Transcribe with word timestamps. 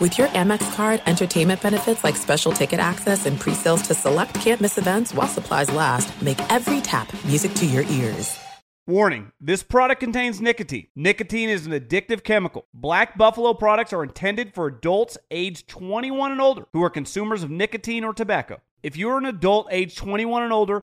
With 0.00 0.16
your 0.16 0.28
Amex 0.28 0.74
card, 0.74 1.02
entertainment 1.04 1.60
benefits 1.60 2.02
like 2.02 2.16
special 2.16 2.52
ticket 2.52 2.80
access 2.80 3.26
and 3.26 3.38
pre-sales 3.38 3.82
to 3.82 3.92
select 3.92 4.34
campus 4.36 4.78
events 4.78 5.12
while 5.12 5.28
supplies 5.28 5.70
last, 5.70 6.22
make 6.22 6.40
every 6.50 6.80
tap 6.80 7.12
music 7.26 7.52
to 7.56 7.66
your 7.66 7.82
ears. 7.82 8.38
Warning 8.86 9.30
this 9.42 9.62
product 9.62 10.00
contains 10.00 10.40
nicotine. 10.40 10.86
Nicotine 10.96 11.50
is 11.50 11.66
an 11.66 11.72
addictive 11.72 12.24
chemical. 12.24 12.66
Black 12.72 13.18
Buffalo 13.18 13.52
products 13.52 13.92
are 13.92 14.02
intended 14.02 14.54
for 14.54 14.68
adults 14.68 15.18
age 15.30 15.66
21 15.66 16.32
and 16.32 16.40
older 16.40 16.64
who 16.72 16.82
are 16.82 16.88
consumers 16.88 17.42
of 17.42 17.50
nicotine 17.50 18.02
or 18.02 18.14
tobacco. 18.14 18.62
If 18.82 18.96
you're 18.96 19.18
an 19.18 19.26
adult 19.26 19.68
age 19.70 19.96
21 19.96 20.44
and 20.44 20.52
older 20.54 20.79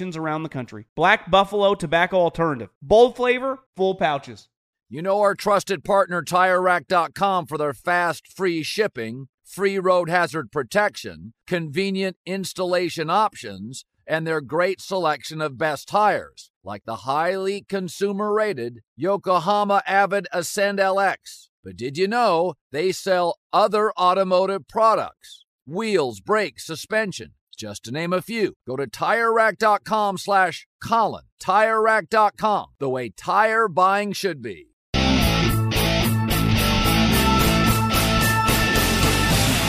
around 0.00 0.42
the 0.42 0.48
country. 0.48 0.86
Black 0.96 1.30
Buffalo 1.30 1.74
Tobacco 1.74 2.16
Alternative. 2.16 2.70
Bold 2.80 3.16
flavor, 3.16 3.60
full 3.76 3.94
pouches. 3.94 4.48
You 4.88 5.02
know 5.02 5.20
our 5.20 5.34
trusted 5.34 5.84
partner 5.84 6.22
TireRack.com 6.22 7.46
for 7.46 7.56
their 7.56 7.72
fast, 7.72 8.26
free 8.26 8.62
shipping, 8.62 9.28
free 9.44 9.78
road 9.78 10.08
hazard 10.08 10.50
protection, 10.50 11.32
convenient 11.46 12.16
installation 12.26 13.10
options, 13.10 13.84
and 14.06 14.26
their 14.26 14.40
great 14.40 14.80
selection 14.80 15.40
of 15.40 15.56
best 15.58 15.86
tires, 15.86 16.50
like 16.64 16.84
the 16.84 16.96
highly 16.96 17.62
consumer 17.68 18.32
rated 18.32 18.80
Yokohama 18.96 19.82
Avid 19.86 20.26
Ascend 20.32 20.78
LX. 20.78 21.50
But 21.62 21.76
did 21.76 21.96
you 21.96 22.08
know 22.08 22.54
they 22.72 22.90
sell 22.90 23.38
other 23.52 23.92
automotive 23.92 24.66
products? 24.66 25.44
Wheels, 25.66 26.20
brakes, 26.20 26.66
suspension 26.66 27.34
just 27.60 27.84
to 27.84 27.92
name 27.92 28.14
a 28.14 28.22
few. 28.22 28.54
Go 28.66 28.76
to 28.76 28.86
TireRack.com 28.86 30.16
slash 30.16 30.66
Colin. 30.82 31.24
TireRack.com, 31.42 32.66
the 32.78 32.88
way 32.88 33.10
tire 33.10 33.68
buying 33.68 34.12
should 34.12 34.40
be. 34.40 34.68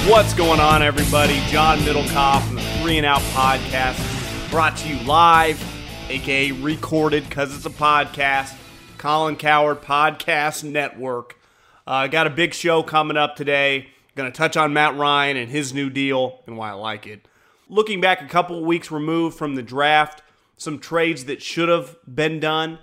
What's 0.10 0.34
going 0.34 0.60
on, 0.60 0.82
everybody? 0.82 1.40
John 1.48 1.80
Middlekauff 1.80 2.48
from 2.48 2.56
the 2.56 2.62
Three 2.82 2.98
and 2.98 3.06
Out 3.06 3.22
Podcast, 3.34 4.50
brought 4.50 4.78
to 4.78 4.90
you 4.90 5.04
live, 5.06 5.62
aka 6.10 6.52
recorded 6.54 7.28
because 7.28 7.54
it's 7.56 7.66
a 7.66 7.70
podcast. 7.70 8.56
Colin 8.98 9.36
Cowherd 9.36 9.82
Podcast 9.82 10.64
Network. 10.64 11.38
I 11.86 12.06
uh, 12.06 12.08
got 12.08 12.26
a 12.28 12.30
big 12.30 12.54
show 12.54 12.84
coming 12.84 13.18
up 13.18 13.36
today. 13.36 13.88
Going 14.16 14.32
to 14.32 14.38
touch 14.38 14.56
on 14.56 14.74
Matt 14.74 14.98
Ryan 14.98 15.38
and 15.38 15.52
his 15.52 15.74
new 15.74 15.90
deal 15.90 16.42
and 16.46 16.58
why 16.58 16.70
I 16.70 16.74
like 16.74 17.08
it. 17.08 17.28
Looking 17.72 18.02
back 18.02 18.22
a 18.22 18.28
couple 18.28 18.64
weeks 18.66 18.92
removed 18.92 19.38
from 19.38 19.56
the 19.56 19.64
draft, 19.64 20.22
some 20.58 20.78
trades 20.78 21.24
that 21.26 21.42
should 21.42 21.70
have 21.70 21.96
been 22.06 22.42
done, 22.42 22.80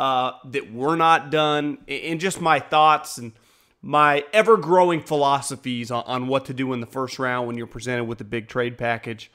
uh, 0.00 0.32
that 0.50 0.72
were 0.72 0.96
not 0.96 1.30
done, 1.30 1.78
and 1.86 2.18
just 2.18 2.40
my 2.40 2.58
thoughts 2.58 3.18
and 3.18 3.34
my 3.82 4.24
ever 4.32 4.56
growing 4.56 5.00
philosophies 5.00 5.92
on, 5.92 6.02
on, 6.06 6.26
what 6.26 6.44
to 6.46 6.54
do 6.54 6.72
in 6.72 6.80
the 6.80 6.86
first 6.86 7.20
round 7.20 7.46
when 7.46 7.56
you're 7.56 7.68
presented 7.68 8.04
with 8.04 8.20
a 8.20 8.24
big 8.24 8.48
trade 8.48 8.76
package. 8.76 9.30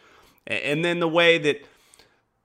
And 0.46 0.84
then 0.84 1.00
the 1.00 1.08
way 1.08 1.38
that 1.38 1.66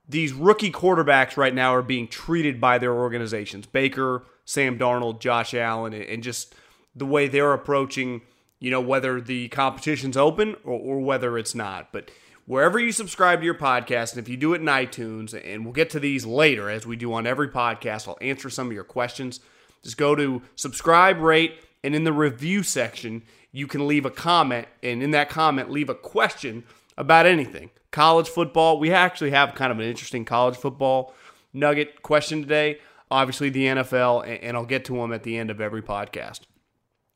these 0.09 0.33
rookie 0.33 0.71
quarterbacks 0.71 1.37
right 1.37 1.55
now 1.55 1.75
are 1.75 1.83
being 1.83 2.07
treated 2.07 2.61
by 2.61 2.79
their 2.79 2.95
organizations 2.95 3.67
Baker, 3.67 4.23
Sam 4.45 4.79
Darnold, 4.79 5.19
Josh 5.19 5.53
Allen, 5.53 5.95
and 5.95 6.23
just 6.23 6.55
the 6.95 7.07
way 7.07 7.27
they're 7.27 7.55
approaching, 7.55 8.23
you 8.61 8.71
know, 8.71 8.81
whether 8.81 9.21
the 9.21 9.49
competition's 9.49 10.17
open 10.17 10.55
or, 10.63 10.79
or 10.79 11.01
whether 11.01 11.37
it's 11.37 11.57
not. 11.57 11.93
But 11.93 12.09
wherever 12.47 12.79
you 12.79 12.93
subscribe 12.93 13.41
to 13.41 13.45
your 13.45 13.55
podcast, 13.55 14.13
and 14.13 14.21
if 14.21 14.29
you 14.29 14.37
do 14.37 14.55
it 14.55 14.61
in 14.61 14.67
iTunes, 14.67 15.39
and 15.45 15.65
we'll 15.65 15.73
get 15.73 15.91
to 15.91 16.01
these 16.01 16.27
later 16.27 16.69
as 16.71 16.87
we 16.87 16.97
do 16.97 17.13
on 17.13 17.27
every 17.27 17.49
podcast, 17.49 18.09
I'll 18.09 18.19
answer 18.21 18.51
some 18.51 18.69
of 18.69 18.73
your 18.73 18.85
questions. 18.85 19.41
Just 19.83 19.97
go 19.97 20.15
to 20.15 20.43
subscribe, 20.55 21.19
rate, 21.21 21.59
and 21.83 21.95
in 21.95 22.05
the 22.05 22.13
review 22.13 22.63
section, 22.63 23.23
you 23.51 23.67
can 23.67 23.87
leave 23.87 24.07
a 24.07 24.11
comment, 24.11 24.69
and 24.83 25.03
in 25.03 25.11
that 25.13 25.29
comment, 25.29 25.71
leave 25.71 25.89
a 25.89 25.95
question 25.95 26.65
about 26.97 27.27
anything. 27.27 27.71
College 27.91 28.29
football, 28.29 28.79
we 28.79 28.91
actually 28.91 29.31
have 29.31 29.55
kind 29.55 29.73
of 29.73 29.79
an 29.79 29.85
interesting 29.85 30.25
college 30.25 30.57
football 30.57 31.15
nugget 31.53 32.03
question 32.03 32.41
today. 32.41 32.79
Obviously, 33.11 33.51
the 33.51 33.67
NFL, 33.67 34.39
and 34.43 34.57
I'll 34.57 34.65
get 34.65 34.87
to 34.87 34.97
them 34.97 35.13
at 35.13 35.23
the 35.23 35.37
end 35.37 35.51
of 35.51 35.61
every 35.61 35.83
podcast. 35.83 36.41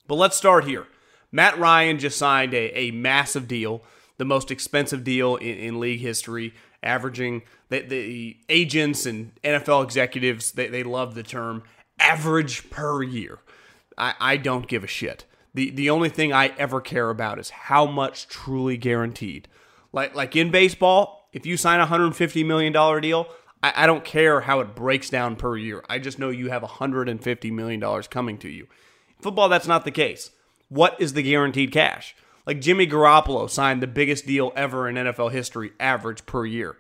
But 0.06 0.16
let's 0.16 0.36
start 0.36 0.65
here. 0.65 0.86
Matt 1.32 1.59
Ryan 1.59 1.98
just 1.98 2.19
signed 2.19 2.53
a, 2.54 2.78
a 2.78 2.91
massive 2.91 3.48
deal, 3.48 3.82
the 4.19 4.25
most 4.25 4.50
expensive 4.50 5.04
deal 5.04 5.37
in, 5.37 5.56
in 5.59 5.81
league 5.81 6.00
history, 6.00 6.54
averaging 6.82 7.43
the, 7.69 7.81
the 7.81 8.37
agents 8.49 9.06
and 9.06 9.32
NFL 9.43 9.84
executives, 9.84 10.53
they, 10.53 10.69
they 10.69 10.82
love 10.82 11.15
the 11.15 11.22
term 11.22 11.62
average 11.99 12.71
per 12.71 13.03
year. 13.03 13.38
I, 13.99 14.15
I 14.21 14.37
don't 14.37 14.69
give 14.69 14.84
a 14.84 14.88
shit. 14.88 15.25
The 15.54 15.71
the 15.71 15.88
only 15.88 16.10
thing 16.10 16.32
I 16.32 16.49
ever 16.59 16.81
care 16.82 17.09
about 17.09 17.38
is 17.38 17.49
how 17.50 17.87
much 17.87 18.28
truly 18.28 18.77
guaranteed. 18.77 19.49
Like 19.93 20.15
like 20.15 20.37
in 20.37 20.50
baseball, 20.50 21.28
if 21.33 21.47
you 21.47 21.56
sign 21.56 21.81
a 21.81 21.87
hundred 21.87 22.06
and 22.06 22.16
fifty 22.16 22.44
million 22.44 22.75
dollar 22.75 23.00
deal, 23.00 23.27
I, 23.62 23.72
I 23.75 23.87
don't 23.87 24.04
care 24.04 24.43
how 24.43 24.60
it 24.60 24.75
breaks 24.75 25.09
down 25.09 25.37
per 25.37 25.56
year. 25.56 25.83
I 25.88 25.98
just 25.98 26.19
know 26.19 26.28
you 26.28 26.50
have 26.50 26.62
a 26.62 26.66
hundred 26.66 27.09
and 27.09 27.22
fifty 27.22 27.50
million 27.50 27.81
dollars 27.81 28.06
coming 28.06 28.37
to 28.38 28.50
you. 28.50 28.66
football, 29.21 29.48
that's 29.48 29.66
not 29.66 29.87
the 29.87 29.91
case. 29.91 30.31
What 30.69 31.00
is 31.00 31.15
the 31.15 31.22
guaranteed 31.22 31.72
cash? 31.72 32.15
Like 32.47 32.61
Jimmy 32.61 32.87
Garoppolo 32.87 33.51
signed 33.51 33.83
the 33.83 33.89
biggest 33.89 34.27
deal 34.27 34.53
ever 34.55 34.89
in 34.89 34.95
NFL 34.95 35.33
history, 35.33 35.73
average 35.81 36.27
per 36.27 36.47
year, 36.47 36.77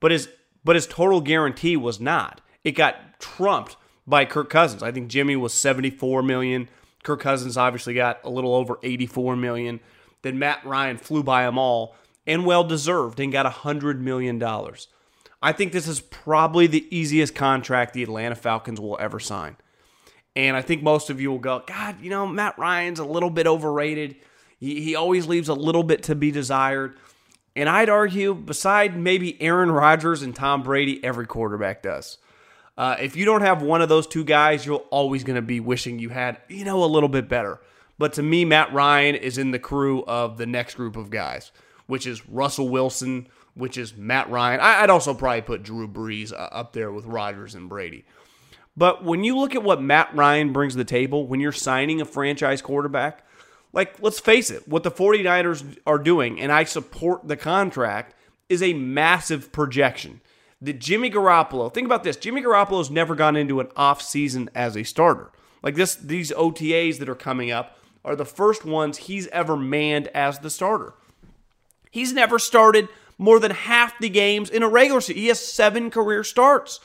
but 0.00 0.10
his 0.10 0.28
but 0.64 0.76
his 0.76 0.86
total 0.86 1.20
guarantee 1.20 1.76
was 1.76 1.98
not. 1.98 2.40
It 2.62 2.72
got 2.72 3.18
trumped 3.18 3.76
by 4.06 4.24
Kirk 4.24 4.50
Cousins. 4.50 4.82
I 4.82 4.92
think 4.92 5.08
Jimmy 5.08 5.36
was 5.36 5.54
74 5.54 6.22
million. 6.22 6.68
Kirk 7.02 7.20
Cousins 7.20 7.56
obviously 7.56 7.94
got 7.94 8.20
a 8.24 8.28
little 8.28 8.54
over 8.54 8.78
84 8.82 9.36
million. 9.36 9.80
Then 10.22 10.38
Matt 10.38 10.64
Ryan 10.64 10.98
flew 10.98 11.22
by 11.22 11.44
them 11.44 11.58
all 11.58 11.94
and 12.26 12.44
well 12.44 12.64
deserved 12.64 13.20
and 13.20 13.32
got 13.32 13.46
100 13.46 14.02
million 14.02 14.38
dollars. 14.38 14.88
I 15.40 15.52
think 15.52 15.72
this 15.72 15.86
is 15.86 16.00
probably 16.00 16.66
the 16.66 16.86
easiest 16.94 17.34
contract 17.34 17.94
the 17.94 18.02
Atlanta 18.02 18.34
Falcons 18.34 18.80
will 18.80 18.98
ever 19.00 19.20
sign. 19.20 19.56
And 20.34 20.56
I 20.56 20.62
think 20.62 20.82
most 20.82 21.10
of 21.10 21.20
you 21.20 21.30
will 21.30 21.38
go, 21.38 21.62
God, 21.66 22.00
you 22.00 22.10
know, 22.10 22.26
Matt 22.26 22.58
Ryan's 22.58 22.98
a 22.98 23.04
little 23.04 23.30
bit 23.30 23.46
overrated. 23.46 24.16
He, 24.58 24.80
he 24.80 24.94
always 24.94 25.26
leaves 25.26 25.48
a 25.48 25.54
little 25.54 25.82
bit 25.82 26.02
to 26.04 26.14
be 26.14 26.30
desired. 26.30 26.96
And 27.56 27.68
I'd 27.68 27.88
argue, 27.88 28.34
beside 28.34 28.96
maybe 28.96 29.40
Aaron 29.42 29.70
Rodgers 29.70 30.22
and 30.22 30.34
Tom 30.34 30.62
Brady, 30.62 31.02
every 31.02 31.26
quarterback 31.26 31.82
does. 31.82 32.18
Uh, 32.76 32.96
if 33.00 33.16
you 33.16 33.24
don't 33.24 33.40
have 33.40 33.62
one 33.62 33.82
of 33.82 33.88
those 33.88 34.06
two 34.06 34.22
guys, 34.22 34.64
you're 34.64 34.84
always 34.90 35.24
going 35.24 35.36
to 35.36 35.42
be 35.42 35.58
wishing 35.58 35.98
you 35.98 36.10
had, 36.10 36.38
you 36.48 36.64
know, 36.64 36.84
a 36.84 36.86
little 36.86 37.08
bit 37.08 37.28
better. 37.28 37.60
But 37.98 38.12
to 38.12 38.22
me, 38.22 38.44
Matt 38.44 38.72
Ryan 38.72 39.16
is 39.16 39.38
in 39.38 39.50
the 39.50 39.58
crew 39.58 40.04
of 40.04 40.38
the 40.38 40.46
next 40.46 40.76
group 40.76 40.96
of 40.96 41.10
guys, 41.10 41.50
which 41.86 42.06
is 42.06 42.28
Russell 42.28 42.68
Wilson, 42.68 43.26
which 43.54 43.76
is 43.76 43.96
Matt 43.96 44.30
Ryan. 44.30 44.60
I'd 44.60 44.90
also 44.90 45.12
probably 45.12 45.42
put 45.42 45.64
Drew 45.64 45.88
Brees 45.88 46.32
uh, 46.32 46.36
up 46.36 46.72
there 46.72 46.92
with 46.92 47.04
Rodgers 47.06 47.56
and 47.56 47.68
Brady. 47.68 48.04
But 48.76 49.02
when 49.04 49.24
you 49.24 49.36
look 49.36 49.56
at 49.56 49.64
what 49.64 49.82
Matt 49.82 50.14
Ryan 50.14 50.52
brings 50.52 50.74
to 50.74 50.78
the 50.78 50.84
table, 50.84 51.26
when 51.26 51.40
you're 51.40 51.50
signing 51.50 52.00
a 52.00 52.04
franchise 52.04 52.62
quarterback, 52.62 53.24
like, 53.72 54.00
let's 54.00 54.20
face 54.20 54.50
it, 54.50 54.66
what 54.66 54.82
the 54.82 54.90
49ers 54.90 55.78
are 55.86 55.98
doing, 55.98 56.40
and 56.40 56.50
I 56.50 56.64
support 56.64 57.28
the 57.28 57.36
contract, 57.36 58.14
is 58.48 58.62
a 58.62 58.72
massive 58.72 59.52
projection. 59.52 60.20
that 60.60 60.80
Jimmy 60.80 61.10
Garoppolo, 61.10 61.72
think 61.72 61.86
about 61.86 62.04
this, 62.04 62.16
Jimmy 62.16 62.42
Garoppolo's 62.42 62.90
never 62.90 63.14
gone 63.14 63.36
into 63.36 63.60
an 63.60 63.68
off 63.76 64.02
season 64.02 64.50
as 64.54 64.76
a 64.76 64.82
starter. 64.82 65.30
Like 65.62 65.74
this 65.74 65.94
these 65.94 66.32
OTAs 66.32 66.98
that 66.98 67.08
are 67.08 67.14
coming 67.14 67.50
up 67.50 67.78
are 68.04 68.16
the 68.16 68.24
first 68.24 68.64
ones 68.64 68.98
he's 68.98 69.26
ever 69.28 69.56
manned 69.56 70.08
as 70.08 70.38
the 70.38 70.50
starter. 70.50 70.94
He's 71.90 72.12
never 72.12 72.38
started 72.38 72.88
more 73.18 73.40
than 73.40 73.50
half 73.50 73.98
the 73.98 74.08
games 74.08 74.50
in 74.50 74.62
a 74.62 74.68
regular 74.68 75.00
season. 75.00 75.20
He 75.20 75.28
has 75.28 75.40
7 75.40 75.90
career 75.90 76.22
starts. 76.22 76.80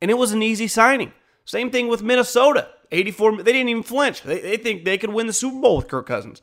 And 0.00 0.10
it 0.10 0.18
was 0.18 0.32
an 0.32 0.42
easy 0.42 0.68
signing. 0.68 1.12
Same 1.44 1.70
thing 1.70 1.88
with 1.88 2.02
Minnesota. 2.02 2.68
84 2.94 3.42
they 3.42 3.52
didn't 3.52 3.68
even 3.68 3.82
flinch. 3.82 4.22
They, 4.22 4.40
they 4.40 4.56
think 4.56 4.84
they 4.84 4.98
could 4.98 5.12
win 5.12 5.26
the 5.26 5.32
Super 5.32 5.60
Bowl 5.60 5.76
with 5.76 5.88
Kirk 5.88 6.06
Cousins. 6.06 6.42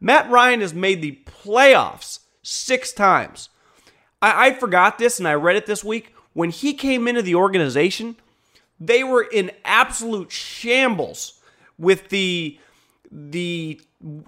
Matt 0.00 0.30
Ryan 0.30 0.60
has 0.60 0.74
made 0.74 1.00
the 1.00 1.20
playoffs 1.24 2.20
6 2.42 2.92
times. 2.92 3.48
I, 4.20 4.48
I 4.48 4.54
forgot 4.54 4.98
this 4.98 5.18
and 5.18 5.28
I 5.28 5.34
read 5.34 5.56
it 5.56 5.66
this 5.66 5.84
week. 5.84 6.14
When 6.32 6.50
he 6.50 6.74
came 6.74 7.06
into 7.06 7.22
the 7.22 7.36
organization, 7.36 8.16
they 8.80 9.04
were 9.04 9.22
in 9.22 9.50
absolute 9.64 10.32
shambles 10.32 11.40
with 11.78 12.08
the 12.08 12.58
the 13.10 13.80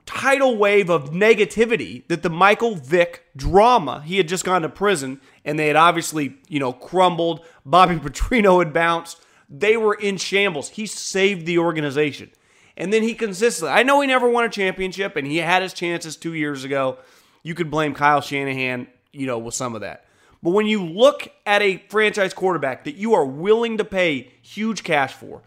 tidal 0.06 0.56
wave 0.56 0.88
of 0.88 1.10
negativity 1.10 2.06
that 2.08 2.22
the 2.22 2.30
Michael 2.30 2.76
Vick 2.76 3.24
drama. 3.36 4.02
He 4.06 4.16
had 4.16 4.28
just 4.28 4.44
gone 4.44 4.62
to 4.62 4.68
prison 4.68 5.20
and 5.44 5.58
they 5.58 5.66
had 5.66 5.76
obviously, 5.76 6.36
you 6.48 6.60
know, 6.60 6.72
crumbled. 6.72 7.44
Bobby 7.64 7.96
Petrino 7.96 8.64
had 8.64 8.72
bounced. 8.72 9.20
They 9.48 9.76
were 9.76 9.94
in 9.94 10.16
shambles. 10.16 10.70
He 10.70 10.86
saved 10.86 11.46
the 11.46 11.58
organization. 11.58 12.30
And 12.76 12.92
then 12.92 13.02
he 13.02 13.14
consistently, 13.14 13.72
I 13.72 13.84
know 13.84 14.00
he 14.00 14.06
never 14.06 14.28
won 14.28 14.44
a 14.44 14.48
championship 14.48 15.16
and 15.16 15.26
he 15.26 15.38
had 15.38 15.62
his 15.62 15.72
chances 15.72 16.16
two 16.16 16.34
years 16.34 16.64
ago. 16.64 16.98
You 17.42 17.54
could 17.54 17.70
blame 17.70 17.94
Kyle 17.94 18.20
Shanahan 18.20 18.88
you 19.16 19.26
know, 19.26 19.38
with 19.38 19.54
some 19.54 19.74
of 19.74 19.80
that. 19.80 20.04
But 20.42 20.50
when 20.50 20.66
you 20.66 20.84
look 20.84 21.28
at 21.44 21.62
a 21.62 21.78
franchise 21.88 22.34
quarterback 22.34 22.84
that 22.84 22.96
you 22.96 23.14
are 23.14 23.24
willing 23.24 23.78
to 23.78 23.84
pay 23.84 24.32
huge 24.42 24.84
cash 24.84 25.14
for, 25.14 25.42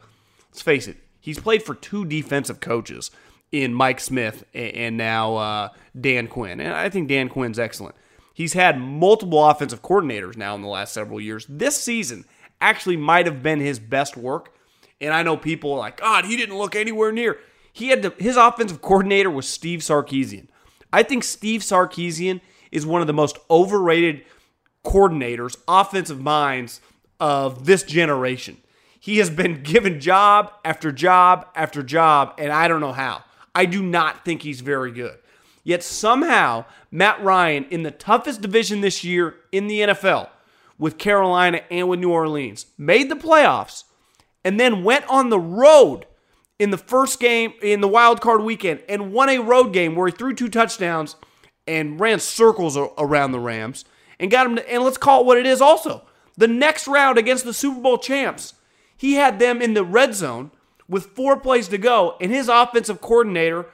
let's 0.50 0.62
face 0.62 0.88
it, 0.88 0.98
he's 1.22 1.40
played 1.40 1.64
for 1.64 1.76
two 1.76 2.06
defensive 2.06 2.60
coaches 2.60 3.12
in 3.52 3.74
Mike 3.74 4.00
Smith 4.00 4.44
and 4.54 4.98
now 4.98 5.36
uh, 5.36 5.70
Dan 6.00 6.28
Quinn. 6.28 6.60
And 6.60 6.74
I 6.74 6.90
think 6.90 7.08
Dan 7.08 7.30
Quinn's 7.30 7.60
excellent. 7.60 7.96
He's 8.34 8.54
had 8.54 8.80
multiple 8.80 9.46
offensive 9.46 9.82
coordinators 9.82 10.36
now 10.36 10.56
in 10.56 10.62
the 10.62 10.68
last 10.68 10.94
several 10.94 11.22
years. 11.22 11.46
This 11.48 11.82
season 11.82 12.26
actually 12.62 12.98
might 12.98 13.26
have 13.26 13.42
been 13.42 13.60
his 13.60 13.80
best 13.80 14.18
work. 14.18 14.54
And 15.02 15.14
I 15.14 15.24
know 15.24 15.38
people 15.38 15.74
are 15.74 15.80
like, 15.80 15.98
God, 15.98 16.26
he 16.26 16.36
didn't 16.36 16.58
look 16.58 16.76
anywhere 16.76 17.12
near. 17.12 17.40
He 17.72 17.90
had 17.90 18.02
to, 18.04 18.14
his 18.18 18.36
offensive 18.36 18.82
coordinator 18.82 19.30
was 19.30 19.48
Steve 19.48 19.80
Sarkisian. 19.80 20.48
I 20.92 21.04
think 21.04 21.24
Steve 21.24 21.62
Sarkisian 21.62 22.42
is 22.72 22.86
one 22.86 23.02
of 23.02 23.08
the 23.08 23.14
most 23.14 23.38
overrated 23.50 24.26
coordinators, 24.84 25.58
offensive 25.68 26.20
minds 26.20 26.82
of 27.20 27.66
this 27.66 27.84
generation. 27.84 28.58
He 29.00 29.18
has 29.18 29.30
been 29.30 29.64
given 29.64 30.00
job 30.00 30.52
after 30.66 30.92
job 30.92 31.48
after 31.56 31.84
job, 31.84 32.34
and 32.38 32.52
I 32.52 32.68
don't 32.68 32.82
know 32.82 32.94
how. 32.94 33.24
I 33.56 33.66
do 33.66 33.82
not 33.82 34.26
think 34.26 34.42
he's 34.42 34.62
very 34.62 34.92
good. 34.92 35.18
Yet 35.64 35.84
somehow, 35.84 36.66
Matt 36.92 37.22
Ryan, 37.24 37.66
in 37.70 37.84
the 37.84 37.92
toughest 37.92 38.42
division 38.42 38.82
this 38.82 39.04
year 39.04 39.36
in 39.52 39.68
the 39.68 39.82
NFL, 39.82 40.30
with 40.80 40.98
Carolina 40.98 41.62
and 41.70 41.88
with 41.88 42.00
New 42.00 42.12
Orleans, 42.12 42.66
made 42.78 43.10
the 43.10 43.16
playoffs 43.16 43.84
and 44.44 44.60
then 44.60 44.84
went 44.84 45.06
on 45.08 45.30
the 45.30 45.40
road 45.40 46.08
in 46.58 46.72
the 46.72 46.78
first 46.78 47.20
game 47.20 47.54
in 47.62 47.82
the 47.82 47.88
wild 47.88 48.22
card 48.22 48.42
weekend 48.42 48.82
and 48.90 49.14
won 49.14 49.30
a 49.30 49.40
road 49.40 49.74
game 49.74 49.96
where 49.96 50.08
he 50.08 50.12
threw 50.12 50.34
two 50.34 50.50
touchdowns 50.50 51.16
and 51.68 52.00
ran 52.00 52.20
circles 52.20 52.78
around 52.98 53.32
the 53.32 53.40
Rams 53.40 53.86
and 54.20 54.32
got 54.32 54.46
them 54.46 54.56
to, 54.56 54.72
and 54.72 54.84
let's 54.84 54.98
call 54.98 55.22
it 55.22 55.26
what 55.26 55.38
it 55.38 55.46
is 55.46 55.62
also. 55.62 56.04
The 56.38 56.48
next 56.48 56.88
round 56.88 57.18
against 57.18 57.46
the 57.46 57.54
Super 57.54 57.82
Bowl 57.82 57.98
champs, 57.98 58.56
he 58.98 59.16
had 59.16 59.40
them 59.40 59.62
in 59.62 59.74
the 59.74 59.84
red 59.84 60.16
zone 60.16 60.52
with 60.88 61.08
four 61.08 61.38
plays 61.38 61.68
to 61.68 61.78
go, 61.78 62.18
and 62.20 62.32
his 62.32 62.50
offensive 62.50 63.02
coordinator 63.02 63.68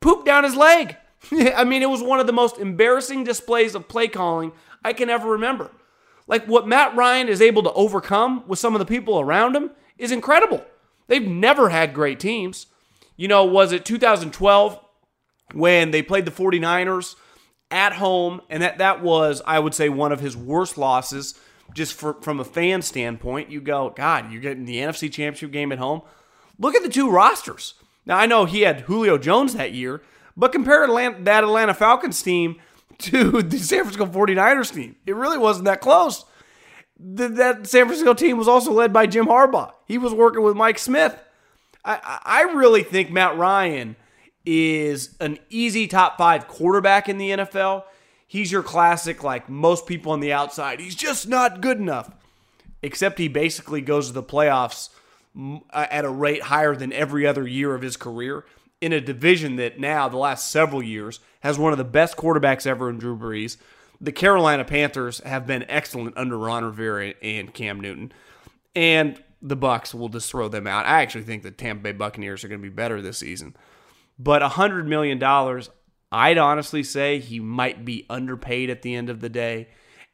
pooped 0.00 0.26
down 0.26 0.44
his 0.44 0.54
leg. 0.54 0.96
I 1.32 1.64
mean, 1.64 1.82
it 1.82 1.90
was 1.90 2.02
one 2.02 2.20
of 2.20 2.26
the 2.26 2.32
most 2.32 2.58
embarrassing 2.58 3.24
displays 3.24 3.74
of 3.74 3.88
play 3.88 4.08
calling 4.08 4.52
I 4.84 4.92
can 4.92 5.10
ever 5.10 5.30
remember. 5.30 5.70
Like 6.30 6.46
what 6.46 6.66
Matt 6.66 6.96
Ryan 6.96 7.28
is 7.28 7.42
able 7.42 7.62
to 7.64 7.72
overcome 7.74 8.44
with 8.46 8.58
some 8.58 8.74
of 8.74 8.78
the 8.78 8.86
people 8.86 9.20
around 9.20 9.54
him 9.54 9.72
is 9.98 10.10
incredible. 10.10 10.64
They've 11.08 11.26
never 11.26 11.68
had 11.68 11.92
great 11.92 12.18
teams. 12.18 12.66
You 13.18 13.28
know, 13.28 13.44
was 13.44 13.72
it 13.72 13.84
2012 13.84 14.80
when 15.52 15.90
they 15.90 16.00
played 16.00 16.24
the 16.24 16.30
49ers? 16.30 17.16
at 17.70 17.94
home, 17.94 18.40
and 18.50 18.62
that 18.62 18.78
that 18.78 19.02
was, 19.02 19.42
I 19.46 19.58
would 19.58 19.74
say, 19.74 19.88
one 19.88 20.12
of 20.12 20.20
his 20.20 20.36
worst 20.36 20.76
losses. 20.76 21.34
Just 21.72 21.94
for, 21.94 22.14
from 22.14 22.40
a 22.40 22.44
fan 22.44 22.82
standpoint, 22.82 23.48
you 23.48 23.60
go, 23.60 23.90
God, 23.90 24.32
you're 24.32 24.40
getting 24.40 24.64
the 24.64 24.78
NFC 24.78 25.10
Championship 25.10 25.52
game 25.52 25.70
at 25.70 25.78
home. 25.78 26.02
Look 26.58 26.74
at 26.74 26.82
the 26.82 26.88
two 26.88 27.08
rosters. 27.08 27.74
Now 28.04 28.18
I 28.18 28.26
know 28.26 28.44
he 28.44 28.62
had 28.62 28.82
Julio 28.82 29.18
Jones 29.18 29.54
that 29.54 29.72
year, 29.72 30.02
but 30.36 30.50
compare 30.50 30.82
Atlanta, 30.82 31.22
that 31.22 31.44
Atlanta 31.44 31.72
Falcons 31.72 32.20
team 32.22 32.56
to 33.00 33.42
the 33.42 33.58
San 33.58 33.84
Francisco 33.84 34.06
49ers 34.06 34.74
team. 34.74 34.96
It 35.06 35.14
really 35.14 35.38
wasn't 35.38 35.66
that 35.66 35.80
close. 35.80 36.24
The, 36.98 37.28
that 37.28 37.66
San 37.66 37.86
Francisco 37.86 38.14
team 38.14 38.36
was 38.36 38.48
also 38.48 38.72
led 38.72 38.92
by 38.92 39.06
Jim 39.06 39.26
Harbaugh. 39.26 39.72
He 39.86 39.98
was 39.98 40.12
working 40.12 40.42
with 40.42 40.56
Mike 40.56 40.78
Smith. 40.78 41.18
I, 41.84 42.20
I 42.24 42.42
really 42.52 42.82
think 42.82 43.10
Matt 43.10 43.38
Ryan 43.38 43.96
is 44.44 45.16
an 45.20 45.38
easy 45.48 45.86
top 45.86 46.18
five 46.18 46.46
quarterback 46.46 47.08
in 47.08 47.18
the 47.18 47.30
NFL. 47.30 47.84
He's 48.26 48.52
your 48.52 48.62
classic, 48.62 49.24
like 49.24 49.48
most 49.48 49.86
people 49.86 50.12
on 50.12 50.20
the 50.20 50.32
outside. 50.32 50.78
He's 50.78 50.94
just 50.94 51.26
not 51.26 51.60
good 51.60 51.78
enough. 51.78 52.10
Except 52.82 53.18
he 53.18 53.28
basically 53.28 53.80
goes 53.80 54.08
to 54.08 54.12
the 54.12 54.22
playoffs 54.22 54.90
at 55.72 56.04
a 56.04 56.10
rate 56.10 56.42
higher 56.42 56.74
than 56.74 56.92
every 56.92 57.26
other 57.26 57.46
year 57.46 57.74
of 57.74 57.82
his 57.82 57.96
career 57.96 58.44
in 58.80 58.92
a 58.92 59.00
division 59.00 59.56
that 59.56 59.78
now, 59.78 60.08
the 60.08 60.16
last 60.16 60.50
several 60.50 60.82
years, 60.82 61.20
has 61.40 61.58
one 61.58 61.72
of 61.72 61.78
the 61.78 61.84
best 61.84 62.16
quarterbacks 62.16 62.66
ever 62.66 62.88
in 62.88 62.98
Drew 62.98 63.16
Brees. 63.16 63.56
The 64.00 64.12
Carolina 64.12 64.64
Panthers 64.64 65.20
have 65.20 65.46
been 65.46 65.64
excellent 65.68 66.16
under 66.16 66.38
Ron 66.38 66.64
Rivera 66.64 67.14
and 67.22 67.52
Cam 67.52 67.80
Newton. 67.80 68.12
And 68.74 69.22
the 69.42 69.56
Bucks 69.56 69.94
will 69.94 70.08
just 70.08 70.30
throw 70.30 70.48
them 70.48 70.66
out. 70.66 70.86
I 70.86 71.02
actually 71.02 71.24
think 71.24 71.42
the 71.42 71.50
Tampa 71.50 71.82
Bay 71.82 71.92
Buccaneers 71.92 72.44
are 72.44 72.48
going 72.48 72.60
to 72.60 72.68
be 72.68 72.74
better 72.74 73.02
this 73.02 73.18
season. 73.18 73.56
But 74.18 74.42
$100 74.42 74.86
million, 74.86 75.22
I'd 76.12 76.38
honestly 76.38 76.82
say 76.82 77.18
he 77.18 77.40
might 77.40 77.84
be 77.84 78.06
underpaid 78.08 78.70
at 78.70 78.82
the 78.82 78.94
end 78.94 79.10
of 79.10 79.20
the 79.20 79.28
day. 79.28 79.68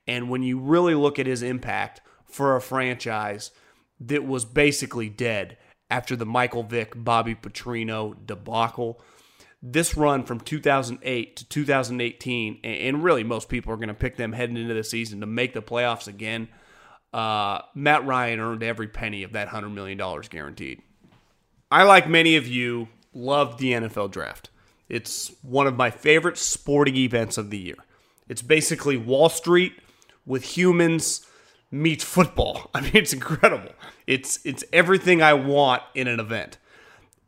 And 0.07 0.31
when 0.31 0.43
you 0.43 0.59
really 0.59 0.95
look 0.95 1.19
at 1.19 1.27
his 1.27 1.43
impact 1.43 2.01
for 2.25 2.55
a 2.55 2.61
franchise 2.61 3.51
that 4.01 4.25
was 4.25 4.45
basically 4.45 5.09
dead 5.09 5.57
after 5.91 6.17
the 6.17 6.27
Michael 6.27 6.63
Vick, 6.63 6.93
Bobby 6.97 7.35
Petrino 7.35 8.15
debacle, 8.27 9.01
this 9.63 9.97
run 9.97 10.25
from 10.25 10.41
2008 10.41 11.37
to 11.37 11.49
2018, 11.49 12.61
and 12.63 13.03
really 13.03 13.25
most 13.25 13.49
people 13.49 13.73
are 13.73 13.77
going 13.77 13.89
to 13.89 13.95
pick 13.95 14.17
them 14.17 14.33
heading 14.33 14.57
into 14.57 14.75
the 14.75 14.85
season 14.85 15.21
to 15.21 15.27
make 15.27 15.55
the 15.55 15.63
playoffs 15.63 16.07
again. 16.07 16.49
Uh, 17.13 17.61
Matt 17.75 18.07
Ryan 18.07 18.41
earned 18.41 18.63
every 18.63 18.89
penny 18.89 19.23
of 19.23 19.33
that 19.33 19.49
$100 19.49 19.73
million 19.73 19.99
guaranteed. 20.29 20.83
I, 21.71 21.83
like 21.83 22.09
many 22.09 22.37
of 22.37 22.47
you, 22.47 22.89
love 23.13 23.59
the 23.59 23.73
NFL 23.73 24.11
draft. 24.11 24.51
It's 24.89 25.33
one 25.43 25.67
of 25.67 25.77
my 25.77 25.91
favorite 25.91 26.39
sporting 26.39 26.97
events 26.97 27.39
of 27.39 27.51
the 27.51 27.59
year. 27.59 27.77
It's 28.29 28.43
basically 28.43 28.97
Wall 28.97 29.29
Street 29.29 29.73
with 30.25 30.57
humans 30.57 31.27
meets 31.71 32.05
football. 32.05 32.71
I 32.75 32.83
mean, 32.83 32.93
it's 32.95 33.13
incredible. 33.13 33.73
It's 34.07 34.39
it's 34.45 34.65
everything 34.73 35.23
I 35.23 35.35
want 35.35 35.83
in 35.95 36.09
an 36.09 36.21
event. 36.21 36.59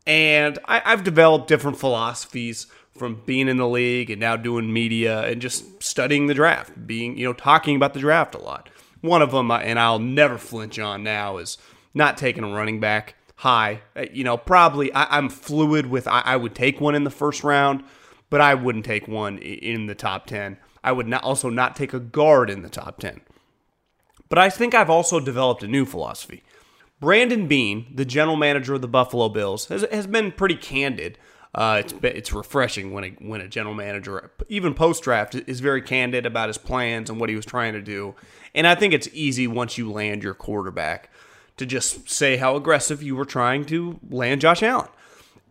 And 0.07 0.57
I, 0.65 0.81
I've 0.85 1.03
developed 1.03 1.47
different 1.47 1.77
philosophies 1.77 2.67
from 2.99 3.21
being 3.25 3.47
in 3.47 3.57
the 3.57 3.67
league 3.67 4.09
and 4.09 4.19
now 4.19 4.35
doing 4.35 4.71
media 4.71 5.23
and 5.23 5.41
just 5.41 5.81
studying 5.81 6.27
the 6.27 6.33
draft, 6.33 6.87
being, 6.87 7.17
you 7.17 7.25
know, 7.25 7.33
talking 7.33 7.75
about 7.75 7.93
the 7.93 7.99
draft 7.99 8.35
a 8.35 8.39
lot. 8.39 8.69
One 9.01 9.21
of 9.21 9.31
them, 9.31 9.49
and 9.51 9.79
I'll 9.79 9.99
never 9.99 10.37
flinch 10.37 10.77
on 10.77 11.03
now, 11.03 11.37
is 11.37 11.57
not 11.93 12.17
taking 12.17 12.43
a 12.43 12.53
running 12.53 12.79
back 12.79 13.15
high. 13.37 13.81
Uh, 13.95 14.05
you 14.11 14.23
know, 14.23 14.35
probably 14.35 14.91
I, 14.93 15.17
am 15.17 15.29
fluid 15.29 15.85
with 15.85 16.07
I, 16.07 16.21
I, 16.25 16.35
would 16.35 16.53
take 16.53 16.81
one 16.81 16.93
in 16.93 17.05
the 17.05 17.09
first 17.09 17.43
round, 17.43 17.83
but 18.29 18.41
I 18.41 18.53
wouldn't 18.53 18.85
take 18.85 19.07
one 19.07 19.37
in 19.37 19.85
the 19.85 19.95
top 19.95 20.25
10. 20.25 20.57
I 20.83 20.91
would 20.91 21.07
not, 21.07 21.23
also 21.23 21.49
not 21.49 21.75
take 21.75 21.93
a 21.93 21.99
guard 21.99 22.49
in 22.49 22.61
the 22.61 22.69
top 22.69 22.99
10. 22.99 23.21
But 24.27 24.39
I 24.39 24.49
think 24.49 24.75
I've 24.75 24.89
also 24.89 25.19
developed 25.19 25.63
a 25.63 25.67
new 25.67 25.85
philosophy. 25.85 26.43
Brandon 26.99 27.47
Beane, 27.47 27.91
the 27.93 28.05
general 28.05 28.35
manager 28.35 28.73
of 28.73 28.81
the 28.81 28.87
Buffalo 28.87 29.29
Bills, 29.29 29.67
has, 29.67 29.85
has 29.91 30.07
been 30.07 30.31
pretty 30.31 30.55
candid. 30.55 31.17
Uh, 31.55 31.81
it's 31.83 31.93
it's 32.03 32.33
refreshing 32.33 32.93
when 32.93 33.03
a, 33.03 33.09
when 33.19 33.41
a 33.41 33.47
general 33.47 33.73
manager, 33.73 34.31
even 34.49 34.73
post 34.73 35.01
draft, 35.03 35.33
is 35.33 35.61
very 35.61 35.81
candid 35.81 36.25
about 36.25 36.49
his 36.49 36.57
plans 36.57 37.09
and 37.09 37.19
what 37.19 37.29
he 37.29 37.35
was 37.35 37.45
trying 37.45 37.73
to 37.73 37.81
do. 37.81 38.13
And 38.53 38.67
I 38.67 38.75
think 38.75 38.93
it's 38.93 39.07
easy 39.13 39.47
once 39.47 39.77
you 39.77 39.91
land 39.91 40.23
your 40.23 40.33
quarterback 40.33 41.09
to 41.57 41.65
just 41.65 42.09
say 42.09 42.37
how 42.37 42.55
aggressive 42.55 43.01
you 43.01 43.15
were 43.15 43.25
trying 43.25 43.65
to 43.65 43.99
land 44.09 44.41
Josh 44.41 44.61
Allen. 44.61 44.89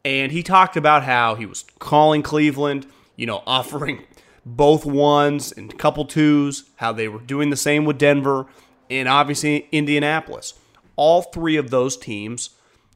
And 0.04 0.30
he 0.30 0.42
talked 0.42 0.76
about 0.76 1.02
how 1.02 1.34
he 1.34 1.46
was 1.46 1.64
calling 1.78 2.22
Cleveland, 2.22 2.86
you 3.16 3.26
know, 3.26 3.42
offering 3.46 4.04
both 4.46 4.86
ones 4.86 5.52
and 5.52 5.76
couple 5.78 6.04
twos, 6.04 6.64
how 6.76 6.92
they 6.92 7.08
were 7.08 7.20
doing 7.20 7.50
the 7.50 7.56
same 7.56 7.84
with 7.84 7.98
Denver. 7.98 8.46
and 8.88 9.08
obviously 9.08 9.68
Indianapolis. 9.72 10.54
All 10.98 11.22
three 11.22 11.56
of 11.56 11.70
those 11.70 11.96
teams 11.96 12.50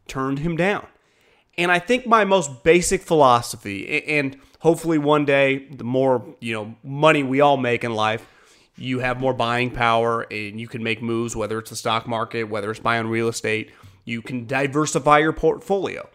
turned 0.08 0.40
him 0.40 0.56
down. 0.56 0.86
And 1.56 1.70
I 1.70 1.78
think 1.78 2.06
my 2.06 2.24
most 2.24 2.64
basic 2.64 3.02
philosophy, 3.02 4.02
and 4.06 4.36
hopefully 4.58 4.98
one 4.98 5.24
day, 5.24 5.66
the 5.68 5.84
more 5.84 6.34
you 6.40 6.52
know 6.52 6.74
money 6.82 7.22
we 7.22 7.40
all 7.40 7.56
make 7.56 7.84
in 7.84 7.94
life, 7.94 8.26
you 8.76 8.98
have 8.98 9.20
more 9.20 9.34
buying 9.34 9.70
power 9.70 10.26
and 10.30 10.60
you 10.60 10.66
can 10.66 10.82
make 10.82 11.00
moves, 11.00 11.36
whether 11.36 11.58
it's 11.58 11.70
the 11.70 11.76
stock 11.76 12.08
market, 12.08 12.44
whether 12.44 12.70
it's 12.70 12.80
buying 12.80 13.06
real 13.06 13.28
estate. 13.28 13.70
You 14.04 14.22
can 14.22 14.46
diversify 14.46 15.18
your 15.18 15.32
portfolio. 15.32 16.08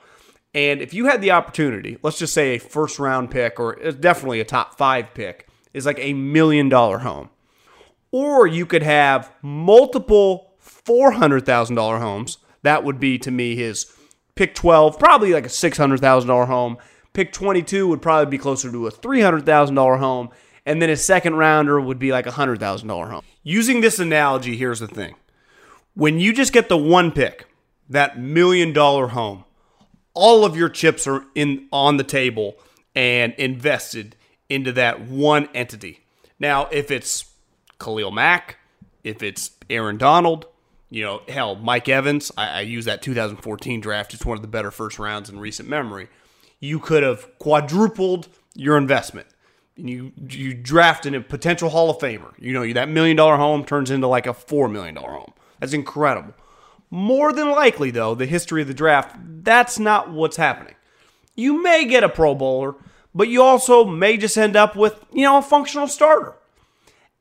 And 0.53 0.81
if 0.81 0.93
you 0.93 1.05
had 1.05 1.21
the 1.21 1.31
opportunity, 1.31 1.97
let's 2.01 2.17
just 2.17 2.33
say 2.33 2.55
a 2.55 2.59
first 2.59 2.99
round 2.99 3.31
pick 3.31 3.59
or 3.59 3.81
uh, 3.81 3.91
definitely 3.91 4.39
a 4.39 4.45
top 4.45 4.75
five 4.75 5.13
pick 5.13 5.47
is 5.73 5.85
like 5.85 5.99
a 5.99 6.13
million 6.13 6.67
dollar 6.67 6.99
home. 6.99 7.29
Or 8.11 8.47
you 8.47 8.65
could 8.65 8.83
have 8.83 9.31
multiple 9.41 10.46
$400,000 10.87 11.99
homes. 11.99 12.37
That 12.63 12.83
would 12.83 12.99
be 12.99 13.17
to 13.19 13.31
me 13.31 13.55
his 13.55 13.91
pick 14.35 14.55
12, 14.55 14.97
probably 14.97 15.33
like 15.33 15.45
a 15.45 15.49
$600,000 15.49 16.47
home. 16.47 16.77
Pick 17.13 17.33
22 17.33 17.87
would 17.87 18.01
probably 18.01 18.29
be 18.29 18.37
closer 18.37 18.71
to 18.71 18.87
a 18.87 18.91
$300,000 18.91 19.99
home. 19.99 20.29
And 20.65 20.81
then 20.81 20.89
his 20.89 21.03
second 21.03 21.35
rounder 21.35 21.79
would 21.79 21.97
be 21.97 22.11
like 22.11 22.27
a 22.27 22.31
$100,000 22.31 23.09
home. 23.09 23.23
Using 23.43 23.81
this 23.81 23.99
analogy, 23.99 24.57
here's 24.57 24.79
the 24.79 24.87
thing. 24.87 25.15
When 25.93 26.19
you 26.19 26.33
just 26.33 26.53
get 26.53 26.69
the 26.69 26.77
one 26.77 27.11
pick, 27.11 27.47
that 27.89 28.19
million 28.19 28.73
dollar 28.73 29.07
home, 29.07 29.45
all 30.13 30.45
of 30.45 30.57
your 30.57 30.69
chips 30.69 31.07
are 31.07 31.23
in 31.35 31.67
on 31.71 31.97
the 31.97 32.03
table 32.03 32.57
and 32.95 33.33
invested 33.37 34.15
into 34.49 34.71
that 34.73 35.01
one 35.01 35.47
entity. 35.53 36.01
Now, 36.39 36.67
if 36.71 36.91
it's 36.91 37.25
Khalil 37.79 38.11
Mack, 38.11 38.57
if 39.03 39.23
it's 39.23 39.51
Aaron 39.69 39.97
Donald, 39.97 40.47
you 40.89 41.03
know, 41.03 41.21
hell, 41.27 41.55
Mike 41.55 41.89
Evans, 41.89 42.31
I, 42.37 42.47
I 42.47 42.61
use 42.61 42.85
that 42.85 43.01
2014 43.01 43.81
draft. 43.81 44.13
It's 44.13 44.25
one 44.25 44.37
of 44.37 44.41
the 44.41 44.47
better 44.47 44.71
first 44.71 44.99
rounds 44.99 45.29
in 45.29 45.39
recent 45.39 45.67
memory. 45.67 46.07
You 46.59 46.79
could 46.79 47.03
have 47.03 47.37
quadrupled 47.39 48.29
your 48.55 48.77
investment. 48.77 49.27
You 49.75 50.11
you 50.27 50.55
draft 50.55 51.05
a 51.05 51.21
potential 51.21 51.69
Hall 51.69 51.89
of 51.89 51.99
Famer. 51.99 52.33
You 52.39 52.53
know, 52.53 52.73
that 52.73 52.89
million 52.89 53.15
dollar 53.15 53.37
home 53.37 53.63
turns 53.63 53.91
into 53.91 54.07
like 54.07 54.25
a 54.25 54.33
four 54.33 54.67
million 54.67 54.95
dollar 54.95 55.11
home. 55.11 55.33
That's 55.59 55.73
incredible. 55.73 56.33
More 56.89 57.33
than 57.33 57.51
likely, 57.51 57.91
though, 57.91 58.15
the 58.15 58.25
history 58.25 58.61
of 58.61 58.67
the 58.67 58.73
draft, 58.73 59.15
that's 59.43 59.77
not 59.77 60.09
what's 60.11 60.37
happening. 60.37 60.75
You 61.35 61.61
may 61.61 61.85
get 61.85 62.03
a 62.03 62.09
Pro 62.09 62.33
Bowler, 62.33 62.75
but 63.13 63.27
you 63.27 63.43
also 63.43 63.83
may 63.83 64.17
just 64.17 64.37
end 64.37 64.55
up 64.55 64.75
with, 64.75 65.03
you 65.11 65.23
know, 65.23 65.37
a 65.37 65.41
functional 65.41 65.87
starter. 65.87 66.33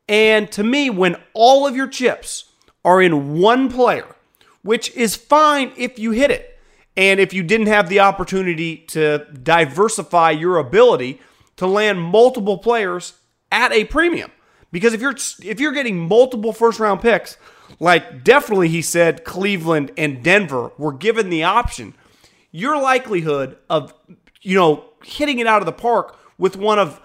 And 0.07 0.49
to 0.53 0.63
me, 0.63 0.89
when 0.89 1.17
all 1.33 1.67
of 1.67 1.75
your 1.75 1.87
chips 1.87 2.45
are 2.83 3.01
in 3.01 3.33
one 3.39 3.69
player, 3.71 4.15
which 4.61 4.93
is 4.95 5.15
fine 5.15 5.71
if 5.77 5.99
you 5.99 6.11
hit 6.11 6.31
it, 6.31 6.59
and 6.95 7.19
if 7.19 7.33
you 7.33 7.43
didn't 7.43 7.67
have 7.67 7.89
the 7.89 7.99
opportunity 7.99 8.77
to 8.77 9.25
diversify 9.43 10.31
your 10.31 10.57
ability 10.57 11.21
to 11.57 11.67
land 11.67 12.01
multiple 12.01 12.57
players 12.57 13.13
at 13.51 13.71
a 13.71 13.83
premium. 13.85 14.31
Because 14.71 14.93
if 14.93 15.01
you're 15.01 15.15
if 15.43 15.59
you're 15.59 15.71
getting 15.71 16.07
multiple 16.07 16.53
first 16.53 16.79
round 16.79 17.01
picks, 17.01 17.37
like 17.79 18.23
definitely 18.23 18.67
he 18.67 18.81
said 18.81 19.23
Cleveland 19.23 19.91
and 19.97 20.23
Denver 20.23 20.71
were 20.77 20.93
given 20.93 21.29
the 21.29 21.43
option, 21.43 21.93
your 22.51 22.81
likelihood 22.81 23.57
of 23.69 23.93
you 24.41 24.57
know 24.57 24.85
hitting 25.03 25.39
it 25.39 25.47
out 25.47 25.61
of 25.61 25.65
the 25.65 25.71
park 25.71 26.17
with 26.37 26.57
one 26.57 26.79
of 26.79 27.01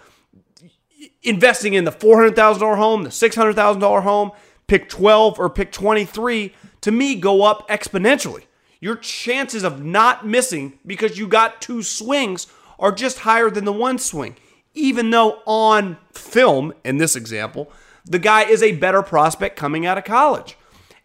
investing 1.22 1.74
in 1.74 1.84
the 1.84 1.92
$400,000 1.92 2.76
home, 2.76 3.04
the 3.04 3.10
$600,000 3.10 4.02
home, 4.02 4.32
pick 4.66 4.88
12 4.88 5.38
or 5.38 5.50
pick 5.50 5.72
23 5.72 6.54
to 6.82 6.90
me 6.90 7.14
go 7.14 7.42
up 7.42 7.68
exponentially. 7.68 8.44
Your 8.80 8.96
chances 8.96 9.62
of 9.62 9.82
not 9.82 10.26
missing 10.26 10.78
because 10.84 11.18
you 11.18 11.28
got 11.28 11.62
two 11.62 11.82
swings 11.82 12.46
are 12.78 12.92
just 12.92 13.20
higher 13.20 13.48
than 13.50 13.64
the 13.64 13.72
one 13.72 13.98
swing. 13.98 14.36
Even 14.74 15.10
though 15.10 15.40
on 15.46 15.98
film, 16.12 16.72
in 16.84 16.96
this 16.96 17.14
example, 17.14 17.70
the 18.04 18.18
guy 18.18 18.42
is 18.42 18.62
a 18.62 18.72
better 18.72 19.02
prospect 19.02 19.56
coming 19.56 19.86
out 19.86 19.98
of 19.98 20.04
college. 20.04 20.56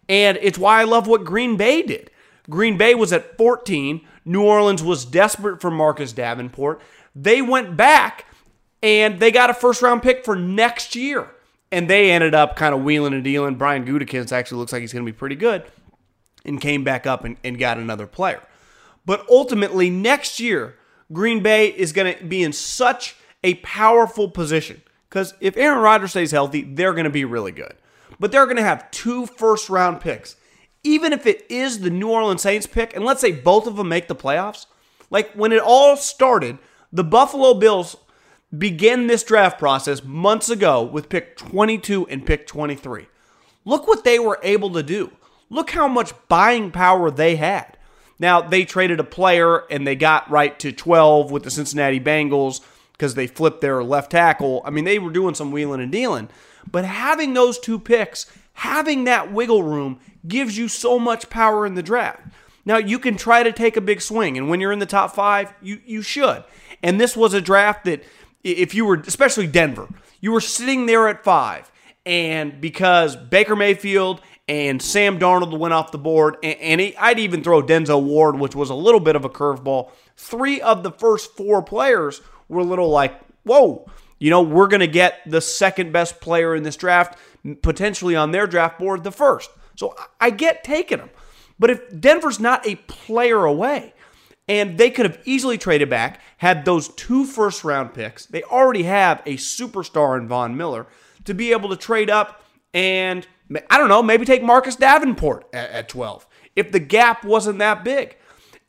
And 0.10 0.40
it's 0.42 0.58
why 0.58 0.82
I 0.82 0.86
love 0.86 1.06
what 1.06 1.26
Green 1.26 1.58
Bay 1.58 1.84
did. 1.84 2.10
Green 2.50 2.78
Bay 2.78 2.96
was 2.96 3.14
at 3.14 3.38
14. 3.38 4.02
New 4.26 4.44
Orleans 4.44 4.82
was 4.82 5.06
desperate 5.06 5.62
for 5.62 5.70
Marcus 5.70 6.14
Davenport. 6.14 6.82
They 7.16 7.42
went 7.42 7.78
back 7.78 8.26
and 8.82 9.20
they 9.20 9.32
got 9.32 9.50
a 9.50 9.54
first 9.54 9.82
round 9.82 10.02
pick 10.02 10.24
for 10.26 10.36
next 10.36 10.96
year. 10.96 11.30
And 11.72 11.90
they 11.90 12.12
ended 12.12 12.34
up 12.34 12.56
kind 12.56 12.74
of 12.74 12.84
wheeling 12.84 13.14
and 13.14 13.24
dealing. 13.24 13.56
Brian 13.56 13.86
Gutekunst 13.86 14.32
actually 14.32 14.60
looks 14.60 14.72
like 14.72 14.82
he's 14.82 14.94
going 14.94 15.06
to 15.06 15.12
be 15.12 15.18
pretty 15.18 15.36
good 15.36 15.64
and 16.46 16.62
came 16.62 16.84
back 16.84 17.06
up 17.06 17.24
and, 17.24 17.38
and 17.44 17.60
got 17.60 17.78
another 17.78 18.08
player. 18.08 18.42
But 19.06 19.26
ultimately, 19.30 19.90
next 19.90 20.40
year, 20.40 20.76
Green 21.12 21.42
Bay 21.42 21.68
is 21.68 21.94
going 21.94 22.18
to 22.18 22.24
be 22.24 22.44
in 22.44 22.54
such 22.54 23.16
a 23.44 23.56
powerful 23.56 24.30
position 24.30 24.82
because 25.10 25.34
if 25.40 25.56
Aaron 25.58 25.80
Rodgers 25.80 26.12
stays 26.12 26.32
healthy, 26.32 26.62
they're 26.64 26.94
going 26.94 27.06
to 27.06 27.10
be 27.10 27.26
really 27.26 27.52
good. 27.52 27.76
But 28.20 28.32
they're 28.32 28.46
going 28.46 28.58
to 28.58 28.64
have 28.64 28.90
two 28.92 29.26
first 29.26 29.70
round 29.70 30.02
picks. 30.02 30.36
Even 30.84 31.12
if 31.14 31.26
it 31.26 31.46
is 31.50 31.80
the 31.80 31.90
New 31.90 32.10
Orleans 32.10 32.42
Saints 32.42 32.66
pick, 32.66 32.96
and 32.96 33.04
let's 33.04 33.22
say 33.22 33.32
both 33.32 33.68
of 33.68 33.76
them 33.76 33.90
make 33.90 34.08
the 34.08 34.16
playoffs, 34.16 34.66
like 35.10 35.32
when 35.34 35.52
it 35.52 35.62
all 35.62 35.98
started, 35.98 36.58
the 36.92 37.04
Buffalo 37.04 37.54
Bills 37.54 37.98
began 38.56 39.08
this 39.08 39.24
draft 39.24 39.60
process 39.60 40.04
months 40.04 40.50
ago 40.50 40.84
with 40.84 41.10
pick 41.10 41.38
22 41.38 42.08
and 42.08 42.26
pick 42.26 42.48
23. 42.48 43.08
Look 43.66 43.88
what 43.88 44.04
they 44.04 44.20
were 44.20 44.40
able 44.44 44.72
to 44.72 44.84
do. 44.84 45.12
Look 45.50 45.72
how 45.72 45.88
much 45.88 46.14
buying 46.28 46.72
power 46.72 47.12
they 47.12 47.36
had. 47.36 47.78
Now, 48.20 48.42
they 48.42 48.66
traded 48.66 49.00
a 49.00 49.06
player 49.06 49.60
and 49.70 49.86
they 49.86 49.96
got 49.96 50.30
right 50.30 50.58
to 50.60 50.72
12 50.72 51.32
with 51.32 51.44
the 51.44 51.52
Cincinnati 51.52 52.00
Bengals 52.00 52.62
because 52.94 53.16
they 53.16 53.28
flipped 53.28 53.62
their 53.62 53.84
left 53.84 54.12
tackle. 54.12 54.62
I 54.66 54.72
mean, 54.72 54.86
they 54.86 54.98
were 54.98 55.12
doing 55.12 55.36
some 55.36 55.52
wheeling 55.52 55.82
and 55.82 55.92
dealing. 55.92 56.30
But 56.70 56.86
having 56.86 57.34
those 57.34 57.60
two 57.60 57.80
picks, 57.80 58.26
having 58.54 59.04
that 59.04 59.32
wiggle 59.32 59.64
room, 59.64 60.00
gives 60.28 60.58
you 60.58 60.68
so 60.68 60.98
much 60.98 61.30
power 61.30 61.66
in 61.66 61.76
the 61.76 61.84
draft. 61.84 62.22
Now, 62.66 62.78
you 62.78 63.00
can 63.00 63.16
try 63.16 63.44
to 63.44 63.54
take 63.54 63.78
a 63.78 63.82
big 63.82 64.02
swing, 64.02 64.38
and 64.38 64.50
when 64.50 64.60
you're 64.60 64.74
in 64.74 64.80
the 64.80 64.86
top 64.86 65.16
five, 65.16 65.54
you, 65.62 65.80
you 65.86 66.02
should. 66.02 66.44
And 66.84 67.00
this 67.00 67.16
was 67.16 67.34
a 67.34 67.40
draft 67.40 67.86
that 67.86 68.04
if 68.44 68.74
you 68.74 68.86
were, 68.86 68.96
especially 69.08 69.48
Denver, 69.48 69.88
you 70.22 70.32
were 70.32 70.42
sitting 70.42 70.86
there 70.86 71.08
at 71.08 71.24
five, 71.24 71.72
and 72.06 72.60
because 72.62 73.16
Baker 73.16 73.56
Mayfield 73.56 74.22
and 74.48 74.82
Sam 74.82 75.20
Darnold 75.20 75.58
went 75.58 75.74
off 75.74 75.92
the 75.92 75.98
board, 75.98 76.38
and, 76.42 76.60
and 76.60 76.82
he, 76.82 76.96
I'd 76.98 77.20
even 77.20 77.44
throw 77.44 77.62
Denzel 77.62 78.04
Ward, 78.04 78.40
which 78.40 78.56
was 78.56 78.70
a 78.70 78.76
little 78.76 79.02
bit 79.02 79.16
of 79.16 79.26
a 79.26 79.30
curveball. 79.30 79.92
Three 80.16 80.62
of 80.62 80.84
the 80.84 80.92
first 80.92 81.36
four 81.36 81.62
players 81.62 82.22
were 82.48 82.62
a 82.62 82.66
little 82.66 82.90
like, 82.90 83.20
whoa, 83.44 83.90
you 84.20 84.30
know, 84.30 84.42
we're 84.42 84.68
going 84.68 84.80
to 84.80 84.88
get 84.88 85.20
the 85.26 85.42
second 85.42 85.92
best 85.92 86.22
player 86.22 86.56
in 86.56 86.64
this 86.64 86.76
draft, 86.76 87.18
potentially 87.62 88.16
on 88.16 88.32
their 88.32 88.48
draft 88.48 88.80
board, 88.80 89.04
the 89.04 89.12
first. 89.12 89.50
So 89.76 89.96
I 90.20 90.32
get 90.32 90.64
taking 90.64 90.98
them. 90.98 91.10
But 91.60 91.70
if 91.70 92.00
Denver's 92.00 92.40
not 92.40 92.66
a 92.68 92.76
player 92.76 93.44
away, 93.46 93.94
and 94.48 94.78
they 94.78 94.90
could 94.90 95.06
have 95.06 95.20
easily 95.26 95.58
traded 95.58 95.90
back, 95.90 96.22
had 96.38 96.66
those 96.66 96.90
two 96.90 97.26
first 97.26 97.64
round 97.64 97.94
picks. 97.94 98.26
They 98.26 98.44
already 98.44 98.84
have 98.84 99.22
a 99.26 99.36
superstar 99.36 100.18
in 100.18 100.28
Von 100.28 100.56
Miller 100.56 100.88
to 101.26 101.34
be 101.34 101.52
able 101.52 101.70
to 101.70 101.76
trade 101.76 102.10
up 102.10 102.44
and, 102.74 103.28
I 103.70 103.78
don't 103.78 103.90
know, 103.90 104.04
maybe 104.04 104.26
take 104.26 104.44
Marcus 104.44 104.76
Davenport 104.76 105.48
at, 105.54 105.70
at 105.72 105.90
12 105.90 106.28
if 106.56 106.72
the 106.72 106.80
gap 106.80 107.26
wasn't 107.26 107.60
that 107.60 107.84
big. 107.84 108.18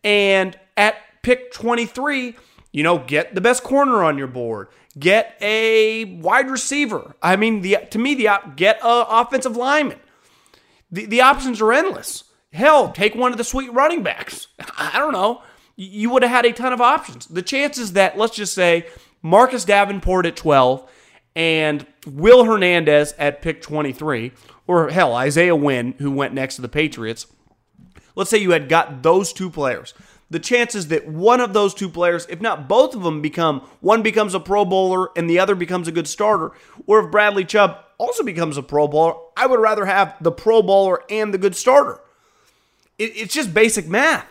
And 0.02 0.58
at 0.76 0.97
pick 1.23 1.52
23, 1.52 2.37
you 2.73 2.82
know, 2.82 2.99
get 2.99 3.35
the 3.35 3.40
best 3.40 3.62
corner 3.62 4.02
on 4.02 4.18
your 4.18 4.26
board. 4.26 4.68
Get 4.99 5.37
a 5.40 6.04
wide 6.04 6.50
receiver. 6.50 7.14
I 7.23 7.37
mean, 7.37 7.61
the 7.61 7.78
to 7.90 7.99
me, 7.99 8.14
the 8.14 8.28
get 8.56 8.80
a 8.82 9.06
offensive 9.08 9.56
lineman. 9.56 10.00
The, 10.90 11.06
the 11.06 11.20
options 11.20 11.61
are 11.61 11.73
endless. 11.73 12.25
Hell, 12.52 12.90
take 12.90 13.14
one 13.14 13.30
of 13.30 13.38
the 13.38 13.44
sweet 13.44 13.73
running 13.73 14.02
backs. 14.02 14.49
I 14.78 14.99
don't 14.99 15.12
know 15.12 15.42
you 15.80 16.11
would 16.11 16.25
have 16.25 16.32
had 16.32 16.44
a 16.44 16.52
ton 16.52 16.73
of 16.73 16.80
options. 16.80 17.26
The 17.26 17.40
chances 17.40 17.92
that, 17.92 18.18
let's 18.18 18.35
just 18.35 18.52
say, 18.52 18.87
Marcus 19.23 19.64
Davenport 19.64 20.26
at 20.26 20.35
12 20.35 20.90
and 21.37 21.87
Will 22.04 22.44
Hernandez 22.44 23.14
at 23.16 23.40
pick 23.42 23.62
23, 23.62 24.32
or 24.66 24.90
hell, 24.90 25.14
Isaiah 25.14 25.54
Wynn, 25.54 25.94
who 25.99 26.11
went 26.11 26.35
next 26.35 26.56
to 26.56 26.62
the 26.62 26.68
Patriots, 26.68 27.28
let's 28.16 28.28
say 28.28 28.38
you 28.38 28.50
had 28.50 28.68
got 28.68 29.04
those 29.04 29.32
two 29.32 29.49
players. 29.49 29.94
The 30.30 30.40
chances 30.40 30.88
that 30.88 31.06
one 31.06 31.40
of 31.40 31.52
those 31.52 31.75
two 31.75 31.88
players, 31.88 32.26
if 32.28 32.40
not 32.40 32.68
both 32.68 32.97
of 32.97 33.04
them, 33.04 33.23
become 33.23 33.61
one 33.80 34.02
becomes 34.02 34.35
a 34.35 34.40
Pro 34.40 34.64
Bowler 34.64 35.11
and 35.16 35.30
the 35.30 35.38
other 35.38 35.54
becomes 35.54 35.87
a 35.87 35.92
good 35.92 36.08
starter, 36.08 36.50
or 36.88 37.04
if 37.04 37.12
Bradley 37.12 37.44
Chubb 37.44 37.78
also 37.99 38.25
becomes 38.25 38.56
a 38.56 38.64
Pro 38.64 38.88
Bowler, 38.88 39.14
I 39.37 39.47
would 39.47 39.61
rather 39.61 39.87
have 39.87 40.16
the 40.20 40.32
Pro 40.32 40.61
Bowler 40.61 41.04
and 41.08 41.32
the 41.32 41.38
good 41.38 41.54
starter. 41.54 42.00
it's 42.99 43.32
just 43.32 43.54
basic 43.54 43.87
math 43.87 44.26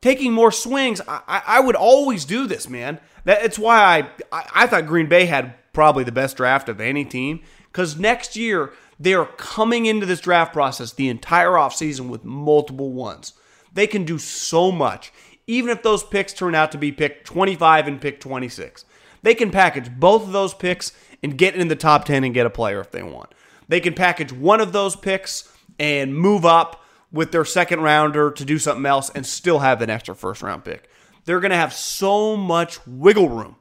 taking 0.00 0.32
more 0.32 0.52
swings. 0.52 1.00
I, 1.06 1.42
I 1.46 1.60
would 1.60 1.76
always 1.76 2.24
do 2.24 2.46
this, 2.46 2.68
man. 2.68 3.00
That's 3.24 3.58
why 3.58 3.78
I, 3.78 3.98
I, 4.32 4.46
I 4.54 4.66
thought 4.66 4.86
Green 4.86 5.08
Bay 5.08 5.26
had 5.26 5.54
probably 5.72 6.04
the 6.04 6.12
best 6.12 6.36
draft 6.36 6.68
of 6.68 6.80
any 6.80 7.04
team 7.04 7.42
because 7.70 7.98
next 7.98 8.36
year 8.36 8.72
They 9.00 9.14
are 9.14 9.24
coming 9.24 9.86
into 9.86 10.04
this 10.04 10.20
draft 10.20 10.52
process 10.52 10.92
the 10.92 11.08
entire 11.08 11.52
offseason 11.52 12.10
with 12.10 12.22
multiple 12.22 12.92
ones. 12.92 13.32
They 13.72 13.86
can 13.86 14.04
do 14.04 14.18
so 14.18 14.70
much, 14.70 15.10
even 15.46 15.70
if 15.70 15.82
those 15.82 16.04
picks 16.04 16.34
turn 16.34 16.54
out 16.54 16.70
to 16.72 16.78
be 16.78 16.92
pick 16.92 17.24
25 17.24 17.88
and 17.88 18.00
pick 18.00 18.20
26. 18.20 18.84
They 19.22 19.34
can 19.34 19.50
package 19.50 19.90
both 19.90 20.22
of 20.24 20.32
those 20.32 20.52
picks 20.52 20.92
and 21.22 21.38
get 21.38 21.54
in 21.54 21.68
the 21.68 21.76
top 21.76 22.04
10 22.04 22.24
and 22.24 22.34
get 22.34 22.46
a 22.46 22.50
player 22.50 22.80
if 22.80 22.90
they 22.90 23.02
want. 23.02 23.32
They 23.68 23.80
can 23.80 23.94
package 23.94 24.32
one 24.32 24.60
of 24.60 24.72
those 24.72 24.96
picks 24.96 25.50
and 25.78 26.14
move 26.14 26.44
up 26.44 26.84
with 27.12 27.32
their 27.32 27.44
second 27.44 27.80
rounder 27.80 28.30
to 28.30 28.44
do 28.44 28.58
something 28.58 28.86
else 28.86 29.10
and 29.10 29.26
still 29.26 29.60
have 29.60 29.82
an 29.82 29.90
extra 29.90 30.14
first 30.14 30.42
round 30.42 30.64
pick. 30.64 30.88
They're 31.24 31.40
going 31.40 31.50
to 31.50 31.56
have 31.56 31.72
so 31.72 32.36
much 32.36 32.84
wiggle 32.86 33.28
room. 33.28 33.56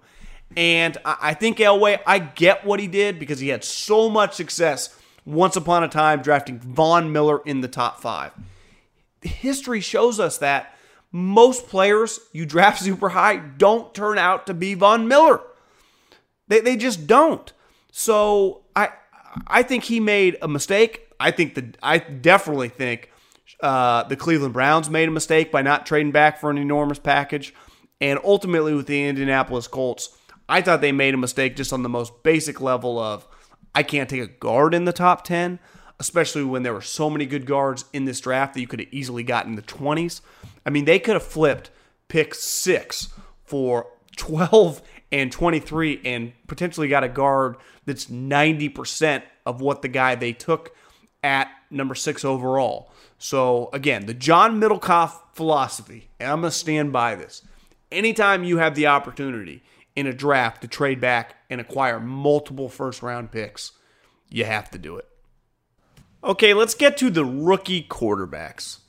And 0.56 0.98
I 1.06 1.34
think 1.36 1.58
Elway, 1.58 2.00
I 2.08 2.20
get 2.20 2.66
what 2.66 2.80
he 2.80 2.88
did 2.88 3.20
because 3.20 3.40
he 3.40 3.50
had 3.50 3.64
so 3.64 4.10
much 4.10 4.34
success 4.34 4.96
once 5.26 5.56
upon 5.56 5.84
a 5.84 5.88
time 5.88 6.22
drafting 6.22 6.60
Von 6.60 7.12
Miller 7.12 7.42
in 7.46 7.62
the 7.62 7.68
top 7.68 8.02
five. 8.02 8.32
History 9.22 9.82
shows 9.82 10.20
us 10.20 10.38
that 10.40 10.76
most 11.12 11.68
players 11.68 12.20
you 12.32 12.46
draft 12.46 12.80
super 12.84 13.10
high 13.10 13.38
don't 13.38 13.94
turn 13.94 14.18
out 14.18 14.48
to 14.48 14.54
be 14.54 14.74
Von 14.74 15.08
Miller. 15.08 15.42
They, 16.48 16.62
they 16.62 16.78
just 16.78 17.06
don't. 17.06 17.52
So 17.92 18.62
I 18.76 18.90
I 19.48 19.62
think 19.64 19.84
he 19.84 20.00
made 20.00 20.38
a 20.42 20.48
mistake. 20.48 21.08
I 21.20 21.32
think 21.32 21.56
the 21.56 21.74
I 21.84 22.00
definitely 22.00 22.70
think 22.70 23.12
uh, 23.62 24.04
the 24.04 24.16
Cleveland 24.16 24.54
Browns 24.54 24.90
made 24.90 25.08
a 25.08 25.12
mistake 25.12 25.52
by 25.52 25.62
not 25.62 25.86
trading 25.86 26.12
back 26.12 26.40
for 26.40 26.50
an 26.50 26.58
enormous 26.58 27.00
package, 27.00 27.54
and 28.02 28.20
ultimately 28.24 28.74
with 28.74 28.88
the 28.88 29.06
Indianapolis 29.06 29.68
Colts, 29.68 30.18
I 30.48 30.62
thought 30.62 30.82
they 30.82 30.92
made 30.92 31.14
a 31.14 31.18
mistake 31.18 31.56
just 31.56 31.74
on 31.74 31.84
the 31.84 31.90
most 31.90 32.24
basic 32.24 32.62
level 32.62 32.98
of 33.00 33.28
I 33.76 33.84
can't 33.84 34.10
take 34.10 34.22
a 34.22 34.28
guard 34.28 34.74
in 34.74 34.86
the 34.86 34.94
top 34.94 35.24
ten, 35.24 35.60
especially 36.00 36.44
when 36.44 36.64
there 36.64 36.74
were 36.74 36.82
so 36.82 37.10
many 37.10 37.26
good 37.26 37.46
guards 37.46 37.86
in 37.94 38.06
this 38.06 38.20
draft 38.20 38.54
that 38.54 38.62
you 38.62 38.68
could 38.68 38.80
have 38.80 38.94
easily 38.94 39.24
gotten 39.24 39.52
in 39.52 39.56
the 39.56 39.62
twenties. 39.62 40.22
I 40.66 40.70
mean, 40.70 40.86
they 40.86 41.00
could 41.00 41.16
have 41.16 41.24
flipped 41.24 41.70
pick 42.08 42.34
six 42.34 43.10
for 43.44 43.88
twelve 44.16 44.82
and 45.12 45.32
23 45.32 46.02
and 46.06 46.34
potentially 46.48 46.88
got 46.88 47.04
a 47.04 47.10
guard 47.10 47.58
that's 47.86 48.06
90% 48.06 49.24
of 49.46 49.62
what 49.62 49.82
the 49.82 49.88
guy 49.88 50.16
they 50.16 50.34
took 50.34 50.76
at 51.24 51.50
number 51.70 51.96
six 51.96 52.24
overall. 52.24 52.92
So, 53.18 53.70
again, 53.74 54.06
the 54.06 54.14
John 54.14 54.60
Middlekauff 54.60 55.14
philosophy, 55.34 56.10
and 56.20 56.32
I'm 56.32 56.42
going 56.42 56.52
to 56.52 56.58
stand 56.58 56.94
by 56.94 57.16
this. 57.16 57.42
Anytime 57.92 58.44
you 58.44 58.58
have 58.58 58.76
the 58.76 58.88
opportunity 58.88 59.64
in 59.96 60.08
a 60.08 60.14
draft 60.14 60.62
to 60.62 60.68
trade 60.68 61.02
back 61.02 61.36
and 61.50 61.60
acquire 61.60 62.00
multiple 62.00 62.70
first 62.70 63.02
round 63.02 63.32
picks, 63.32 63.74
you 64.30 64.46
have 64.46 64.70
to 64.72 64.78
do 64.78 64.96
it. 64.98 65.08
Okay, 66.24 66.54
let's 66.54 66.76
get 66.76 66.98
to 66.98 67.10
the 67.10 67.26
rookie 67.26 67.84
quarterbacks. 67.84 68.80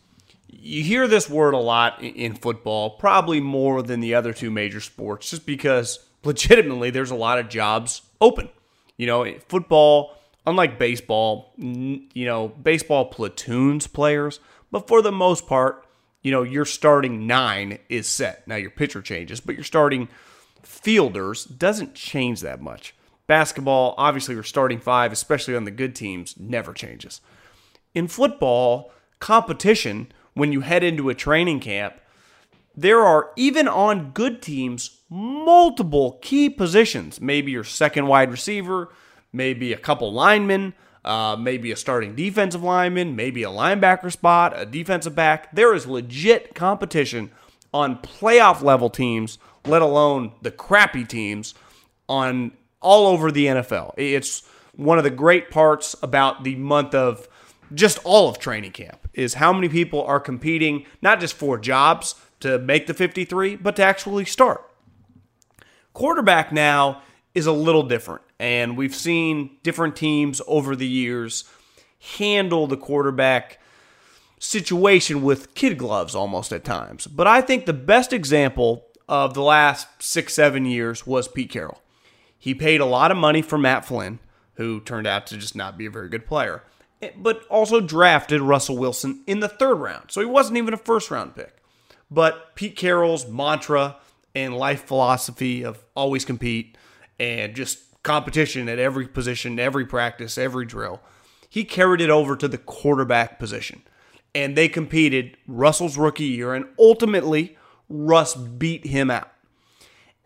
You 0.48 0.82
hear 0.82 1.08
this 1.08 1.30
word 1.30 1.54
a 1.54 1.58
lot 1.58 2.02
in 2.02 2.34
football, 2.34 2.90
probably 2.90 3.40
more 3.40 3.82
than 3.82 4.00
the 4.00 4.14
other 4.14 4.32
two 4.32 4.50
major 4.50 4.80
sports, 4.80 5.30
just 5.30 5.46
because 5.46 6.00
legitimately 6.24 6.90
there's 6.90 7.10
a 7.10 7.16
lot 7.16 7.38
of 7.38 7.48
jobs 7.48 8.02
open. 8.20 8.48
You 8.96 9.06
know, 9.06 9.34
football, 9.48 10.16
unlike 10.46 10.78
baseball, 10.78 11.52
you 11.56 12.24
know, 12.26 12.48
baseball 12.48 13.06
platoons 13.06 13.86
players, 13.86 14.40
but 14.70 14.88
for 14.88 15.02
the 15.02 15.12
most 15.12 15.46
part, 15.46 15.86
you 16.22 16.30
know, 16.30 16.42
your 16.42 16.64
starting 16.64 17.26
nine 17.26 17.78
is 17.88 18.06
set. 18.06 18.46
Now 18.46 18.56
your 18.56 18.70
pitcher 18.70 19.02
changes, 19.02 19.40
but 19.40 19.54
your 19.54 19.64
starting 19.64 20.08
fielders 20.62 21.44
doesn't 21.44 21.94
change 21.94 22.40
that 22.40 22.60
much. 22.60 22.94
Basketball, 23.26 23.94
obviously, 23.96 24.34
your 24.34 24.42
starting 24.42 24.80
five, 24.80 25.12
especially 25.12 25.54
on 25.54 25.64
the 25.64 25.70
good 25.70 25.94
teams, 25.94 26.34
never 26.38 26.72
changes. 26.72 27.20
In 27.94 28.08
football, 28.08 28.92
competition, 29.20 30.10
when 30.34 30.52
you 30.52 30.60
head 30.60 30.82
into 30.82 31.08
a 31.08 31.14
training 31.14 31.60
camp, 31.60 31.94
there 32.76 33.00
are, 33.00 33.30
even 33.36 33.68
on 33.68 34.10
good 34.12 34.42
teams, 34.42 35.00
multiple 35.08 36.18
key 36.22 36.48
positions. 36.50 37.20
Maybe 37.20 37.52
your 37.52 37.64
second 37.64 38.06
wide 38.06 38.30
receiver, 38.30 38.90
maybe 39.32 39.72
a 39.72 39.78
couple 39.78 40.12
linemen, 40.12 40.74
uh, 41.04 41.36
maybe 41.38 41.72
a 41.72 41.76
starting 41.76 42.14
defensive 42.14 42.62
lineman, 42.62 43.16
maybe 43.16 43.42
a 43.42 43.48
linebacker 43.48 44.12
spot, 44.12 44.52
a 44.56 44.66
defensive 44.66 45.14
back. 45.14 45.54
There 45.54 45.74
is 45.74 45.86
legit 45.86 46.54
competition 46.54 47.30
on 47.72 47.98
playoff 47.98 48.62
level 48.62 48.90
teams, 48.90 49.38
let 49.64 49.82
alone 49.82 50.32
the 50.42 50.50
crappy 50.50 51.04
teams 51.04 51.54
on 52.08 52.52
all 52.80 53.06
over 53.06 53.30
the 53.30 53.46
NFL. 53.46 53.94
It's 53.96 54.42
one 54.74 54.98
of 54.98 55.04
the 55.04 55.10
great 55.10 55.50
parts 55.50 55.94
about 56.02 56.44
the 56.44 56.56
month 56.56 56.94
of 56.94 57.28
just 57.72 57.98
all 58.04 58.28
of 58.28 58.38
training 58.38 58.72
camp 58.72 59.08
is 59.14 59.34
how 59.34 59.52
many 59.52 59.68
people 59.68 60.02
are 60.04 60.20
competing 60.20 60.86
not 61.02 61.20
just 61.20 61.34
for 61.34 61.58
jobs 61.58 62.14
to 62.40 62.58
make 62.58 62.86
the 62.86 62.94
53, 62.94 63.56
but 63.56 63.76
to 63.76 63.82
actually 63.82 64.24
start. 64.24 64.66
Quarterback 65.92 66.52
now 66.52 67.02
is 67.34 67.46
a 67.46 67.52
little 67.52 67.82
different, 67.82 68.22
and 68.38 68.76
we've 68.76 68.94
seen 68.94 69.58
different 69.62 69.96
teams 69.96 70.40
over 70.46 70.74
the 70.74 70.86
years 70.86 71.44
handle 72.16 72.66
the 72.66 72.76
quarterback 72.76 73.58
situation 74.38 75.22
with 75.22 75.54
kid 75.54 75.78
gloves 75.78 76.14
almost 76.14 76.52
at 76.52 76.64
times. 76.64 77.06
But 77.06 77.26
I 77.26 77.40
think 77.40 77.66
the 77.66 77.72
best 77.72 78.12
example 78.12 78.86
of 79.08 79.34
the 79.34 79.42
last 79.42 80.02
six, 80.02 80.34
seven 80.34 80.64
years 80.64 81.06
was 81.06 81.28
Pete 81.28 81.50
Carroll. 81.50 81.82
He 82.38 82.54
paid 82.54 82.80
a 82.80 82.86
lot 82.86 83.10
of 83.10 83.16
money 83.18 83.42
for 83.42 83.58
Matt 83.58 83.84
Flynn, 83.84 84.18
who 84.54 84.80
turned 84.80 85.06
out 85.06 85.26
to 85.26 85.36
just 85.36 85.54
not 85.54 85.76
be 85.76 85.86
a 85.86 85.90
very 85.90 86.08
good 86.08 86.26
player, 86.26 86.62
eh, 87.02 87.10
but 87.16 87.44
also 87.48 87.80
drafted 87.80 88.40
Russell 88.40 88.78
Wilson 88.78 89.22
in 89.26 89.40
the 89.40 89.48
third 89.48 89.74
round. 89.76 90.10
So 90.10 90.20
he 90.20 90.26
wasn't 90.26 90.56
even 90.56 90.72
a 90.72 90.78
first 90.78 91.10
round 91.10 91.36
pick. 91.36 91.56
But 92.10 92.54
Pete 92.54 92.76
Carroll's 92.76 93.28
mantra 93.28 93.96
and 94.34 94.56
life 94.56 94.84
philosophy 94.84 95.62
of 95.64 95.84
always 95.94 96.24
compete 96.24 96.76
and 97.20 97.54
just 97.54 97.78
competition 98.02 98.68
at 98.68 98.78
every 98.78 99.06
position, 99.06 99.60
every 99.60 99.84
practice, 99.84 100.38
every 100.38 100.64
drill, 100.64 101.00
he 101.48 101.64
carried 101.64 102.00
it 102.00 102.08
over 102.08 102.34
to 102.34 102.48
the 102.48 102.58
quarterback 102.58 103.38
position. 103.38 103.82
And 104.34 104.56
they 104.56 104.68
competed 104.68 105.36
Russell's 105.46 105.98
rookie 105.98 106.24
year, 106.24 106.54
and 106.54 106.64
ultimately, 106.78 107.58
Russ 107.88 108.34
beat 108.34 108.86
him 108.86 109.10
out. 109.10 109.30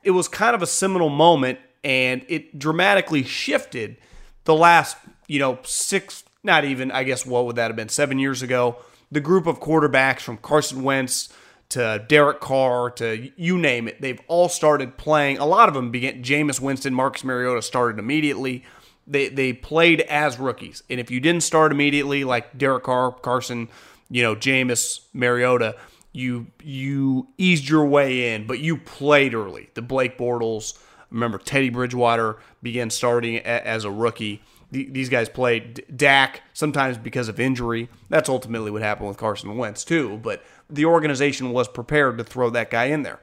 It 0.03 0.13
was 0.13 0.29
kind 0.29 0.55
of 0.55 0.63
a 0.63 0.67
seminal 0.67 1.09
moment, 1.09 1.59
and 1.83 2.25
it 2.29 2.59
dramatically 2.59 3.25
shifted 3.25 3.97
the 4.45 4.55
last, 4.55 4.97
you 5.27 5.41
know, 5.41 5.59
six, 5.65 6.23
not 6.43 6.65
even, 6.65 6.93
I 6.93 7.03
guess, 7.03 7.27
what 7.27 7.47
would 7.47 7.57
that 7.57 7.69
have 7.69 7.77
been, 7.77 7.89
seven 7.89 8.19
years 8.19 8.43
ago? 8.43 8.77
The 9.11 9.21
group 9.21 9.47
of 9.47 9.59
quarterbacks 9.59 10.21
from 10.21 10.37
Carson 10.37 10.83
Wentz 10.83 11.33
to 11.71 12.05
Derek 12.09 12.41
Carr 12.41 12.91
to 12.91 13.31
you 13.37 13.59
name 13.59 13.89
it. 13.89 14.01
They've 14.01 14.21
all 14.29 14.49
started 14.49 14.97
playing. 14.97 15.39
A 15.39 15.47
lot 15.47 15.69
of 15.69 15.75
them 15.75 15.91
began. 15.91 16.23
Jameis 16.23 16.61
Winston, 16.61 16.95
Marcus 16.95 17.25
Mariota 17.25 17.63
started 17.63 17.99
immediately. 17.99 18.65
They 19.07 19.29
they 19.29 19.53
played 19.53 20.01
as 20.03 20.39
rookies, 20.39 20.83
and 20.89 20.99
if 20.99 21.11
you 21.11 21.21
didn't 21.21 21.43
start 21.43 21.73
immediately, 21.73 22.25
like 22.25 22.57
Derek 22.57 22.85
Carr, 22.85 23.13
Carson, 23.13 23.69
you 24.09 24.23
know 24.23 24.35
Jameis, 24.35 25.01
Mariota, 25.13 25.77
you 26.13 26.47
you 26.63 27.29
eased 27.37 27.69
your 27.69 27.85
way 27.85 28.35
in, 28.35 28.47
but 28.47 28.61
you 28.61 28.79
played 28.79 29.35
early. 29.35 29.69
The 29.75 29.83
Blake 29.83 30.17
Bortles, 30.17 30.79
remember 31.11 31.39
Teddy 31.39 31.69
Bridgewater 31.69 32.39
began 32.63 32.89
starting 32.89 33.39
as 33.41 33.85
a 33.85 33.91
rookie. 33.91 34.43
These 34.75 35.09
guys 35.09 35.29
played 35.29 35.85
Dak 35.95 36.43
sometimes 36.53 36.99
because 36.99 37.29
of 37.29 37.39
injury. 37.39 37.89
That's 38.09 38.29
ultimately 38.29 38.71
what 38.71 38.83
happened 38.83 39.09
with 39.09 39.17
Carson 39.17 39.57
Wentz 39.57 39.85
too. 39.85 40.19
But 40.23 40.43
the 40.69 40.85
organization 40.85 41.53
was 41.53 41.69
prepared 41.69 42.19
to 42.19 42.25
throw 42.25 42.51
that 42.51 42.71
guy 42.71 42.87
in 42.87 43.03
there. 43.03 43.21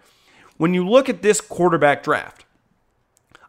When 0.57 0.73
you 0.73 0.87
look 0.87 1.09
at 1.09 1.21
this 1.21 1.41
quarterback 1.41 2.03
draft, 2.03 2.45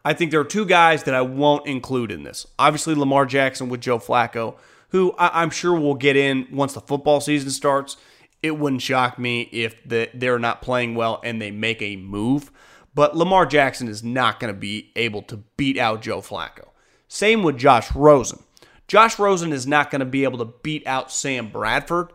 I 0.03 0.13
think 0.13 0.31
there 0.31 0.39
are 0.41 0.45
two 0.45 0.65
guys 0.65 1.03
that 1.03 1.15
I 1.15 1.21
won't 1.21 1.65
include 1.65 2.11
in 2.11 2.23
this. 2.23 2.45
Obviously, 2.59 2.93
Lamar 2.93 3.25
Jackson 3.25 3.69
with 3.69 3.79
Joe 3.79 3.99
Flacco, 3.99 4.55
who 4.89 5.15
I'm 5.17 5.49
sure 5.49 5.79
will 5.79 5.95
get 5.95 6.17
in 6.17 6.47
once 6.51 6.73
the 6.73 6.81
football 6.81 7.21
season 7.21 7.51
starts. 7.51 7.95
It 8.41 8.59
wouldn't 8.59 8.81
shock 8.81 9.17
me 9.17 9.43
if 9.53 9.81
the, 9.87 10.09
they're 10.13 10.39
not 10.39 10.61
playing 10.61 10.95
well 10.95 11.21
and 11.23 11.41
they 11.41 11.51
make 11.51 11.81
a 11.81 11.95
move. 11.95 12.51
But 12.93 13.15
Lamar 13.15 13.45
Jackson 13.45 13.87
is 13.87 14.03
not 14.03 14.39
going 14.39 14.53
to 14.53 14.59
be 14.59 14.91
able 14.95 15.21
to 15.23 15.37
beat 15.57 15.77
out 15.77 16.01
Joe 16.01 16.21
Flacco. 16.21 16.67
Same 17.13 17.43
with 17.43 17.59
Josh 17.59 17.93
Rosen. 17.93 18.41
Josh 18.87 19.19
Rosen 19.19 19.53
is 19.53 19.67
not 19.67 19.91
going 19.91 19.99
to 19.99 20.05
be 20.05 20.23
able 20.23 20.39
to 20.39 20.51
beat 20.63 20.85
out 20.87 21.11
Sam 21.11 21.51
Bradford, 21.51 22.11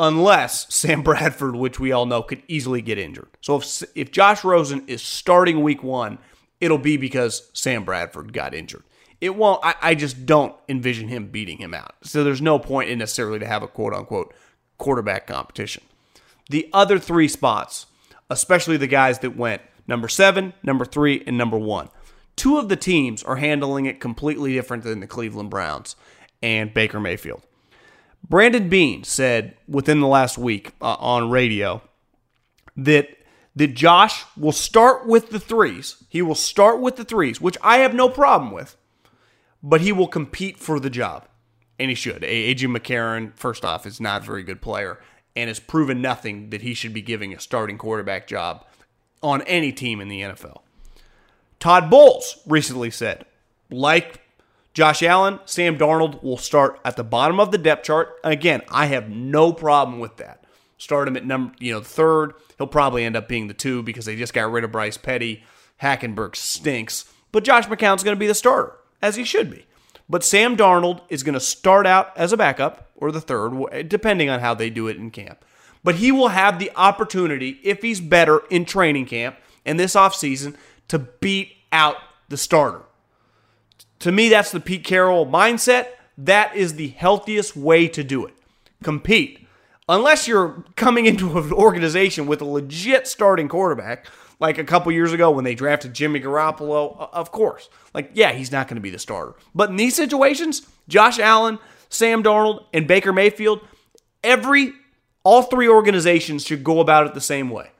unless 0.00 0.74
Sam 0.74 1.02
Bradford, 1.04 1.54
which 1.54 1.78
we 1.78 1.92
all 1.92 2.06
know, 2.06 2.24
could 2.24 2.42
easily 2.48 2.82
get 2.82 2.98
injured. 2.98 3.28
So 3.40 3.58
if 3.58 3.84
if 3.94 4.10
Josh 4.10 4.42
Rosen 4.42 4.84
is 4.88 5.00
starting 5.00 5.62
week 5.62 5.84
one, 5.84 6.18
it'll 6.60 6.76
be 6.76 6.96
because 6.96 7.48
Sam 7.52 7.84
Bradford 7.84 8.32
got 8.32 8.52
injured. 8.52 8.82
It 9.20 9.36
won't. 9.36 9.64
I, 9.64 9.76
I 9.80 9.94
just 9.94 10.26
don't 10.26 10.56
envision 10.68 11.06
him 11.06 11.28
beating 11.28 11.58
him 11.58 11.72
out. 11.72 11.94
So 12.02 12.24
there's 12.24 12.42
no 12.42 12.58
point 12.58 12.90
in 12.90 12.98
necessarily 12.98 13.38
to 13.38 13.46
have 13.46 13.62
a 13.62 13.68
quote 13.68 13.94
unquote 13.94 14.34
quarterback 14.76 15.28
competition. 15.28 15.84
The 16.50 16.68
other 16.72 16.98
three 16.98 17.28
spots, 17.28 17.86
especially 18.28 18.76
the 18.76 18.88
guys 18.88 19.20
that 19.20 19.36
went 19.36 19.62
number 19.86 20.08
seven, 20.08 20.52
number 20.64 20.84
three, 20.84 21.22
and 21.28 21.38
number 21.38 21.56
one. 21.56 21.90
Two 22.36 22.58
of 22.58 22.68
the 22.68 22.76
teams 22.76 23.22
are 23.22 23.36
handling 23.36 23.86
it 23.86 24.00
completely 24.00 24.52
different 24.52 24.84
than 24.84 25.00
the 25.00 25.06
Cleveland 25.06 25.50
Browns. 25.50 25.96
and 26.42 26.72
Baker 26.74 27.00
Mayfield. 27.00 27.42
Brandon 28.28 28.68
Beane 28.68 29.04
said 29.04 29.56
within 29.66 30.00
the 30.00 30.06
last 30.06 30.36
week 30.36 30.72
uh, 30.82 30.94
on 30.94 31.30
radio 31.30 31.80
that 32.76 33.08
that 33.54 33.74
Josh 33.74 34.24
will 34.36 34.52
start 34.52 35.06
with 35.06 35.30
the 35.30 35.40
threes. 35.40 36.04
He 36.10 36.20
will 36.20 36.34
start 36.34 36.80
with 36.80 36.96
the 36.96 37.04
threes, 37.04 37.40
which 37.40 37.56
I 37.62 37.78
have 37.78 37.94
no 37.94 38.10
problem 38.10 38.52
with, 38.52 38.76
but 39.62 39.80
he 39.80 39.92
will 39.92 40.08
compete 40.08 40.58
for 40.58 40.78
the 40.78 40.90
job. 40.90 41.26
And 41.78 41.88
he 41.88 41.94
should. 41.94 42.22
A.J. 42.22 42.66
McCarron, 42.66 43.34
first 43.34 43.64
off, 43.64 43.86
is 43.86 43.98
not 43.98 44.22
a 44.22 44.26
very 44.26 44.42
good 44.42 44.60
player 44.60 45.00
and 45.34 45.48
has 45.48 45.58
proven 45.58 46.02
nothing 46.02 46.50
that 46.50 46.62
he 46.62 46.74
should 46.74 46.92
be 46.92 47.02
giving 47.02 47.32
a 47.34 47.40
starting 47.40 47.78
quarterback 47.78 48.26
job 48.26 48.66
on 49.22 49.40
any 49.42 49.72
team 49.72 50.00
in 50.00 50.08
the 50.08 50.20
NFL. 50.20 50.58
Todd 51.60 51.90
Bowles 51.90 52.38
recently 52.46 52.90
said, 52.90 53.26
like 53.70 54.20
Josh 54.74 55.02
Allen, 55.02 55.40
Sam 55.46 55.78
Darnold 55.78 56.22
will 56.22 56.36
start 56.36 56.80
at 56.84 56.96
the 56.96 57.04
bottom 57.04 57.40
of 57.40 57.50
the 57.50 57.58
depth 57.58 57.84
chart. 57.84 58.16
And 58.22 58.32
Again, 58.32 58.62
I 58.68 58.86
have 58.86 59.08
no 59.08 59.52
problem 59.52 59.98
with 59.98 60.18
that. 60.18 60.44
Start 60.78 61.08
him 61.08 61.16
at 61.16 61.24
number, 61.24 61.54
you 61.58 61.72
know, 61.72 61.80
third. 61.80 62.34
He'll 62.58 62.66
probably 62.66 63.04
end 63.04 63.16
up 63.16 63.28
being 63.28 63.48
the 63.48 63.54
two 63.54 63.82
because 63.82 64.04
they 64.04 64.16
just 64.16 64.34
got 64.34 64.50
rid 64.50 64.64
of 64.64 64.72
Bryce 64.72 64.98
Petty. 64.98 65.42
Hackenberg 65.82 66.36
stinks. 66.36 67.10
But 67.32 67.44
Josh 67.44 67.66
McCown's 67.66 68.02
going 68.04 68.16
to 68.16 68.20
be 68.20 68.26
the 68.26 68.34
starter, 68.34 68.74
as 69.02 69.16
he 69.16 69.24
should 69.24 69.50
be. 69.50 69.66
But 70.08 70.24
Sam 70.24 70.56
Darnold 70.56 71.00
is 71.08 71.22
going 71.22 71.34
to 71.34 71.40
start 71.40 71.86
out 71.86 72.16
as 72.16 72.32
a 72.32 72.36
backup 72.36 72.90
or 72.96 73.10
the 73.10 73.20
third, 73.20 73.88
depending 73.88 74.30
on 74.30 74.40
how 74.40 74.54
they 74.54 74.70
do 74.70 74.88
it 74.88 74.96
in 74.96 75.10
camp. 75.10 75.44
But 75.82 75.96
he 75.96 76.12
will 76.12 76.28
have 76.28 76.58
the 76.58 76.70
opportunity, 76.76 77.60
if 77.62 77.82
he's 77.82 78.00
better 78.00 78.42
in 78.50 78.64
training 78.64 79.06
camp 79.06 79.36
and 79.64 79.78
this 79.78 79.94
offseason, 79.94 80.56
to 80.88 80.98
beat 80.98 81.52
out 81.72 81.96
the 82.28 82.36
starter. 82.36 82.82
To 84.00 84.12
me, 84.12 84.28
that's 84.28 84.50
the 84.50 84.60
Pete 84.60 84.84
Carroll 84.84 85.26
mindset. 85.26 85.88
That 86.18 86.54
is 86.56 86.74
the 86.74 86.88
healthiest 86.88 87.56
way 87.56 87.88
to 87.88 88.04
do 88.04 88.26
it. 88.26 88.34
Compete. 88.82 89.46
Unless 89.88 90.26
you're 90.26 90.64
coming 90.76 91.06
into 91.06 91.38
an 91.38 91.52
organization 91.52 92.26
with 92.26 92.40
a 92.40 92.44
legit 92.44 93.06
starting 93.06 93.48
quarterback, 93.48 94.06
like 94.38 94.58
a 94.58 94.64
couple 94.64 94.92
years 94.92 95.12
ago 95.12 95.30
when 95.30 95.44
they 95.44 95.54
drafted 95.54 95.94
Jimmy 95.94 96.20
Garoppolo, 96.20 97.08
of 97.12 97.32
course. 97.32 97.68
Like, 97.94 98.10
yeah, 98.14 98.32
he's 98.32 98.52
not 98.52 98.68
going 98.68 98.76
to 98.76 98.82
be 98.82 98.90
the 98.90 98.98
starter. 98.98 99.34
But 99.54 99.70
in 99.70 99.76
these 99.76 99.94
situations, 99.94 100.66
Josh 100.88 101.18
Allen, 101.18 101.58
Sam 101.88 102.22
Darnold, 102.22 102.66
and 102.74 102.86
Baker 102.86 103.12
Mayfield, 103.12 103.60
every 104.22 104.72
all 105.24 105.42
three 105.42 105.68
organizations 105.68 106.44
should 106.44 106.62
go 106.62 106.80
about 106.80 107.06
it 107.06 107.14
the 107.14 107.20
same 107.20 107.50
way. 107.50 107.70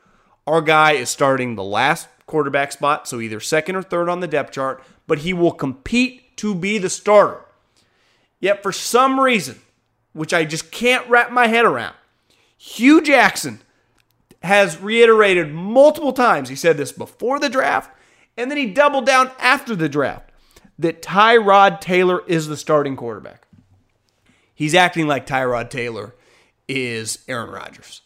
Our 0.46 0.60
guy 0.60 0.92
is 0.92 1.10
starting 1.10 1.54
the 1.54 1.64
last 1.64 2.08
quarterback 2.26 2.72
spot, 2.72 3.08
so 3.08 3.20
either 3.20 3.40
second 3.40 3.76
or 3.76 3.82
third 3.82 4.08
on 4.08 4.20
the 4.20 4.26
depth 4.26 4.52
chart, 4.52 4.82
but 5.06 5.18
he 5.18 5.32
will 5.32 5.52
compete 5.52 6.36
to 6.36 6.54
be 6.54 6.78
the 6.78 6.90
starter. 6.90 7.44
Yet 8.40 8.62
for 8.62 8.72
some 8.72 9.18
reason, 9.18 9.60
which 10.12 10.34
I 10.34 10.44
just 10.44 10.70
can't 10.70 11.08
wrap 11.08 11.30
my 11.30 11.46
head 11.46 11.64
around, 11.64 11.94
Hue 12.56 13.00
Jackson 13.00 13.60
has 14.42 14.80
reiterated 14.80 15.52
multiple 15.52 16.12
times, 16.12 16.48
he 16.48 16.56
said 16.56 16.76
this 16.76 16.92
before 16.92 17.38
the 17.38 17.48
draft, 17.48 17.90
and 18.36 18.50
then 18.50 18.58
he 18.58 18.66
doubled 18.66 19.06
down 19.06 19.30
after 19.38 19.74
the 19.74 19.88
draft, 19.88 20.30
that 20.78 21.02
Tyrod 21.02 21.80
Taylor 21.80 22.22
is 22.26 22.48
the 22.48 22.56
starting 22.56 22.96
quarterback. 22.96 23.46
He's 24.54 24.74
acting 24.74 25.06
like 25.06 25.26
Tyrod 25.26 25.70
Taylor 25.70 26.14
is 26.68 27.20
Aaron 27.28 27.50
Rodgers. 27.50 28.02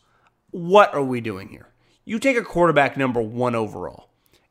What 0.50 0.92
are 0.94 1.02
we 1.02 1.20
doing 1.20 1.48
here? 1.48 1.68
You 2.04 2.18
take 2.18 2.36
a 2.36 2.42
quarterback 2.42 2.96
number 2.96 3.20
one 3.20 3.54
overall. 3.54 4.09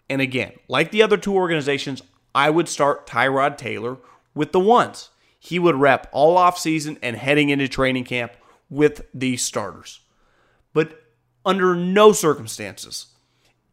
And 0.10 0.22
again, 0.22 0.54
like 0.68 0.92
the 0.92 1.04
other 1.04 1.18
two 1.18 1.36
organizations, 1.36 2.02
I 2.34 2.50
would 2.50 2.68
start 2.68 3.08
Tyrod 3.08 3.58
Taylor 3.58 3.98
with 4.34 4.52
the 4.52 4.60
ones. 4.60 5.10
He 5.40 5.60
would 5.60 5.76
rep 5.76 6.08
all 6.12 6.38
offseason 6.38 6.98
and 7.02 7.16
heading 7.16 7.50
into 7.50 7.68
training 7.68 8.04
camp 8.06 8.34
with 8.70 9.06
these 9.14 9.42
starters. 9.42 10.02
But 10.74 11.04
under 11.46 11.76
no 11.76 12.12
circumstances, 12.12 13.08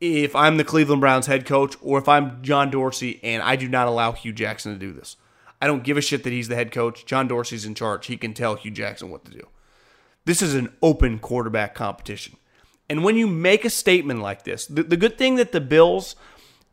if 0.00 0.36
I'm 0.36 0.56
the 0.56 0.64
Cleveland 0.64 1.00
Browns 1.00 1.26
head 1.26 1.46
coach 1.46 1.76
or 1.80 1.98
if 1.98 2.08
I'm 2.08 2.42
John 2.42 2.70
Dorsey 2.70 3.20
and 3.22 3.42
I 3.42 3.56
do 3.56 3.68
not 3.68 3.88
allow 3.88 4.12
Hue 4.12 4.32
Jackson 4.32 4.72
to 4.72 4.78
do 4.78 4.92
this, 4.92 5.16
I 5.60 5.66
don't 5.66 5.84
give 5.84 5.96
a 5.96 6.02
shit 6.02 6.22
that 6.24 6.32
he's 6.32 6.48
the 6.48 6.54
head 6.54 6.70
coach. 6.70 7.06
John 7.06 7.28
Dorsey's 7.28 7.64
in 7.64 7.74
charge. 7.74 8.06
He 8.06 8.16
can 8.16 8.34
tell 8.34 8.56
Hue 8.56 8.70
Jackson 8.70 9.10
what 9.10 9.24
to 9.24 9.30
do. 9.30 9.48
This 10.26 10.42
is 10.42 10.54
an 10.54 10.72
open 10.82 11.18
quarterback 11.18 11.74
competition. 11.74 12.36
And 12.88 13.02
when 13.02 13.16
you 13.16 13.26
make 13.26 13.64
a 13.64 13.70
statement 13.70 14.20
like 14.20 14.44
this, 14.44 14.66
the, 14.66 14.82
the 14.82 14.96
good 14.96 15.18
thing 15.18 15.36
that 15.36 15.52
the 15.52 15.60
Bills 15.60 16.16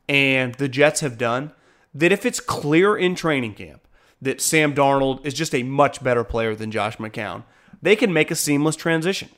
and 0.07 0.53
the 0.55 0.69
Jets 0.69 0.99
have 1.01 1.17
done, 1.17 1.51
that 1.93 2.11
if 2.11 2.25
it's 2.25 2.39
clear 2.39 2.95
in 2.95 3.15
training 3.15 3.55
camp 3.55 3.87
that 4.21 4.41
Sam 4.41 4.73
Darnold 4.73 5.25
is 5.25 5.33
just 5.33 5.55
a 5.55 5.63
much 5.63 6.03
better 6.03 6.23
player 6.23 6.55
than 6.55 6.71
Josh 6.71 6.97
McCown, 6.97 7.43
they 7.81 7.95
can 7.95 8.13
make 8.13 8.31
a 8.31 8.35
seamless 8.35 8.75
transition. 8.75 9.29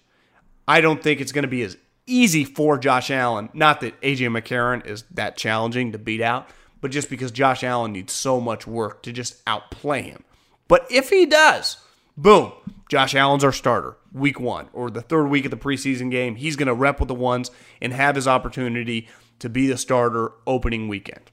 I 0.67 0.81
don't 0.81 1.01
think 1.01 1.21
it's 1.21 1.31
going 1.31 1.43
to 1.43 1.49
be 1.49 1.63
as 1.63 1.77
easy 2.07 2.43
for 2.43 2.77
Josh 2.77 3.09
Allen. 3.09 3.49
Not 3.53 3.81
that 3.81 3.99
AJ 4.01 4.29
McCarron 4.29 4.85
is 4.85 5.03
that 5.11 5.37
challenging 5.37 5.91
to 5.91 5.97
beat 5.97 6.21
out, 6.21 6.49
but 6.81 6.91
just 6.91 7.09
because 7.09 7.31
Josh 7.31 7.63
Allen 7.63 7.93
needs 7.93 8.13
so 8.13 8.39
much 8.39 8.67
work 8.67 9.01
to 9.03 9.11
just 9.11 9.41
outplay 9.47 10.03
him. 10.03 10.23
But 10.67 10.85
if 10.91 11.09
he 11.09 11.25
does, 11.25 11.77
boom, 12.17 12.53
Josh 12.89 13.15
Allen's 13.15 13.43
our 13.43 13.51
starter 13.51 13.97
week 14.11 14.39
one 14.39 14.67
or 14.71 14.89
the 14.89 15.01
third 15.01 15.27
week 15.27 15.45
of 15.45 15.51
the 15.51 15.57
preseason 15.57 16.09
game. 16.09 16.35
He's 16.35 16.55
going 16.55 16.67
to 16.67 16.73
rep 16.73 16.99
with 16.99 17.09
the 17.09 17.15
ones 17.15 17.51
and 17.81 17.91
have 17.93 18.15
his 18.15 18.27
opportunity 18.27 19.07
to 19.39 19.49
be 19.49 19.67
the 19.67 19.77
starter 19.77 20.31
opening 20.47 20.87
weekend. 20.87 21.31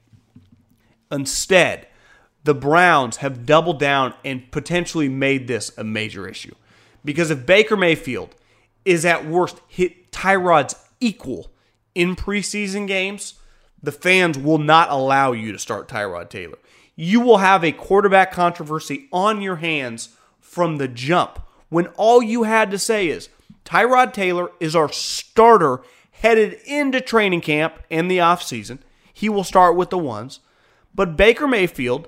Instead, 1.11 1.87
the 2.43 2.53
Browns 2.53 3.17
have 3.17 3.45
doubled 3.45 3.79
down 3.79 4.13
and 4.25 4.51
potentially 4.51 5.07
made 5.07 5.47
this 5.47 5.71
a 5.77 5.83
major 5.83 6.27
issue. 6.27 6.53
Because 7.05 7.31
if 7.31 7.45
Baker 7.45 7.77
Mayfield 7.77 8.35
is 8.83 9.05
at 9.05 9.25
worst 9.25 9.61
hit 9.67 10.11
Tyrod's 10.11 10.75
equal 10.99 11.51
in 11.95 12.15
preseason 12.15 12.87
games, 12.87 13.35
the 13.81 13.91
fans 13.91 14.37
will 14.37 14.57
not 14.57 14.89
allow 14.89 15.31
you 15.31 15.51
to 15.51 15.59
start 15.59 15.87
Tyrod 15.87 16.29
Taylor. 16.29 16.57
You 16.95 17.21
will 17.21 17.37
have 17.37 17.63
a 17.63 17.71
quarterback 17.71 18.31
controversy 18.31 19.07
on 19.11 19.41
your 19.41 19.57
hands 19.57 20.09
from 20.53 20.77
the 20.77 20.87
jump 20.87 21.39
when 21.69 21.87
all 21.97 22.21
you 22.21 22.43
had 22.43 22.69
to 22.69 22.77
say 22.77 23.07
is 23.07 23.29
Tyrod 23.65 24.13
Taylor 24.13 24.51
is 24.59 24.75
our 24.75 24.91
starter 24.91 25.81
headed 26.11 26.59
into 26.65 27.01
training 27.01 27.41
camp 27.41 27.79
and 27.89 28.09
the 28.09 28.19
offseason. 28.19 28.79
He 29.11 29.29
will 29.29 29.43
start 29.43 29.75
with 29.75 29.89
the 29.89 29.97
ones. 29.97 30.39
But 30.93 31.17
Baker 31.17 31.47
Mayfield, 31.47 32.07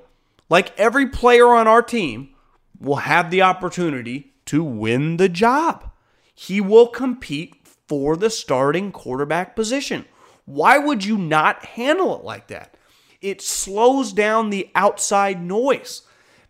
like 0.50 0.78
every 0.80 1.08
player 1.08 1.48
on 1.48 1.68
our 1.68 1.82
team, 1.82 2.30
will 2.80 2.98
have 2.98 3.32
the 3.32 3.42
opportunity 3.42 4.34
to 4.46 4.64
win 4.64 5.18
the 5.18 5.30
job. 5.30 5.90
He 6.36 6.62
will 6.62 6.88
compete 6.88 7.56
for 7.88 8.16
the 8.16 8.30
starting 8.30 8.92
quarterback 8.92 9.56
position. 9.56 10.06
Why 10.46 10.78
would 10.78 11.04
you 11.04 11.18
not 11.18 11.66
handle 11.66 12.16
it 12.20 12.24
like 12.24 12.48
that? 12.48 12.76
It 13.22 13.42
slows 13.42 14.14
down 14.14 14.52
the 14.52 14.70
outside 14.76 15.42
noise. 15.42 16.04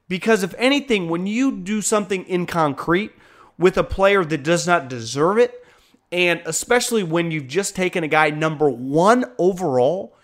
Because 0.08 0.44
if 0.44 0.54
anything, 0.58 1.10
when 1.10 1.28
you 1.28 1.52
do 1.52 1.82
something 1.82 2.26
in 2.26 2.46
concrete 2.46 3.12
with 3.58 3.78
a 3.78 3.84
player 3.84 4.24
that 4.24 4.44
does 4.44 4.68
not 4.68 4.88
deserve 4.88 5.38
it, 5.38 5.65
and 6.12 6.41
especially 6.46 7.04
when 7.04 7.32
you've 7.32 7.48
just 7.48 7.76
taken 7.76 8.04
a 8.04 8.08
guy 8.08 8.30
number 8.30 8.70
one 8.70 9.26
overall, 9.38 10.15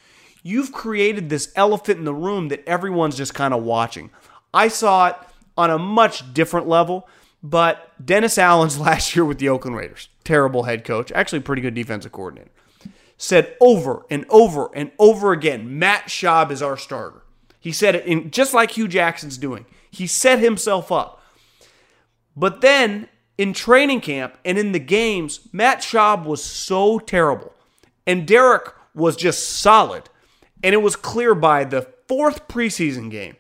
you've 0.44 0.72
created 0.72 1.30
this 1.30 1.52
elephant 1.56 2.00
in 2.00 2.06
the 2.06 2.14
room 2.14 2.50
that 2.50 2.64
everyone's 2.68 3.18
just 3.18 3.34
kind 3.34 3.54
of 3.54 3.64
watching. 3.64 4.12
I 4.54 4.68
saw 4.68 5.08
it 5.08 5.16
on 5.58 5.70
a 5.70 5.80
much 5.80 6.34
different 6.34 6.68
level, 6.68 7.08
but 7.42 7.92
Dennis 8.04 8.38
Allen's 8.38 8.80
last 8.80 9.16
year 9.16 9.26
with 9.26 9.40
the 9.40 9.50
Oakland 9.50 9.76
Raiders, 9.76 10.10
terrible 10.24 10.64
head 10.64 10.84
coach, 10.84 11.12
actually 11.12 11.42
pretty 11.42 11.62
good 11.62 11.74
defensive 11.74 12.12
coordinator, 12.12 12.52
said 13.18 13.56
over 13.60 14.06
and 14.10 14.26
over 14.30 14.70
and 14.76 14.92
over 15.00 15.32
again, 15.32 15.80
Matt 15.80 16.06
Schaub 16.06 16.52
is 16.52 16.62
our 16.62 16.78
starter. 16.78 17.24
He 17.62 17.72
said 17.72 17.96
it 17.96 18.06
in 18.06 18.32
just 18.32 18.54
like 18.54 18.72
Hue 18.72 18.88
Jackson's 18.88 19.38
doing. 19.38 19.66
He 19.90 20.08
set 20.08 20.40
himself 20.40 20.92
up. 20.92 21.22
But 22.36 22.62
then 22.62 23.08
in 23.38 23.54
training 23.54 24.02
camp 24.02 24.38
and 24.44 24.58
in 24.58 24.72
the 24.72 24.80
games, 24.80 25.48
Matt 25.54 25.80
Schaub 25.80 26.26
was 26.26 26.44
so 26.44 27.00
terrible. 27.00 27.54
And 28.06 28.28
Derek 28.28 28.74
was 28.96 29.16
just 29.16 29.48
solid. 29.48 30.10
And 30.64 30.74
it 30.74 30.82
was 30.82 30.96
clear 30.96 31.36
by 31.36 31.64
the 31.64 31.88
fourth 32.08 32.48
preseason 32.48 33.12
game 33.12 33.38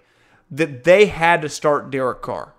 that 0.50 0.84
they 0.84 1.08
had 1.08 1.42
to 1.42 1.50
start 1.50 1.90
Derek 1.90 2.22
Carr. 2.22 2.54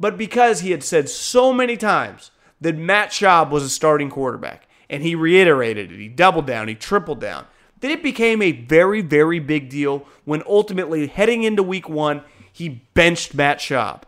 But 0.00 0.16
because 0.16 0.60
he 0.60 0.70
had 0.70 0.82
said 0.82 1.08
so 1.08 1.52
many 1.52 1.76
times 1.76 2.30
that 2.60 2.76
Matt 2.76 3.10
Schaub 3.10 3.50
was 3.50 3.62
a 3.62 3.68
starting 3.68 4.10
quarterback, 4.10 4.66
and 4.88 5.02
he 5.02 5.14
reiterated 5.14 5.92
it, 5.92 5.98
he 5.98 6.08
doubled 6.08 6.46
down, 6.46 6.68
he 6.68 6.74
tripled 6.74 7.20
down, 7.20 7.46
then 7.84 7.90
it 7.90 8.02
became 8.02 8.40
a 8.40 8.50
very, 8.50 9.02
very 9.02 9.38
big 9.38 9.68
deal 9.68 10.06
when 10.24 10.42
ultimately 10.46 11.06
heading 11.06 11.42
into 11.42 11.62
week 11.62 11.86
one, 11.86 12.22
he 12.50 12.80
benched 12.94 13.34
Matt 13.34 13.58
Schaub. 13.58 14.04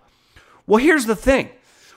Well, 0.66 0.78
here's 0.78 1.04
the 1.04 1.14
thing 1.14 1.50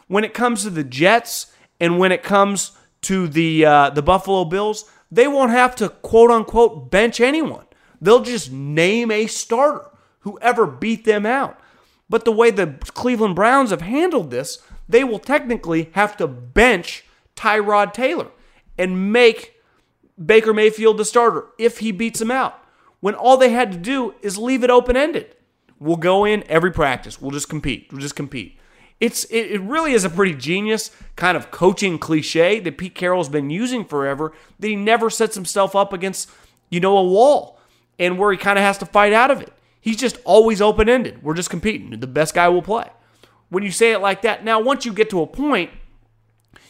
when 0.10 0.26
it 0.26 0.34
comes 0.34 0.64
to 0.64 0.70
the 0.70 0.84
Jets 0.84 1.54
and 1.80 1.98
when 1.98 2.12
it 2.12 2.22
comes 2.22 2.74
to 3.04 3.30
the, 3.30 3.64
uh, 3.64 3.90
the 3.92 4.02
Buffalo 4.02 4.44
Bills, 4.44 4.92
they 5.10 5.26
won't 5.26 5.52
have 5.52 5.74
to 5.78 5.88
quote 5.88 6.30
unquote 6.30 6.92
bench 6.92 7.22
anyone. 7.22 7.66
They'll 8.02 8.24
just 8.24 8.52
name 8.52 9.10
a 9.10 9.28
starter, 9.28 9.90
whoever 10.20 10.66
beat 10.66 11.06
them 11.06 11.26
out. 11.26 11.58
But 12.10 12.26
the 12.26 12.34
way 12.34 12.52
the 12.52 12.76
Cleveland 12.88 13.38
Browns 13.38 13.70
have 13.70 13.84
handled 13.84 14.32
this, 14.32 14.62
they 14.90 15.06
will 15.06 15.18
technically 15.18 15.92
have 15.94 16.18
to 16.18 16.28
bench 16.28 17.06
Tyrod 17.38 17.94
Taylor 17.94 18.28
and 18.78 19.14
make 19.14 19.59
Baker 20.24 20.54
Mayfield 20.54 20.98
the 20.98 21.06
starter 21.06 21.46
if 21.58 21.80
he 21.80 21.92
beats 21.92 22.22
him 22.22 22.32
out. 22.32 22.62
When 23.00 23.16
all 23.16 23.38
they 23.38 23.52
had 23.52 23.72
to 23.72 23.78
do 23.78 24.16
is 24.22 24.38
leave 24.38 24.64
it 24.64 24.70
open 24.70 24.98
ended. 24.98 25.36
We'll 25.80 25.96
go 25.96 26.26
in 26.26 26.44
every 26.50 26.72
practice. 26.72 27.22
We'll 27.22 27.32
just 27.32 27.48
compete. 27.48 27.88
We'll 27.92 28.02
just 28.02 28.16
compete. 28.16 28.58
It's 29.00 29.24
it, 29.26 29.52
it 29.52 29.62
really 29.62 29.94
is 29.94 30.04
a 30.04 30.10
pretty 30.10 30.34
genius 30.34 30.92
kind 31.16 31.38
of 31.38 31.52
coaching 31.52 31.98
cliche 31.98 32.60
that 32.60 32.78
Pete 32.78 32.96
Carroll's 32.96 33.30
been 33.30 33.50
using 33.50 33.86
forever. 33.86 34.34
That 34.60 34.68
he 34.68 34.76
never 34.76 35.10
sets 35.10 35.36
himself 35.36 35.76
up 35.76 35.94
against 35.94 36.30
you 36.70 36.82
know 36.82 36.98
a 36.98 37.04
wall 37.04 37.60
and 37.98 38.18
where 38.18 38.32
he 38.32 38.38
kind 38.38 38.60
of 38.60 38.66
has 38.66 38.78
to 38.80 38.86
fight 38.86 39.14
out 39.14 39.32
of 39.32 39.42
it. 39.42 39.54
He's 39.80 39.98
just 39.98 40.18
always 40.26 40.62
open 40.62 40.90
ended. 40.90 41.24
We're 41.24 41.34
just 41.34 41.50
competing. 41.50 41.98
The 41.98 42.08
best 42.08 42.34
guy 42.34 42.50
will 42.50 42.62
play. 42.62 42.90
When 43.50 43.64
you 43.64 43.72
say 43.72 43.94
it 43.94 44.00
like 44.00 44.22
that, 44.24 44.44
now 44.44 44.60
once 44.60 44.86
you 44.86 44.94
get 44.94 45.10
to 45.12 45.22
a 45.22 45.28
point, 45.28 45.72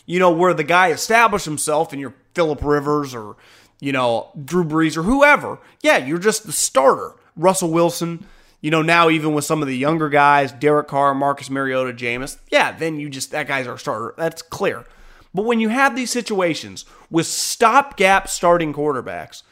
you 0.06 0.20
know 0.20 0.32
where 0.32 0.54
the 0.54 0.64
guy 0.64 0.92
established 0.92 1.46
himself, 1.46 1.92
and 1.92 2.00
you're 2.00 2.16
Philip 2.34 2.64
Rivers 2.64 3.16
or 3.16 3.38
you 3.80 3.92
know 3.92 4.32
Drew 4.44 4.64
Brees 4.64 4.98
or 4.98 5.04
whoever. 5.04 5.60
Yeah, 5.82 5.98
you're 5.98 6.20
just 6.20 6.46
the 6.46 6.52
starter. 6.52 7.14
Russell 7.36 7.72
Wilson 7.72 8.26
you 8.62 8.72
know, 8.72 8.82
now 8.82 9.10
even 9.10 9.34
with 9.34 9.46
some 9.46 9.62
of 9.62 9.68
the 9.68 9.78
younger 9.78 10.10
guys, 10.10 10.52
Derek 10.52 10.88
Carr, 10.88 11.16
Marcus 11.16 11.50
Mariota, 11.50 11.94
Jameis, 11.94 12.38
yeah, 12.52 12.72
then 12.72 13.00
you 13.00 13.10
just, 13.10 13.32
that 13.32 13.48
guy's 13.48 13.68
our 13.68 13.78
starter. 13.78 14.14
That's 14.18 14.42
clear. 14.42 14.86
But 15.34 15.46
when 15.46 15.60
you 15.60 15.70
have 15.70 15.96
these 15.96 16.12
situations 16.12 16.86
with 17.10 17.28
stopgap 17.28 18.28
starting 18.28 18.74
quarterbacks, 18.74 19.44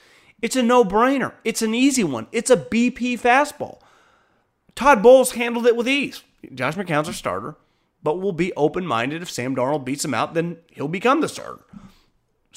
it's 0.41 0.55
a 0.55 0.63
no 0.63 0.83
brainer. 0.83 1.33
It's 1.43 1.61
an 1.61 1.73
easy 1.73 2.03
one. 2.03 2.27
It's 2.31 2.49
a 2.49 2.57
BP 2.57 3.19
fastball. 3.19 3.79
Todd 4.75 5.01
Bowles 5.01 5.31
handled 5.31 5.65
it 5.65 5.75
with 5.75 5.87
ease. 5.87 6.23
Josh 6.53 6.75
McCown's 6.75 7.07
our 7.07 7.13
starter, 7.13 7.55
but 8.03 8.19
we'll 8.19 8.31
be 8.31 8.53
open 8.53 8.85
minded. 8.85 9.21
If 9.21 9.31
Sam 9.31 9.55
Darnold 9.55 9.85
beats 9.85 10.05
him 10.05 10.13
out, 10.13 10.33
then 10.33 10.57
he'll 10.71 10.87
become 10.87 11.21
the 11.21 11.29
starter. 11.29 11.63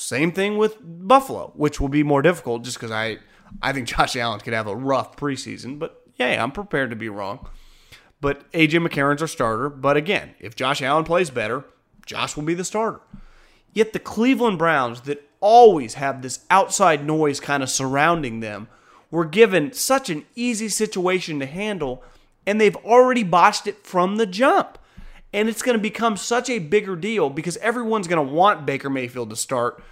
Same 0.00 0.32
thing 0.32 0.56
with 0.56 0.78
Buffalo, 0.80 1.52
which 1.54 1.78
will 1.78 1.90
be 1.90 2.02
more 2.02 2.22
difficult 2.22 2.64
just 2.64 2.78
because 2.78 2.90
I, 2.90 3.18
I 3.60 3.72
think 3.72 3.86
Josh 3.86 4.16
Allen 4.16 4.40
could 4.40 4.54
have 4.54 4.66
a 4.66 4.74
rough 4.74 5.14
preseason, 5.16 5.78
but 5.78 6.02
yeah, 6.16 6.42
I'm 6.42 6.52
prepared 6.52 6.88
to 6.90 6.96
be 6.96 7.10
wrong. 7.10 7.46
But 8.20 8.50
AJ 8.52 8.86
McCarron's 8.86 9.22
our 9.22 9.28
starter. 9.28 9.68
But 9.68 9.96
again, 9.96 10.34
if 10.38 10.56
Josh 10.56 10.80
Allen 10.80 11.04
plays 11.04 11.30
better, 11.30 11.64
Josh 12.06 12.34
will 12.34 12.44
be 12.44 12.54
the 12.54 12.64
starter. 12.64 13.00
Yet 13.74 13.92
the 13.92 13.98
Cleveland 13.98 14.58
Browns, 14.58 15.02
that 15.02 15.22
always 15.40 15.94
have 15.94 16.22
this 16.22 16.44
outside 16.50 17.06
noise 17.06 17.38
kind 17.38 17.62
of 17.62 17.70
surrounding 17.70 18.40
them, 18.40 18.68
were 19.10 19.24
given 19.24 19.72
such 19.72 20.08
an 20.08 20.24
easy 20.34 20.68
situation 20.68 21.40
to 21.40 21.46
handle, 21.46 22.02
and 22.46 22.58
they've 22.60 22.76
already 22.76 23.22
botched 23.22 23.66
it 23.66 23.86
from 23.86 24.16
the 24.16 24.26
jump. 24.26 24.78
And 25.32 25.48
it's 25.48 25.62
going 25.62 25.76
to 25.76 25.82
become 25.82 26.16
such 26.16 26.50
a 26.50 26.58
bigger 26.58 26.96
deal 26.96 27.30
because 27.30 27.56
everyone's 27.58 28.08
going 28.08 28.26
to 28.26 28.32
want 28.32 28.66
Baker 28.66 28.90
Mayfield 28.90 29.30
to 29.30 29.36
start 29.36 29.82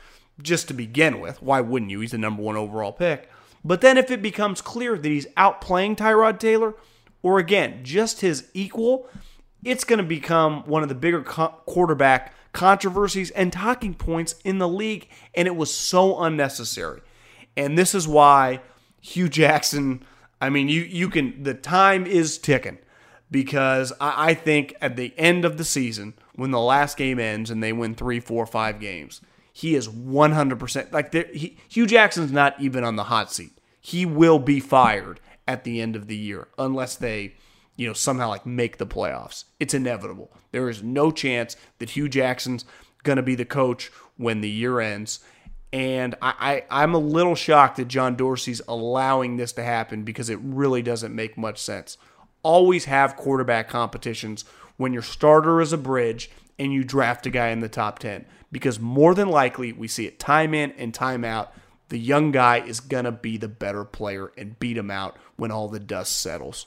just 0.43 0.69
to 0.69 0.75
begin 0.75 1.21
with. 1.21 1.43
Why 1.43 1.61
wouldn't 1.61 1.91
you? 1.91 2.01
He's 2.01 2.11
the 2.11 2.19
number 2.19 2.43
one 2.43 2.57
overall 2.57 2.93
pick. 2.93 3.29
But 3.65 3.81
then 3.81 3.99
if 3.99 4.11
it 4.11 4.23
becomes 4.23 4.61
clear 4.61 4.97
that 4.97 5.09
he's 5.09 5.27
outplaying 5.37 5.97
Tyrod 5.97 6.39
Taylor, 6.39 6.75
or 7.23 7.39
again, 7.39 7.81
just 7.83 8.21
his 8.21 8.49
equal, 8.55 9.09
it's 9.65 9.85
going 9.85 9.99
to 9.99 10.05
become 10.05 10.63
one 10.65 10.83
of 10.83 10.89
the 10.89 10.95
bigger 10.95 11.23
co- 11.23 11.55
quarterback 11.67 12.35
controversies 12.53 13.31
and 13.33 13.53
talking 13.53 13.95
points 13.95 14.37
in 14.45 14.59
the 14.59 14.69
league. 14.69 15.09
And 15.35 15.47
it 15.47 15.57
was 15.57 15.73
so 15.73 16.21
unnecessary. 16.21 17.01
And 17.57 17.77
this 17.77 17.95
is 17.95 18.07
why 18.07 18.61
Hue 19.01 19.29
Jackson, 19.29 20.05
I 20.41 20.51
mean, 20.51 20.69
you, 20.69 20.83
you 20.83 21.09
can, 21.09 21.43
the 21.43 21.55
time 21.55 22.07
is 22.07 22.39
ticking 22.39 22.79
because 23.31 23.93
I, 24.01 24.31
I 24.31 24.35
think 24.35 24.75
at 24.81 24.97
the 24.97 25.15
end 25.17 25.45
of 25.45 25.59
the 25.59 25.65
season, 25.65 26.15
when 26.35 26.51
the 26.51 26.61
last 26.61 26.97
game 26.97 27.19
ends 27.19 27.51
and 27.51 27.63
they 27.63 27.73
win 27.73 27.95
three, 27.95 28.21
four, 28.21 28.47
five 28.47 28.81
games, 28.81 29.21
he 29.53 29.75
is 29.75 29.89
100% 29.89 30.93
like 30.93 31.13
he, 31.13 31.57
Hue 31.69 31.87
Jackson's 31.87 32.33
not 32.33 32.61
even 32.61 32.85
on 32.85 32.97
the 32.97 33.05
hot 33.05 33.33
seat. 33.33 33.59
He 33.81 34.07
will 34.07 34.39
be 34.39 34.61
fired 34.61 35.21
at 35.47 35.65
the 35.65 35.81
end 35.81 35.97
of 35.97 36.07
the 36.07 36.17
year 36.17 36.49
unless 36.59 36.95
they, 36.95 37.35
you 37.77 37.87
know, 37.87 37.93
somehow 37.93 38.29
like 38.29 38.47
make 38.47 38.79
the 38.79 38.87
playoffs. 38.87 39.45
It's 39.59 39.75
inevitable. 39.75 40.31
There 40.53 40.69
is 40.69 40.83
no 40.83 41.11
chance 41.11 41.57
that 41.79 41.91
Hue 41.91 42.09
Jackson's 42.09 42.65
going 43.03 43.17
to 43.17 43.23
be 43.23 43.35
the 43.35 43.45
coach 43.45 43.91
when 44.17 44.41
the 44.41 44.49
year 44.49 44.81
ends. 44.81 45.21
And 45.73 46.15
I, 46.23 46.65
I, 46.71 46.83
I'm 46.83 46.95
a 46.95 46.99
little 46.99 47.35
shocked 47.35 47.77
that 47.77 47.89
John 47.89 48.17
Dorsey's 48.17 48.63
allowing 48.69 49.37
this 49.37 49.53
to 49.55 49.65
happen 49.65 50.03
because 50.03 50.31
it 50.31 50.39
really 50.41 50.83
doesn't 50.83 51.15
make 51.15 51.37
much 51.37 51.59
sense. 51.59 51.99
Always 52.43 52.87
have 52.87 53.17
quarterback 53.17 53.69
competitions 53.69 54.45
when 54.77 54.93
your 54.93 55.03
starter 55.03 55.61
is 55.61 55.73
a 55.73 55.79
bridge 55.79 56.31
and 56.59 56.73
you 56.73 56.85
draft 56.85 57.27
a 57.27 57.31
guy 57.31 57.49
in 57.49 57.61
the 57.61 57.69
top 57.69 57.99
10 57.99 58.25
because 58.51 58.81
more 58.81 59.15
than 59.15 59.29
likely 59.29 59.73
we 59.73 59.89
see 59.89 60.07
it 60.07 60.19
time 60.19 60.55
in 60.55 60.73
and 60.73 60.95
time 60.95 61.25
out. 61.25 61.53
The 61.89 61.99
young 61.99 62.33
guy 62.33 62.59
is 62.59 62.81
going 62.81 63.05
to 63.05 63.13
be 63.13 63.37
the 63.37 63.49
better 63.49 63.85
player 63.85 64.33
and 64.37 64.59
beat 64.59 64.77
him 64.77 64.91
out 64.91 65.17
when 65.37 65.51
all 65.51 65.69
the 65.69 65.81
dust 65.81 66.19
settles. 66.21 66.67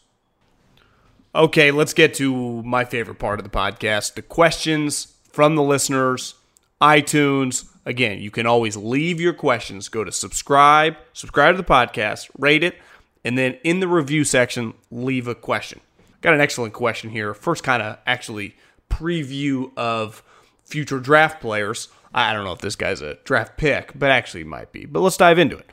Okay, 1.33 1.71
let's 1.71 1.93
get 1.93 2.13
to 2.15 2.61
my 2.63 2.83
favorite 2.83 3.19
part 3.19 3.39
of 3.39 3.43
the 3.43 3.49
podcast 3.49 4.15
the 4.15 4.21
questions 4.21 5.15
from 5.31 5.55
the 5.55 5.63
listeners, 5.63 6.35
iTunes. 6.81 7.67
Again, 7.85 8.19
you 8.19 8.29
can 8.29 8.45
always 8.45 8.75
leave 8.75 9.21
your 9.21 9.33
questions. 9.33 9.89
Go 9.89 10.03
to 10.03 10.11
subscribe, 10.11 10.97
subscribe 11.13 11.55
to 11.55 11.61
the 11.61 11.67
podcast, 11.67 12.29
rate 12.37 12.63
it, 12.63 12.75
and 13.23 13.37
then 13.37 13.57
in 13.63 13.79
the 13.79 13.87
review 13.87 14.23
section, 14.23 14.73
leave 14.89 15.27
a 15.27 15.35
question. 15.35 15.79
Got 16.21 16.33
an 16.33 16.41
excellent 16.41 16.73
question 16.73 17.09
here. 17.09 17.33
First, 17.33 17.63
kind 17.63 17.81
of 17.81 17.97
actually 18.05 18.55
preview 18.89 19.71
of 19.77 20.23
future 20.63 20.99
draft 20.99 21.41
players. 21.41 21.89
I 22.13 22.33
don't 22.33 22.43
know 22.43 22.51
if 22.51 22.61
this 22.61 22.75
guy's 22.75 23.01
a 23.01 23.15
draft 23.23 23.57
pick, 23.57 23.91
but 23.97 24.11
actually 24.11 24.43
might 24.43 24.71
be. 24.71 24.85
But 24.85 24.99
let's 25.01 25.17
dive 25.17 25.39
into 25.39 25.57
it. 25.57 25.69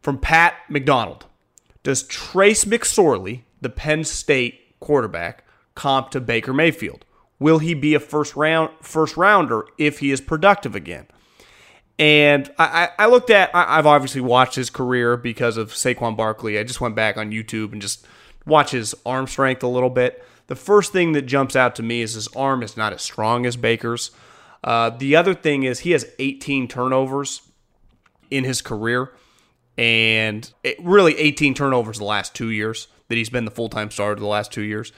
From 0.00 0.18
Pat 0.18 0.54
McDonald 0.68 1.26
Does 1.82 2.04
Trace 2.04 2.64
McSorley, 2.64 3.42
the 3.60 3.68
Penn 3.68 4.04
State 4.04 4.78
quarterback, 4.80 5.44
comp 5.74 6.10
to 6.10 6.20
Baker 6.20 6.52
Mayfield? 6.52 7.04
Will 7.38 7.58
he 7.58 7.74
be 7.74 7.94
a 7.94 8.00
first 8.00 8.34
round 8.34 8.70
first 8.80 9.16
rounder 9.16 9.66
if 9.78 9.98
he 10.00 10.10
is 10.10 10.20
productive 10.20 10.74
again? 10.74 11.06
And 11.98 12.48
I, 12.58 12.90
I 12.96 13.06
looked 13.06 13.30
at 13.30 13.50
I, 13.54 13.76
have 13.76 13.86
obviously 13.86 14.20
watched 14.20 14.54
his 14.54 14.70
career 14.70 15.16
because 15.16 15.56
of 15.56 15.72
Saquon 15.72 16.16
Barkley. 16.16 16.58
I 16.58 16.62
just 16.62 16.80
went 16.80 16.94
back 16.94 17.16
on 17.16 17.32
YouTube 17.32 17.72
and 17.72 17.82
just 17.82 18.06
watch 18.46 18.70
his 18.70 18.94
arm 19.04 19.26
strength 19.26 19.62
a 19.62 19.68
little 19.68 19.90
bit. 19.90 20.24
The 20.46 20.56
first 20.56 20.92
thing 20.92 21.12
that 21.12 21.22
jumps 21.22 21.56
out 21.56 21.74
to 21.76 21.82
me 21.82 22.00
is 22.00 22.14
his 22.14 22.28
arm 22.28 22.62
is 22.62 22.76
not 22.76 22.92
as 22.92 23.02
strong 23.02 23.46
as 23.46 23.56
Baker's. 23.56 24.12
Uh, 24.62 24.90
the 24.90 25.16
other 25.16 25.34
thing 25.34 25.64
is 25.64 25.80
he 25.80 25.90
has 25.90 26.06
18 26.18 26.68
turnovers 26.68 27.42
in 28.30 28.44
his 28.44 28.62
career, 28.62 29.12
and 29.76 30.50
it, 30.64 30.76
really 30.82 31.16
18 31.18 31.54
turnovers 31.54 31.98
the 31.98 32.04
last 32.04 32.34
two 32.34 32.50
years 32.50 32.88
that 33.08 33.16
he's 33.16 33.30
been 33.30 33.44
the 33.44 33.50
full 33.50 33.68
time 33.68 33.90
starter 33.90 34.20
the 34.20 34.26
last 34.26 34.52
two 34.52 34.62
years. 34.62 34.92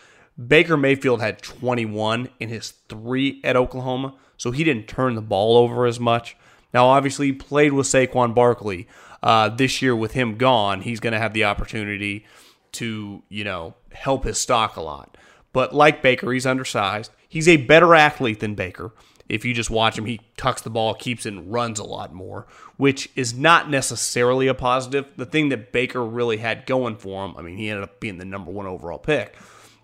Baker 0.46 0.76
Mayfield 0.76 1.20
had 1.20 1.42
21 1.42 2.28
in 2.38 2.48
his 2.48 2.70
three 2.88 3.40
at 3.42 3.56
Oklahoma, 3.56 4.14
so 4.36 4.50
he 4.50 4.64
didn't 4.64 4.86
turn 4.86 5.14
the 5.14 5.20
ball 5.20 5.56
over 5.56 5.86
as 5.86 6.00
much. 6.00 6.36
Now, 6.72 6.86
obviously, 6.86 7.26
he 7.26 7.32
played 7.32 7.72
with 7.72 7.86
Saquon 7.86 8.34
Barkley. 8.34 8.86
Uh, 9.22 9.48
this 9.48 9.82
year, 9.82 9.94
with 9.94 10.12
him 10.12 10.36
gone, 10.36 10.80
he's 10.82 11.00
going 11.00 11.12
to 11.12 11.18
have 11.18 11.34
the 11.34 11.44
opportunity 11.44 12.24
to, 12.72 13.22
you 13.28 13.44
know, 13.44 13.74
help 13.92 14.24
his 14.24 14.38
stock 14.38 14.76
a 14.76 14.80
lot. 14.80 15.16
But 15.52 15.74
like 15.74 16.02
Baker, 16.02 16.32
he's 16.32 16.46
undersized. 16.46 17.10
He's 17.28 17.48
a 17.48 17.56
better 17.58 17.94
athlete 17.94 18.40
than 18.40 18.54
Baker. 18.54 18.92
If 19.28 19.44
you 19.44 19.54
just 19.54 19.70
watch 19.70 19.96
him, 19.96 20.06
he 20.06 20.20
tucks 20.36 20.62
the 20.62 20.70
ball, 20.70 20.94
keeps 20.94 21.24
it, 21.24 21.34
and 21.34 21.52
runs 21.52 21.78
a 21.78 21.84
lot 21.84 22.12
more, 22.12 22.46
which 22.76 23.08
is 23.14 23.32
not 23.32 23.70
necessarily 23.70 24.48
a 24.48 24.54
positive. 24.54 25.06
The 25.16 25.26
thing 25.26 25.50
that 25.50 25.70
Baker 25.70 26.04
really 26.04 26.38
had 26.38 26.66
going 26.66 26.96
for 26.96 27.24
him, 27.24 27.36
I 27.36 27.42
mean, 27.42 27.56
he 27.56 27.68
ended 27.68 27.84
up 27.84 28.00
being 28.00 28.18
the 28.18 28.24
number 28.24 28.50
one 28.50 28.66
overall 28.66 28.98
pick, 28.98 29.36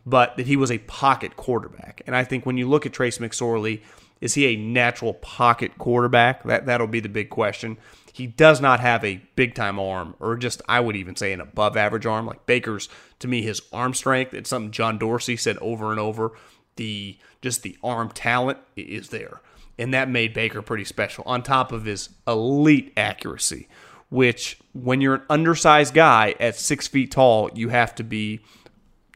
but 0.05 0.37
that 0.37 0.49
he 0.49 0.57
was 0.57 0.73
a 0.73 0.79
pocket 0.79 1.37
quarterback. 1.37 2.03
And 2.09 2.17
I 2.17 2.25
think 2.25 2.45
when 2.45 2.57
you 2.57 2.69
look 2.69 2.87
at 2.87 2.93
Trace 2.93 3.19
McSorley, 3.19 3.83
is 4.21 4.35
he 4.35 4.47
a 4.47 4.57
natural 4.57 5.15
pocket 5.15 5.79
quarterback? 5.79 6.43
That 6.45 6.67
that'll 6.67 6.87
be 6.87 7.01
the 7.01 7.09
big 7.09 7.31
question. 7.31 7.79
He 8.13 8.27
does 8.27 8.63
not 8.63 8.81
have 8.81 9.05
a 9.05 9.21
big 9.35 9.55
time 9.55 9.79
arm, 9.79 10.15
or 10.21 10.37
just 10.37 10.63
I 10.69 10.81
would 10.81 10.97
even 10.97 11.17
say 11.17 11.33
an 11.33 11.41
above 11.41 11.77
average 11.77 12.07
arm. 12.07 12.27
Like 12.27 12.47
Baker's, 12.47 12.89
to 13.19 13.29
me, 13.29 13.43
his 13.43 13.61
arm 13.73 13.93
strength. 13.93 14.33
It's 14.33 14.49
something 14.49 14.71
John 14.71 14.99
Dorsey 14.99 15.37
said 15.37 15.59
over 15.59 15.91
and 15.91 16.01
over. 16.01 16.33
The 16.77 17.19
just 17.43 17.63
the 17.63 17.77
arm 17.85 18.11
talent 18.11 18.59
is 18.75 19.11
there, 19.11 19.43
and 19.79 19.93
that 19.93 20.09
made 20.09 20.33
Baker 20.33 20.63
pretty 20.63 20.85
special. 20.85 21.25
On 21.27 21.43
top 21.43 21.73
of 21.73 21.85
his 21.85 22.09
elite 22.27 22.93
accuracy, 22.97 23.69
which 24.09 24.59
when 24.73 25.01
you're 25.01 25.17
an 25.17 25.23
undersized 25.29 25.93
guy 25.95 26.35
at 26.41 26.57
six 26.57 26.87
feet 26.87 27.11
tall, 27.11 27.51
you 27.55 27.69
have 27.69 27.95
to 27.97 28.05
be, 28.05 28.41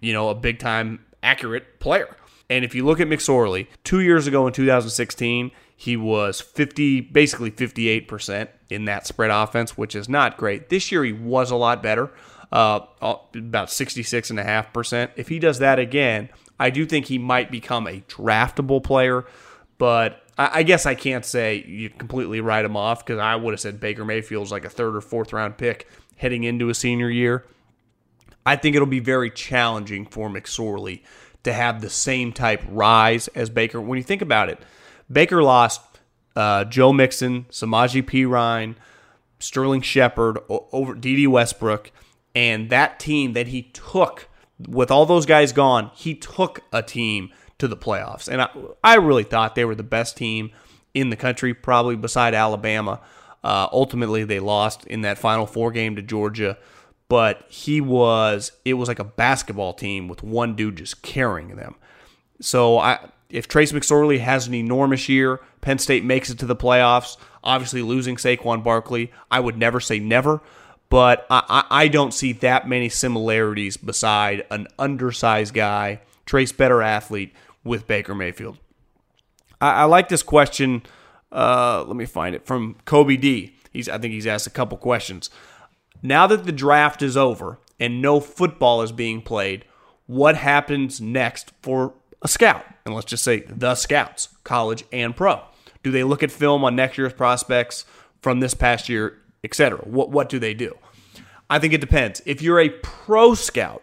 you 0.00 0.12
know, 0.12 0.28
a 0.28 0.34
big 0.34 0.58
time 0.58 1.04
accurate 1.22 1.80
player. 1.80 2.16
And 2.50 2.64
if 2.64 2.74
you 2.74 2.84
look 2.84 3.00
at 3.00 3.06
McSorley, 3.06 3.68
two 3.84 4.00
years 4.00 4.26
ago 4.26 4.46
in 4.46 4.52
2016, 4.52 5.52
he 5.76 5.96
was 5.96 6.40
50, 6.40 7.00
basically 7.00 7.50
58% 7.50 8.48
in 8.68 8.84
that 8.86 9.06
spread 9.06 9.30
offense, 9.30 9.78
which 9.78 9.94
is 9.94 10.08
not 10.08 10.36
great. 10.36 10.68
This 10.68 10.92
year 10.92 11.04
he 11.04 11.12
was 11.12 11.50
a 11.50 11.56
lot 11.56 11.82
better. 11.82 12.10
uh, 12.52 12.80
about 13.00 13.68
66.5%. 13.68 15.10
If 15.16 15.28
he 15.28 15.38
does 15.38 15.58
that 15.60 15.78
again, 15.78 16.28
I 16.58 16.70
do 16.70 16.84
think 16.84 17.06
he 17.06 17.18
might 17.18 17.50
become 17.50 17.86
a 17.86 18.00
draftable 18.02 18.82
player, 18.82 19.24
but 19.78 20.22
I, 20.36 20.50
I 20.54 20.62
guess 20.62 20.86
I 20.86 20.94
can't 20.94 21.24
say 21.24 21.64
you 21.66 21.90
completely 21.90 22.40
write 22.40 22.64
him 22.64 22.76
off 22.76 23.04
because 23.04 23.20
I 23.20 23.36
would 23.36 23.52
have 23.52 23.60
said 23.60 23.80
Baker 23.80 24.04
Mayfield's 24.04 24.50
like 24.50 24.64
a 24.64 24.70
third 24.70 24.96
or 24.96 25.00
fourth 25.00 25.32
round 25.32 25.58
pick 25.58 25.88
heading 26.16 26.44
into 26.44 26.68
a 26.68 26.74
senior 26.74 27.08
year. 27.08 27.46
I 28.44 28.56
think 28.56 28.74
it'll 28.74 28.86
be 28.86 29.00
very 29.00 29.30
challenging 29.30 30.06
for 30.06 30.28
McSorley 30.28 31.02
to 31.44 31.52
have 31.52 31.80
the 31.80 31.90
same 31.90 32.32
type 32.32 32.62
rise 32.68 33.28
as 33.28 33.50
Baker. 33.50 33.80
When 33.80 33.96
you 33.96 34.04
think 34.04 34.22
about 34.22 34.48
it, 34.48 34.58
Baker 35.10 35.42
lost 35.42 35.80
uh, 36.36 36.64
Joe 36.64 36.92
Mixon, 36.92 37.44
Samaje 37.50 38.02
Perine, 38.02 38.76
Sterling 39.38 39.80
Shepard, 39.80 40.38
over 40.48 40.94
Dede 40.94 41.28
Westbrook, 41.28 41.90
and 42.34 42.70
that 42.70 43.00
team 43.00 43.32
that 43.32 43.48
he 43.48 43.62
took 43.62 44.28
with 44.68 44.90
all 44.90 45.06
those 45.06 45.26
guys 45.26 45.52
gone, 45.52 45.90
he 45.94 46.14
took 46.14 46.60
a 46.72 46.82
team 46.82 47.30
to 47.58 47.66
the 47.66 47.76
playoffs, 47.76 48.28
and 48.28 48.42
I, 48.42 48.48
I 48.82 48.94
really 48.96 49.24
thought 49.24 49.54
they 49.54 49.64
were 49.64 49.74
the 49.74 49.82
best 49.82 50.16
team 50.16 50.50
in 50.94 51.10
the 51.10 51.16
country, 51.16 51.54
probably 51.54 51.96
beside 51.96 52.34
Alabama. 52.34 53.00
Uh, 53.42 53.68
ultimately, 53.72 54.24
they 54.24 54.40
lost 54.40 54.86
in 54.86 55.02
that 55.02 55.18
Final 55.18 55.46
Four 55.46 55.70
game 55.70 55.96
to 55.96 56.02
Georgia, 56.02 56.58
but 57.10 57.44
he 57.48 57.80
was 57.80 58.52
it 58.64 58.74
was 58.74 58.88
like 58.88 59.00
a 59.00 59.04
basketball 59.04 59.74
team 59.74 60.06
with 60.06 60.22
one 60.22 60.54
dude 60.54 60.76
just 60.76 61.02
carrying 61.02 61.56
them. 61.56 61.74
So 62.40 62.78
I 62.78 63.10
if 63.28 63.48
Trace 63.48 63.72
McSorley 63.72 64.20
has 64.20 64.46
an 64.46 64.54
enormous 64.54 65.08
year, 65.08 65.40
Penn 65.60 65.78
State 65.78 66.04
makes 66.04 66.30
it 66.30 66.38
to 66.38 66.46
the 66.46 66.56
playoffs. 66.56 67.16
Obviously, 67.42 67.82
losing 67.82 68.16
Saquon 68.16 68.62
Barkley, 68.62 69.12
I 69.30 69.40
would 69.40 69.58
never 69.58 69.80
say 69.80 69.98
never, 69.98 70.40
but 70.88 71.26
I, 71.30 71.64
I 71.70 71.88
don't 71.88 72.14
see 72.14 72.32
that 72.34 72.68
many 72.68 72.88
similarities 72.88 73.76
beside 73.76 74.46
an 74.50 74.68
undersized 74.78 75.52
guy, 75.52 76.00
Trace 76.26 76.52
better 76.52 76.80
athlete 76.80 77.32
with 77.64 77.86
Baker 77.86 78.14
Mayfield. 78.14 78.58
I, 79.60 79.82
I 79.82 79.84
like 79.84 80.08
this 80.08 80.22
question. 80.22 80.82
Uh, 81.32 81.84
let 81.86 81.96
me 81.96 82.06
find 82.06 82.34
it 82.34 82.46
from 82.46 82.76
Kobe 82.84 83.16
D. 83.16 83.56
He's 83.72 83.88
I 83.88 83.98
think 83.98 84.12
he's 84.14 84.26
asked 84.26 84.46
a 84.46 84.50
couple 84.50 84.78
questions. 84.78 85.28
Now 86.02 86.26
that 86.26 86.44
the 86.44 86.52
draft 86.52 87.02
is 87.02 87.16
over 87.16 87.58
and 87.78 88.00
no 88.00 88.20
football 88.20 88.82
is 88.82 88.92
being 88.92 89.22
played, 89.22 89.64
what 90.06 90.36
happens 90.36 91.00
next 91.00 91.52
for 91.62 91.94
a 92.22 92.28
scout? 92.28 92.64
And 92.84 92.94
let's 92.94 93.06
just 93.06 93.24
say 93.24 93.40
the 93.40 93.74
scouts, 93.74 94.28
college 94.44 94.84
and 94.92 95.16
pro. 95.16 95.42
Do 95.82 95.90
they 95.90 96.04
look 96.04 96.22
at 96.22 96.30
film 96.30 96.64
on 96.64 96.76
next 96.76 96.98
year's 96.98 97.12
prospects 97.12 97.84
from 98.20 98.40
this 98.40 98.54
past 98.54 98.88
year, 98.88 99.18
etc.? 99.44 99.80
What 99.80 100.10
what 100.10 100.28
do 100.28 100.38
they 100.38 100.54
do? 100.54 100.76
I 101.48 101.58
think 101.58 101.72
it 101.72 101.80
depends. 101.80 102.22
If 102.26 102.42
you're 102.42 102.60
a 102.60 102.68
pro 102.68 103.34
scout, 103.34 103.82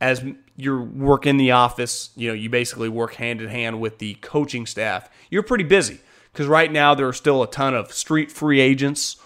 as 0.00 0.24
you're 0.56 0.82
work 0.82 1.26
in 1.26 1.36
the 1.36 1.52
office, 1.52 2.10
you 2.16 2.28
know, 2.28 2.34
you 2.34 2.50
basically 2.50 2.88
work 2.88 3.14
hand 3.14 3.40
in 3.40 3.48
hand 3.48 3.80
with 3.80 3.98
the 3.98 4.14
coaching 4.16 4.66
staff. 4.66 5.08
You're 5.30 5.42
pretty 5.42 5.64
busy 5.64 6.00
because 6.32 6.46
right 6.46 6.70
now 6.70 6.94
there 6.94 7.08
are 7.08 7.12
still 7.12 7.42
a 7.42 7.50
ton 7.50 7.74
of 7.74 7.92
street 7.92 8.30
free 8.30 8.60
agents, 8.60 9.16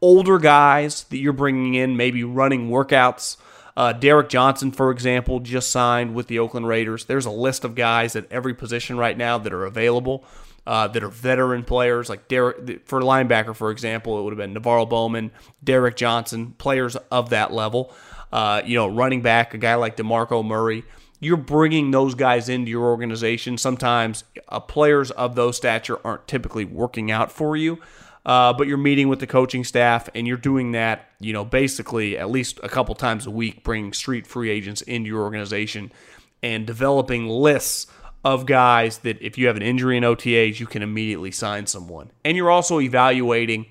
older 0.00 0.38
guys 0.38 1.04
that 1.04 1.18
you're 1.18 1.32
bringing 1.32 1.74
in, 1.74 1.96
maybe 1.96 2.24
running 2.24 2.68
workouts. 2.70 3.36
Uh, 3.76 3.92
Derrick 3.92 4.28
Johnson, 4.28 4.72
for 4.72 4.90
example, 4.90 5.38
just 5.38 5.70
signed 5.70 6.14
with 6.14 6.26
the 6.26 6.38
Oakland 6.40 6.66
Raiders. 6.66 7.04
There's 7.04 7.26
a 7.26 7.30
list 7.30 7.64
of 7.64 7.74
guys 7.74 8.16
at 8.16 8.30
every 8.30 8.54
position 8.54 8.96
right 8.96 9.16
now 9.16 9.38
that 9.38 9.52
are 9.52 9.64
available. 9.64 10.24
Uh, 10.66 10.86
that 10.86 11.02
are 11.02 11.08
veteran 11.08 11.64
players 11.64 12.10
like 12.10 12.28
Derrick 12.28 12.86
for 12.86 13.00
linebacker, 13.00 13.56
for 13.56 13.70
example, 13.70 14.18
it 14.18 14.22
would 14.22 14.38
have 14.38 14.52
been 14.52 14.54
NaVorro 14.54 14.86
Bowman, 14.86 15.30
Derrick 15.64 15.96
Johnson, 15.96 16.54
players 16.58 16.94
of 17.10 17.30
that 17.30 17.54
level. 17.54 17.90
Uh, 18.30 18.60
you 18.66 18.76
know, 18.76 18.86
running 18.86 19.22
back, 19.22 19.54
a 19.54 19.58
guy 19.58 19.76
like 19.76 19.96
DeMarco 19.96 20.44
Murray. 20.44 20.84
You're 21.20 21.38
bringing 21.38 21.90
those 21.90 22.14
guys 22.14 22.50
into 22.50 22.70
your 22.70 22.84
organization. 22.84 23.56
Sometimes 23.56 24.24
uh, 24.50 24.60
players 24.60 25.10
of 25.12 25.36
those 25.36 25.56
stature 25.56 25.98
aren't 26.04 26.28
typically 26.28 26.66
working 26.66 27.10
out 27.10 27.32
for 27.32 27.56
you, 27.56 27.78
uh, 28.28 28.52
but 28.52 28.66
you're 28.66 28.76
meeting 28.76 29.08
with 29.08 29.20
the 29.20 29.26
coaching 29.26 29.64
staff 29.64 30.10
and 30.14 30.28
you're 30.28 30.36
doing 30.36 30.72
that, 30.72 31.08
you 31.18 31.32
know, 31.32 31.46
basically 31.46 32.18
at 32.18 32.30
least 32.30 32.60
a 32.62 32.68
couple 32.68 32.94
times 32.94 33.24
a 33.24 33.30
week, 33.30 33.64
bringing 33.64 33.90
street 33.94 34.26
free 34.26 34.50
agents 34.50 34.82
into 34.82 35.08
your 35.08 35.22
organization 35.22 35.90
and 36.42 36.66
developing 36.66 37.26
lists 37.26 37.86
of 38.22 38.44
guys 38.44 38.98
that 38.98 39.20
if 39.22 39.38
you 39.38 39.46
have 39.46 39.56
an 39.56 39.62
injury 39.62 39.96
in 39.96 40.02
OTAs, 40.02 40.60
you 40.60 40.66
can 40.66 40.82
immediately 40.82 41.30
sign 41.30 41.66
someone. 41.66 42.10
And 42.22 42.36
you're 42.36 42.50
also 42.50 42.80
evaluating 42.80 43.64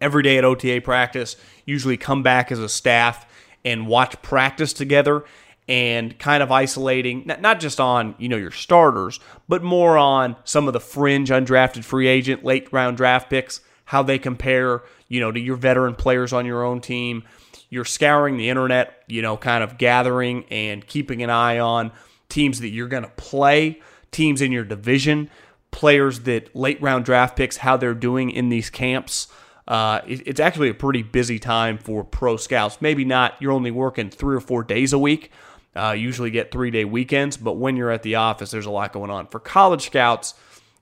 every 0.00 0.22
day 0.22 0.38
at 0.38 0.44
OTA 0.44 0.80
practice, 0.80 1.36
usually 1.66 1.98
come 1.98 2.22
back 2.22 2.50
as 2.50 2.60
a 2.60 2.68
staff 2.68 3.26
and 3.62 3.86
watch 3.86 4.22
practice 4.22 4.72
together 4.72 5.24
and 5.70 6.18
kind 6.18 6.42
of 6.42 6.52
isolating 6.52 7.24
not 7.40 7.60
just 7.60 7.80
on 7.80 8.14
you 8.18 8.28
know 8.28 8.36
your 8.36 8.50
starters 8.50 9.20
but 9.48 9.62
more 9.62 9.96
on 9.96 10.36
some 10.44 10.66
of 10.66 10.72
the 10.72 10.80
fringe 10.80 11.30
undrafted 11.30 11.84
free 11.84 12.08
agent 12.08 12.44
late 12.44 12.70
round 12.72 12.96
draft 12.96 13.30
picks 13.30 13.60
how 13.86 14.02
they 14.02 14.18
compare 14.18 14.82
you 15.08 15.20
know 15.20 15.32
to 15.32 15.40
your 15.40 15.56
veteran 15.56 15.94
players 15.94 16.32
on 16.32 16.44
your 16.44 16.64
own 16.64 16.80
team 16.80 17.22
you're 17.68 17.84
scouring 17.84 18.36
the 18.36 18.48
internet 18.48 19.04
you 19.06 19.22
know 19.22 19.36
kind 19.36 19.62
of 19.64 19.78
gathering 19.78 20.44
and 20.50 20.86
keeping 20.86 21.22
an 21.22 21.30
eye 21.30 21.58
on 21.58 21.92
teams 22.30 22.60
that 22.60 22.68
you're 22.68 22.88
going 22.88 23.02
to 23.02 23.10
play, 23.10 23.80
teams 24.10 24.40
in 24.40 24.52
your 24.52 24.64
division, 24.64 25.28
players 25.70 26.20
that 26.20 26.54
late 26.56 26.80
round 26.80 27.04
draft 27.04 27.36
picks, 27.36 27.58
how 27.58 27.76
they're 27.76 27.92
doing 27.92 28.30
in 28.30 28.48
these 28.48 28.70
camps. 28.70 29.28
Uh, 29.68 30.00
it, 30.06 30.26
it's 30.26 30.40
actually 30.40 30.70
a 30.70 30.74
pretty 30.74 31.02
busy 31.02 31.38
time 31.38 31.76
for 31.76 32.02
pro 32.02 32.36
scouts. 32.36 32.80
Maybe 32.80 33.04
not, 33.04 33.34
you're 33.40 33.52
only 33.52 33.70
working 33.70 34.08
three 34.08 34.34
or 34.34 34.40
four 34.40 34.64
days 34.64 34.92
a 34.92 34.98
week. 34.98 35.30
Uh, 35.74 35.92
usually 35.92 36.30
get 36.30 36.50
three 36.50 36.70
day 36.70 36.84
weekends, 36.84 37.36
but 37.36 37.54
when 37.54 37.76
you're 37.76 37.90
at 37.90 38.02
the 38.02 38.16
office, 38.16 38.50
there's 38.50 38.66
a 38.66 38.70
lot 38.70 38.92
going 38.92 39.10
on. 39.10 39.26
For 39.26 39.38
college 39.38 39.86
scouts, 39.86 40.34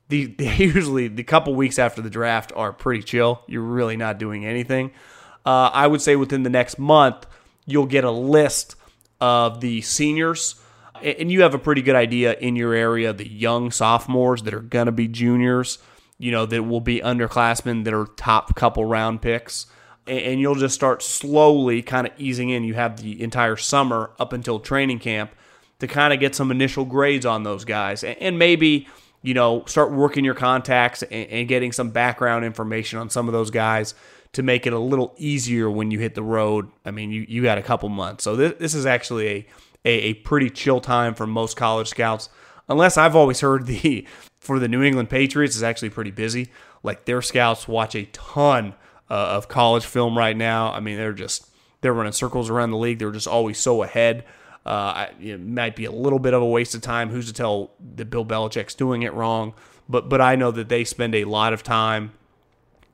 the, 0.08 0.26
the 0.38 0.46
usually 0.56 1.08
the 1.08 1.24
couple 1.24 1.54
weeks 1.54 1.78
after 1.78 2.00
the 2.02 2.10
draft 2.10 2.52
are 2.56 2.72
pretty 2.72 3.02
chill. 3.02 3.42
You're 3.46 3.62
really 3.62 3.96
not 3.96 4.18
doing 4.18 4.46
anything. 4.46 4.92
Uh, 5.44 5.70
I 5.72 5.86
would 5.86 6.02
say 6.02 6.16
within 6.16 6.42
the 6.42 6.50
next 6.50 6.78
month, 6.78 7.26
you'll 7.66 7.86
get 7.86 8.04
a 8.04 8.10
list 8.10 8.76
of 9.20 9.60
the 9.60 9.80
seniors 9.82 10.54
and 11.02 11.30
you 11.30 11.42
have 11.42 11.54
a 11.54 11.58
pretty 11.58 11.82
good 11.82 11.94
idea 11.94 12.34
in 12.34 12.56
your 12.56 12.74
area 12.74 13.12
the 13.12 13.28
young 13.28 13.70
sophomores 13.70 14.42
that 14.42 14.54
are 14.54 14.60
to 14.86 14.92
be 14.92 15.08
juniors, 15.08 15.78
you 16.18 16.30
know, 16.30 16.46
that 16.46 16.62
will 16.62 16.80
be 16.80 17.00
underclassmen 17.00 17.84
that 17.84 17.94
are 17.94 18.06
top 18.16 18.54
couple 18.56 18.84
round 18.84 19.22
picks. 19.22 19.66
And 20.08 20.40
you'll 20.40 20.54
just 20.54 20.74
start 20.74 21.02
slowly 21.02 21.82
kind 21.82 22.06
of 22.06 22.12
easing 22.18 22.50
in. 22.50 22.64
You 22.64 22.74
have 22.74 23.02
the 23.02 23.22
entire 23.22 23.56
summer 23.56 24.10
up 24.18 24.32
until 24.32 24.58
training 24.58 24.98
camp 24.98 25.32
to 25.80 25.86
kind 25.86 26.12
of 26.12 26.20
get 26.20 26.34
some 26.34 26.50
initial 26.50 26.84
grades 26.84 27.26
on 27.26 27.42
those 27.42 27.64
guys. 27.64 28.02
And 28.02 28.38
maybe, 28.38 28.88
you 29.22 29.34
know, 29.34 29.64
start 29.66 29.92
working 29.92 30.24
your 30.24 30.34
contacts 30.34 31.02
and 31.04 31.46
getting 31.48 31.72
some 31.72 31.90
background 31.90 32.44
information 32.44 32.98
on 32.98 33.10
some 33.10 33.28
of 33.28 33.32
those 33.32 33.50
guys 33.50 33.94
to 34.32 34.42
make 34.42 34.66
it 34.66 34.72
a 34.72 34.78
little 34.78 35.14
easier 35.16 35.70
when 35.70 35.90
you 35.90 35.98
hit 35.98 36.14
the 36.14 36.22
road. 36.22 36.70
I 36.84 36.90
mean, 36.90 37.10
you, 37.10 37.24
you 37.28 37.42
got 37.42 37.58
a 37.58 37.62
couple 37.62 37.88
months. 37.88 38.24
So 38.24 38.36
this, 38.36 38.54
this 38.58 38.74
is 38.74 38.86
actually 38.86 39.28
a 39.28 39.46
a, 39.84 39.90
a 39.90 40.14
pretty 40.14 40.50
chill 40.50 40.80
time 40.80 41.14
for 41.14 41.26
most 41.26 41.56
college 41.56 41.88
scouts. 41.88 42.28
Unless 42.68 42.98
I've 42.98 43.16
always 43.16 43.40
heard 43.40 43.66
the 43.66 44.06
for 44.40 44.58
the 44.58 44.68
New 44.68 44.82
England 44.82 45.10
Patriots 45.10 45.56
is 45.56 45.62
actually 45.62 45.90
pretty 45.90 46.10
busy. 46.10 46.50
Like 46.82 47.04
their 47.06 47.22
scouts 47.22 47.66
watch 47.66 47.94
a 47.94 48.04
ton 48.06 48.74
uh, 49.10 49.14
of 49.14 49.48
college 49.48 49.84
film 49.84 50.16
right 50.16 50.36
now. 50.36 50.72
I 50.72 50.80
mean, 50.80 50.96
they're 50.96 51.12
just 51.12 51.48
they're 51.80 51.92
running 51.92 52.12
circles 52.12 52.50
around 52.50 52.70
the 52.70 52.78
league. 52.78 52.98
They're 52.98 53.10
just 53.10 53.28
always 53.28 53.58
so 53.58 53.82
ahead. 53.82 54.24
Uh, 54.66 55.06
it 55.20 55.40
might 55.40 55.76
be 55.76 55.86
a 55.86 55.92
little 55.92 56.18
bit 56.18 56.34
of 56.34 56.42
a 56.42 56.46
waste 56.46 56.74
of 56.74 56.82
time. 56.82 57.08
Who's 57.08 57.26
to 57.26 57.32
tell 57.32 57.70
that 57.96 58.06
Bill 58.06 58.24
Belichick's 58.24 58.74
doing 58.74 59.02
it 59.02 59.14
wrong? 59.14 59.54
But 59.88 60.08
but 60.08 60.20
I 60.20 60.36
know 60.36 60.50
that 60.50 60.68
they 60.68 60.84
spend 60.84 61.14
a 61.14 61.24
lot 61.24 61.52
of 61.52 61.62
time 61.62 62.12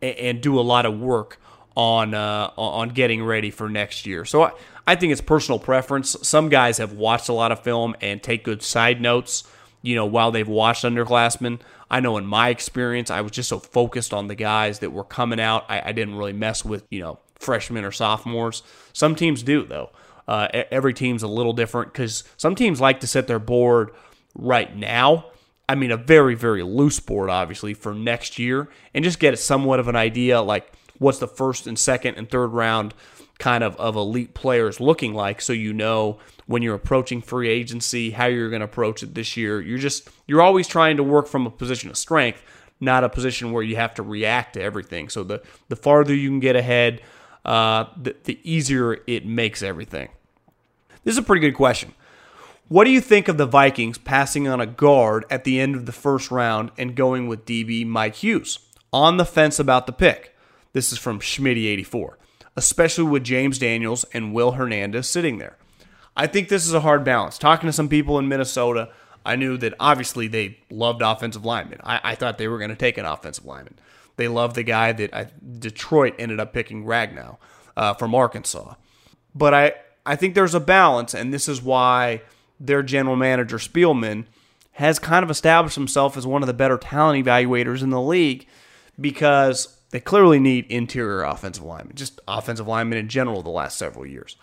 and, 0.01 0.17
and 0.17 0.41
do 0.41 0.59
a 0.59 0.63
lot 0.63 0.87
of 0.87 1.01
work 1.01 1.41
on 1.77 2.15
uh, 2.15 2.51
on 2.57 2.91
getting 2.91 3.25
ready 3.25 3.51
for 3.51 3.69
next 3.69 4.07
year. 4.07 4.25
So 4.25 4.45
I, 4.45 4.53
I 4.87 4.95
think 4.95 5.13
it's 5.13 5.21
personal 5.21 5.59
preference. 5.59 6.17
Some 6.23 6.49
guys 6.49 6.79
have 6.79 6.93
watched 6.93 7.29
a 7.29 7.33
lot 7.33 7.51
of 7.51 7.61
film 7.61 7.97
and 8.01 8.23
take 8.23 8.45
good 8.45 8.63
side 8.63 9.01
notes, 9.01 9.45
you 9.83 9.95
know, 9.95 10.07
while 10.07 10.31
they've 10.31 10.47
watched 10.47 10.85
underclassmen. 10.85 11.61
I 11.95 12.01
know 12.01 12.17
in 12.17 12.27
my 12.27 12.49
experience, 12.49 13.09
I 13.09 13.21
was 13.21 13.31
just 13.31 13.49
so 13.49 13.61
focused 13.61 14.13
on 14.13 14.27
the 14.27 14.35
guys 14.35 14.81
that 14.81 14.91
were 14.91 15.05
coming 15.05 15.39
out, 15.39 15.65
I, 15.69 15.81
I 15.91 15.93
didn't 15.93 16.17
really 16.17 16.33
mess 16.33 16.65
with, 16.65 16.83
you 16.91 17.01
know, 17.01 17.21
freshmen 17.39 17.85
or 17.85 17.93
sophomores. 17.93 18.65
Some 18.93 19.15
teams 19.15 19.45
do, 19.45 19.65
though. 19.65 19.91
Uh, 20.27 20.49
every 20.73 20.93
team's 20.93 21.23
a 21.23 21.29
little 21.29 21.53
different 21.53 21.93
because 21.93 22.25
some 22.37 22.57
teams 22.57 22.81
like 22.81 22.99
to 22.99 23.07
set 23.07 23.29
their 23.29 23.39
board 23.39 23.93
right 24.35 24.75
now. 24.77 25.27
I 25.69 25.77
mean, 25.77 25.93
a 25.93 25.97
very, 25.97 26.35
very 26.35 26.65
loose 26.65 26.99
board, 26.99 27.31
obviously, 27.31 27.75
for 27.75 27.95
next 27.95 28.41
year 28.41 28.69
and 28.93 29.05
just 29.05 29.21
get 29.21 29.39
somewhat 29.39 29.79
of 29.79 29.87
an 29.87 29.95
idea 29.95 30.43
like 30.43 30.73
what's 30.99 31.19
the 31.19 31.29
first 31.29 31.69
and 31.69 31.79
second 31.79 32.17
and 32.17 32.29
third 32.29 32.49
round 32.49 32.93
kind 33.39 33.63
of 33.63 33.77
of 33.77 33.95
elite 33.95 34.35
players 34.35 34.81
looking 34.81 35.15
like 35.15 35.41
so 35.41 35.53
you 35.53 35.73
know 35.73 36.19
when 36.47 36.63
you're 36.63 36.75
approaching 36.75 37.21
free 37.21 37.49
agency 37.49 38.11
how 38.11 38.27
you're 38.27 38.51
going 38.51 38.61
to 38.61 38.67
approach 38.67 39.03
it 39.03 39.15
this 39.15 39.37
year 39.37 39.61
you're 39.61 39.79
just 39.79 40.09
you're 40.27 40.43
always 40.43 40.67
trying 40.69 40.97
to 40.97 41.03
work 41.03 41.27
from 41.27 41.47
a 41.47 41.51
position 41.51 41.91
of 41.91 41.97
strength 41.97 42.43
not 42.81 43.05
a 43.05 43.09
position 43.09 43.53
where 43.53 43.63
you 43.63 43.77
have 43.77 43.95
to 43.95 44.03
react 44.03 44.55
to 44.55 44.63
everything 44.63 45.09
so 45.09 45.23
the 45.23 45.43
the 45.69 45.77
farther 45.77 46.15
you 46.15 46.29
can 46.29 46.41
get 46.41 46.57
ahead 46.57 47.01
uh, 47.45 47.87
the, 48.01 48.17
the 48.25 48.41
easier 48.43 48.99
it 49.07 49.27
makes 49.27 49.63
everything. 49.63 50.09
This 51.05 51.13
is 51.13 51.19
a 51.19 51.23
pretty 51.23 51.41
good 51.41 51.57
question. 51.57 51.93
What 52.69 52.85
do 52.85 52.91
you 52.91 53.01
think 53.01 53.29
of 53.29 53.37
the 53.37 53.47
Vikings 53.47 53.99
passing 53.99 54.49
on 54.49 54.61
a 54.61 54.67
guard 54.67 55.27
at 55.29 55.45
the 55.45 55.61
end 55.61 55.75
of 55.75 55.85
the 55.85 55.93
first 55.93 56.31
round 56.31 56.71
and 56.79 56.97
going 56.97 57.29
with 57.29 57.45
DB 57.45 57.87
Mike 57.87 58.17
Hughes? 58.17 58.59
On 58.93 59.19
the 59.19 59.27
fence 59.27 59.59
about 59.59 59.87
the 59.87 59.93
pick. 59.93 60.35
This 60.73 60.91
is 60.91 60.99
from 60.99 61.21
Schmitty84, 61.21 62.15
especially 62.57 63.05
with 63.05 63.23
James 63.23 63.59
Daniels 63.59 64.05
and 64.15 64.33
Will 64.33 64.53
Hernandez 64.53 65.09
sitting 65.09 65.39
there. 65.39 65.57
I 66.17 66.27
think 66.27 66.49
this 66.49 66.67
is 66.67 66.75
a 66.75 66.81
hard 66.81 67.05
balance. 67.05 67.39
Talking 67.39 67.67
to 67.67 67.73
some 67.73 67.89
people 67.89 68.19
in 68.19 68.29
Minnesota, 68.29 68.91
I 69.27 69.37
knew 69.37 69.57
that 69.59 69.75
obviously 69.81 70.29
they 70.29 70.59
loved 70.71 71.03
offensive 71.03 71.45
linemen. 71.45 71.81
I, 71.83 72.01
I 72.03 72.15
thought 72.15 72.39
they 72.39 72.49
were 72.49 72.59
going 72.59 72.71
to 72.71 72.77
take 72.77 72.99
an 72.99 73.05
offensive 73.05 73.45
lineman. 73.45 73.79
They 74.17 74.29
loved 74.29 74.55
the 74.55 74.63
guy 74.63 74.93
that 74.93 75.15
I, 75.15 75.27
Detroit 75.59 76.15
ended 76.19 76.39
up 76.39 76.53
picking 76.53 76.85
Ragnow 76.85 77.39
uh, 77.77 77.95
from 77.95 78.15
Arkansas. 78.15 78.75
But 79.35 79.55
I, 79.55 79.73
I 80.07 80.17
think 80.17 80.35
there's 80.35 80.55
a 80.55 80.61
balance, 80.61 81.15
and 81.15 81.35
this 81.35 81.49
is 81.49 81.61
why 81.61 82.23
their 82.61 82.83
general 82.83 83.17
manager 83.17 83.59
Spielman 83.59 84.27
has 84.73 84.99
kind 84.99 85.25
of 85.25 85.31
established 85.31 85.77
himself 85.77 86.17
as 86.17 86.27
one 86.27 86.43
of 86.43 86.47
the 86.47 86.55
better 86.55 86.77
talent 86.77 87.25
evaluators 87.25 87.83
in 87.83 87.91
the 87.91 88.01
league 88.01 88.47
because 89.01 89.77
they 89.91 90.01
clearly 90.01 90.39
need 90.39 90.67
interior 90.67 91.23
offensive 91.23 91.65
linemen, 91.65 91.97
just 91.97 92.21
offensive 92.27 92.67
linemen 92.69 92.99
in 92.99 93.09
general 93.09 93.43
the 93.43 93.51
last 93.51 93.79
several 93.79 94.07
years. 94.07 94.37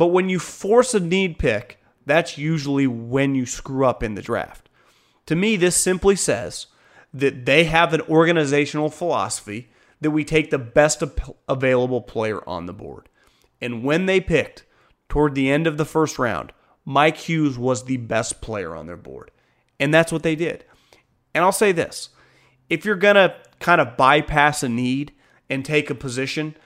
But 0.00 0.14
when 0.14 0.30
you 0.30 0.38
force 0.38 0.94
a 0.94 1.00
need 1.00 1.38
pick, 1.38 1.78
that's 2.06 2.38
usually 2.38 2.86
when 2.86 3.34
you 3.34 3.44
screw 3.44 3.84
up 3.84 4.02
in 4.02 4.14
the 4.14 4.22
draft. 4.22 4.70
To 5.26 5.36
me, 5.36 5.56
this 5.56 5.76
simply 5.76 6.16
says 6.16 6.68
that 7.12 7.44
they 7.44 7.64
have 7.64 7.92
an 7.92 8.00
organizational 8.08 8.88
philosophy 8.88 9.68
that 10.00 10.12
we 10.12 10.24
take 10.24 10.48
the 10.48 10.58
best 10.58 11.02
available 11.46 12.00
player 12.00 12.40
on 12.48 12.64
the 12.64 12.72
board. 12.72 13.10
And 13.60 13.84
when 13.84 14.06
they 14.06 14.22
picked 14.22 14.64
toward 15.10 15.34
the 15.34 15.50
end 15.50 15.66
of 15.66 15.76
the 15.76 15.84
first 15.84 16.18
round, 16.18 16.54
Mike 16.86 17.18
Hughes 17.18 17.58
was 17.58 17.84
the 17.84 17.98
best 17.98 18.40
player 18.40 18.74
on 18.74 18.86
their 18.86 18.96
board. 18.96 19.30
And 19.78 19.92
that's 19.92 20.12
what 20.12 20.22
they 20.22 20.34
did. 20.34 20.64
And 21.34 21.44
I'll 21.44 21.52
say 21.52 21.72
this 21.72 22.08
if 22.70 22.86
you're 22.86 22.96
going 22.96 23.16
to 23.16 23.36
kind 23.58 23.82
of 23.82 23.98
bypass 23.98 24.62
a 24.62 24.68
need 24.70 25.12
and 25.50 25.62
take 25.62 25.90
a 25.90 25.94
position, 25.94 26.56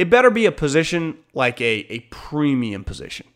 it 0.00 0.08
better 0.08 0.30
be 0.30 0.46
a 0.46 0.52
position 0.52 1.18
like 1.34 1.60
a, 1.60 1.84
a 1.92 2.00
premium 2.08 2.84
position. 2.84 3.26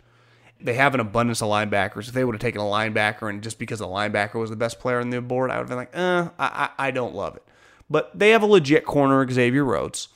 They 0.58 0.72
have 0.72 0.94
an 0.94 1.00
abundance 1.00 1.42
of 1.42 1.50
linebackers. 1.50 2.08
If 2.08 2.14
they 2.14 2.24
would 2.24 2.34
have 2.34 2.40
taken 2.40 2.62
a 2.62 2.64
linebacker 2.64 3.28
and 3.28 3.42
just 3.42 3.58
because 3.58 3.80
the 3.80 3.86
linebacker 3.86 4.36
was 4.36 4.48
the 4.48 4.56
best 4.56 4.80
player 4.80 4.98
on 4.98 5.10
the 5.10 5.20
board, 5.20 5.50
I 5.50 5.58
would 5.58 5.68
have 5.68 5.68
been 5.68 5.76
like, 5.76 5.94
eh, 5.94 6.28
I, 6.38 6.70
I, 6.78 6.90
don't 6.90 7.14
love 7.14 7.36
it. 7.36 7.42
But 7.90 8.18
they 8.18 8.30
have 8.30 8.42
a 8.42 8.46
legit 8.46 8.86
corner, 8.86 9.30
Xavier 9.30 9.62
Rhodes. 9.62 10.08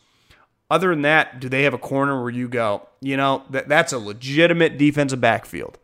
Other 0.70 0.88
than 0.88 1.02
that, 1.02 1.38
do 1.38 1.50
they 1.50 1.64
have 1.64 1.74
a 1.74 1.78
corner 1.78 2.18
where 2.18 2.30
you 2.30 2.48
go, 2.48 2.88
you 3.02 3.18
know, 3.18 3.42
that, 3.50 3.68
that's 3.68 3.92
a 3.92 3.98
legitimate 3.98 4.78
defensive 4.78 5.20
backfield? 5.20 5.76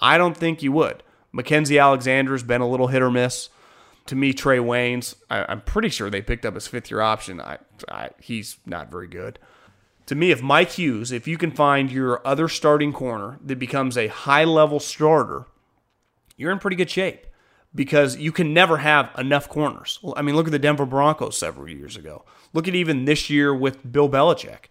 I 0.00 0.16
don't 0.16 0.36
think 0.36 0.62
you 0.62 0.70
would. 0.70 1.02
Mackensie 1.34 1.82
Alexander's 1.82 2.44
been 2.44 2.60
a 2.60 2.68
little 2.68 2.86
hit 2.86 3.02
or 3.02 3.10
miss. 3.10 3.48
To 4.06 4.14
me, 4.14 4.32
Trae 4.32 4.60
Waynes, 4.60 5.16
I, 5.28 5.50
am 5.50 5.62
pretty 5.62 5.88
sure 5.88 6.08
they 6.08 6.22
picked 6.22 6.46
up 6.46 6.54
his 6.54 6.68
fifth 6.68 6.88
year 6.88 7.00
option. 7.00 7.40
I, 7.40 7.58
I, 7.88 8.10
he's 8.20 8.58
not 8.64 8.92
very 8.92 9.08
good. 9.08 9.40
To 10.06 10.14
me, 10.14 10.30
if 10.30 10.42
Mike 10.42 10.72
Hughes, 10.72 11.12
if 11.12 11.26
you 11.26 11.38
can 11.38 11.50
find 11.50 11.90
your 11.90 12.26
other 12.26 12.46
starting 12.48 12.92
corner 12.92 13.38
that 13.42 13.58
becomes 13.58 13.96
a 13.96 14.08
high 14.08 14.44
level 14.44 14.78
starter, 14.78 15.46
you're 16.36 16.52
in 16.52 16.58
pretty 16.58 16.76
good 16.76 16.90
shape 16.90 17.26
because 17.74 18.16
you 18.16 18.30
can 18.30 18.52
never 18.52 18.78
have 18.78 19.10
enough 19.16 19.48
corners. 19.48 19.98
I 20.14 20.20
mean, 20.20 20.36
look 20.36 20.46
at 20.46 20.52
the 20.52 20.58
Denver 20.58 20.84
Broncos 20.84 21.38
several 21.38 21.68
years 21.68 21.96
ago. 21.96 22.24
Look 22.52 22.68
at 22.68 22.74
even 22.74 23.06
this 23.06 23.30
year 23.30 23.54
with 23.54 23.90
Bill 23.90 24.08
Belichick. 24.08 24.66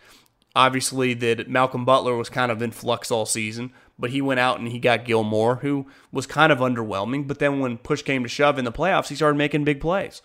Obviously, 0.55 1.15
that 1.15 1.49
Malcolm 1.49 1.84
Butler 1.84 2.15
was 2.15 2.29
kind 2.29 2.51
of 2.51 2.61
in 2.61 2.69
flux 2.69 3.09
all 3.09 3.25
season, 3.25 3.73
but 3.97 4.11
he 4.11 4.21
went 4.21 4.39
out 4.39 4.59
and 4.59 4.67
he 4.67 4.77
got 4.77 5.03
Gilmore, 5.03 5.55
who 5.57 5.88
was 6.11 6.27
kind 6.27 6.51
of 6.51 6.59
underwhelming. 6.59 7.27
But 7.27 7.39
then 7.39 7.59
when 7.59 7.79
push 7.79 8.03
came 8.03 8.21
to 8.21 8.29
shove 8.29 8.59
in 8.59 8.65
the 8.65 8.71
playoffs, 8.71 9.07
he 9.07 9.15
started 9.15 9.38
making 9.38 9.63
big 9.63 9.81
plays. 9.81 10.21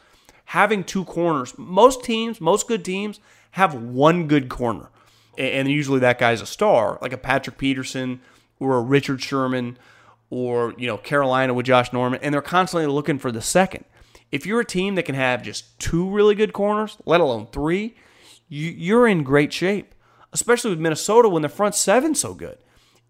Having 0.46 0.84
two 0.84 1.06
corners, 1.06 1.54
most 1.56 2.04
teams, 2.04 2.42
most 2.42 2.68
good 2.68 2.84
teams 2.84 3.20
have 3.52 3.74
one 3.74 4.28
good 4.28 4.50
corner. 4.50 4.90
And 5.38 5.70
usually 5.70 6.00
that 6.00 6.18
guy's 6.18 6.40
a 6.40 6.46
star, 6.46 6.98
like 7.00 7.12
a 7.12 7.18
Patrick 7.18 7.58
Peterson 7.58 8.20
or 8.58 8.76
a 8.76 8.82
Richard 8.82 9.22
Sherman 9.22 9.78
or, 10.30 10.74
you 10.76 10.86
know, 10.86 10.98
Carolina 10.98 11.54
with 11.54 11.66
Josh 11.66 11.92
Norman. 11.92 12.18
And 12.22 12.34
they're 12.34 12.42
constantly 12.42 12.86
looking 12.88 13.18
for 13.18 13.30
the 13.30 13.40
second. 13.40 13.84
If 14.32 14.44
you're 14.44 14.60
a 14.60 14.64
team 14.64 14.96
that 14.96 15.04
can 15.04 15.14
have 15.14 15.42
just 15.42 15.78
two 15.78 16.10
really 16.10 16.34
good 16.34 16.52
corners, 16.52 16.98
let 17.06 17.20
alone 17.20 17.46
three, 17.52 17.94
you, 18.48 18.98
are 18.98 19.06
in 19.06 19.22
great 19.22 19.52
shape, 19.52 19.94
especially 20.32 20.70
with 20.70 20.80
Minnesota 20.80 21.28
when 21.28 21.42
the 21.42 21.48
front 21.48 21.74
seven's 21.74 22.20
so 22.20 22.34
good. 22.34 22.58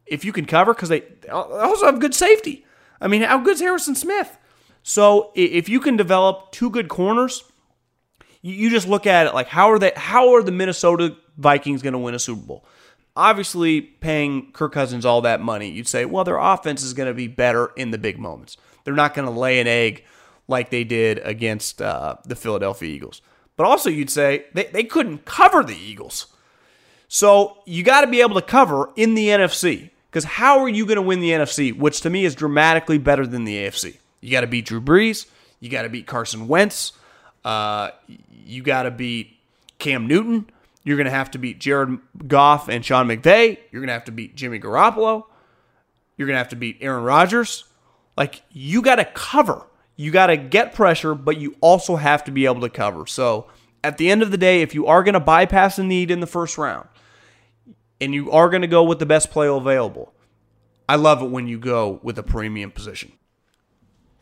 If 0.06 0.24
you 0.24 0.32
can 0.32 0.44
cover, 0.44 0.74
because 0.74 0.90
they 0.90 1.02
also 1.30 1.86
have 1.86 2.00
good 2.00 2.14
safety. 2.14 2.64
I 3.00 3.08
mean, 3.08 3.22
how 3.22 3.38
good's 3.38 3.60
Harrison 3.60 3.94
Smith? 3.94 4.36
So 4.82 5.32
if 5.34 5.68
you 5.68 5.80
can 5.80 5.96
develop 5.96 6.52
two 6.52 6.70
good 6.70 6.88
corners, 6.88 7.42
you 8.42 8.70
just 8.70 8.88
look 8.88 9.06
at 9.06 9.26
it 9.26 9.34
like 9.34 9.48
how 9.48 9.70
are 9.70 9.78
they? 9.78 9.92
How 9.96 10.34
are 10.34 10.42
the 10.42 10.52
Minnesota 10.52 11.16
Vikings 11.38 11.80
going 11.80 11.94
to 11.94 11.98
win 11.98 12.14
a 12.14 12.18
Super 12.18 12.42
Bowl? 12.42 12.64
Obviously, 13.16 13.80
paying 13.80 14.52
Kirk 14.52 14.72
Cousins 14.72 15.06
all 15.06 15.22
that 15.22 15.40
money, 15.40 15.70
you'd 15.70 15.88
say, 15.88 16.04
well, 16.04 16.24
their 16.24 16.38
offense 16.38 16.82
is 16.82 16.92
going 16.92 17.08
to 17.08 17.14
be 17.14 17.26
better 17.26 17.72
in 17.76 17.90
the 17.90 17.98
big 17.98 18.18
moments. 18.18 18.56
They're 18.84 18.94
not 18.94 19.14
going 19.14 19.26
to 19.26 19.32
lay 19.32 19.58
an 19.60 19.66
egg 19.66 20.04
like 20.46 20.70
they 20.70 20.84
did 20.84 21.18
against 21.24 21.82
uh, 21.82 22.16
the 22.24 22.36
Philadelphia 22.36 22.88
Eagles. 22.88 23.22
But 23.56 23.66
also, 23.66 23.90
you'd 23.90 24.10
say 24.10 24.44
they, 24.54 24.64
they 24.66 24.84
couldn't 24.84 25.24
cover 25.24 25.64
the 25.64 25.76
Eagles. 25.76 26.28
So 27.08 27.58
you 27.64 27.82
got 27.82 28.02
to 28.02 28.06
be 28.06 28.20
able 28.20 28.36
to 28.36 28.42
cover 28.42 28.90
in 28.94 29.14
the 29.14 29.28
NFC. 29.28 29.90
Because 30.10 30.24
how 30.24 30.60
are 30.60 30.68
you 30.68 30.86
going 30.86 30.96
to 30.96 31.02
win 31.02 31.20
the 31.20 31.30
NFC, 31.30 31.76
which 31.76 32.00
to 32.02 32.10
me 32.10 32.24
is 32.24 32.34
dramatically 32.34 32.98
better 32.98 33.26
than 33.26 33.44
the 33.44 33.56
AFC? 33.56 33.96
You 34.20 34.30
got 34.30 34.40
to 34.40 34.46
beat 34.46 34.66
Drew 34.66 34.80
Brees. 34.80 35.26
You 35.60 35.68
got 35.68 35.82
to 35.82 35.88
beat 35.88 36.06
Carson 36.06 36.48
Wentz. 36.48 36.92
Uh, 37.44 37.90
you 38.46 38.62
got 38.62 38.84
to 38.84 38.90
beat 38.90 39.36
Cam 39.78 40.06
Newton. 40.06 40.48
You're 40.88 40.96
going 40.96 41.04
to 41.04 41.10
have 41.10 41.32
to 41.32 41.38
beat 41.38 41.60
Jared 41.60 41.98
Goff 42.26 42.70
and 42.70 42.82
Sean 42.82 43.08
McVay. 43.08 43.58
You're 43.70 43.82
going 43.82 43.88
to 43.88 43.92
have 43.92 44.06
to 44.06 44.10
beat 44.10 44.34
Jimmy 44.34 44.58
Garoppolo. 44.58 45.24
You're 46.16 46.26
going 46.26 46.32
to 46.32 46.38
have 46.38 46.48
to 46.48 46.56
beat 46.56 46.78
Aaron 46.80 47.04
Rodgers. 47.04 47.64
Like, 48.16 48.40
you 48.48 48.80
got 48.80 48.96
to 48.96 49.04
cover. 49.04 49.66
You 49.96 50.10
got 50.10 50.28
to 50.28 50.38
get 50.38 50.72
pressure, 50.72 51.14
but 51.14 51.36
you 51.36 51.56
also 51.60 51.96
have 51.96 52.24
to 52.24 52.30
be 52.30 52.46
able 52.46 52.62
to 52.62 52.70
cover. 52.70 53.06
So 53.06 53.48
at 53.84 53.98
the 53.98 54.10
end 54.10 54.22
of 54.22 54.30
the 54.30 54.38
day, 54.38 54.62
if 54.62 54.74
you 54.74 54.86
are 54.86 55.02
going 55.02 55.12
to 55.12 55.20
bypass 55.20 55.78
a 55.78 55.84
need 55.84 56.10
in 56.10 56.20
the 56.20 56.26
first 56.26 56.56
round 56.56 56.88
and 58.00 58.14
you 58.14 58.30
are 58.30 58.48
going 58.48 58.62
to 58.62 58.66
go 58.66 58.82
with 58.82 58.98
the 58.98 59.04
best 59.04 59.30
play 59.30 59.46
available, 59.46 60.14
I 60.88 60.96
love 60.96 61.20
it 61.20 61.30
when 61.30 61.46
you 61.48 61.58
go 61.58 62.00
with 62.02 62.18
a 62.18 62.22
premium 62.22 62.70
position. 62.70 63.12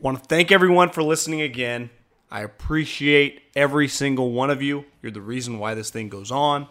Want 0.01 0.21
to 0.21 0.25
thank 0.25 0.51
everyone 0.51 0.89
for 0.89 1.01
listening 1.01 1.39
again. 1.39 1.91
I 2.29 2.41
appreciate 2.41 3.41
every 3.55 3.87
single 3.87 4.31
one 4.31 4.49
of 4.49 4.61
you. 4.61 4.85
You're 5.01 5.11
the 5.11 5.21
reason 5.21 5.59
why 5.59 5.75
this 5.75 5.89
thing 5.89 6.09
goes 6.09 6.31
on. 6.31 6.67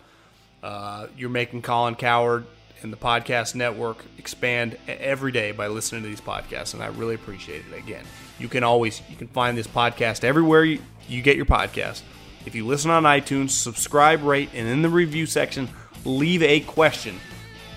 Uh, 0.62 1.06
you're 1.16 1.30
making 1.30 1.62
Colin 1.62 1.94
Cowherd 1.94 2.46
and 2.82 2.92
the 2.92 2.96
podcast 2.96 3.54
network 3.54 4.04
expand 4.18 4.76
every 4.86 5.32
day 5.32 5.52
by 5.52 5.68
listening 5.68 6.02
to 6.02 6.08
these 6.08 6.20
podcasts, 6.20 6.74
and 6.74 6.82
I 6.82 6.88
really 6.88 7.14
appreciate 7.14 7.62
it. 7.70 7.76
Again, 7.76 8.04
you 8.38 8.48
can 8.48 8.64
always 8.64 9.00
you 9.08 9.16
can 9.16 9.28
find 9.28 9.56
this 9.56 9.66
podcast 9.66 10.24
everywhere 10.24 10.64
you, 10.64 10.80
you 11.08 11.22
get 11.22 11.36
your 11.36 11.46
podcast. 11.46 12.02
If 12.44 12.54
you 12.54 12.66
listen 12.66 12.90
on 12.90 13.04
iTunes, 13.04 13.50
subscribe, 13.50 14.22
rate, 14.22 14.50
and 14.54 14.68
in 14.68 14.82
the 14.82 14.88
review 14.88 15.26
section, 15.26 15.68
leave 16.04 16.42
a 16.42 16.60
question, 16.60 17.18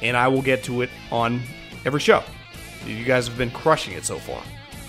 and 0.02 0.18
I 0.18 0.28
will 0.28 0.42
get 0.42 0.64
to 0.66 0.82
it 0.82 0.90
on 1.12 1.42
every 1.86 2.02
show. 2.02 2.24
You 2.86 3.06
guys 3.06 3.28
have 3.28 3.38
been 3.38 3.52
crushing 3.52 3.94
it 3.94 4.06
so 4.06 4.20
far. 4.20 4.44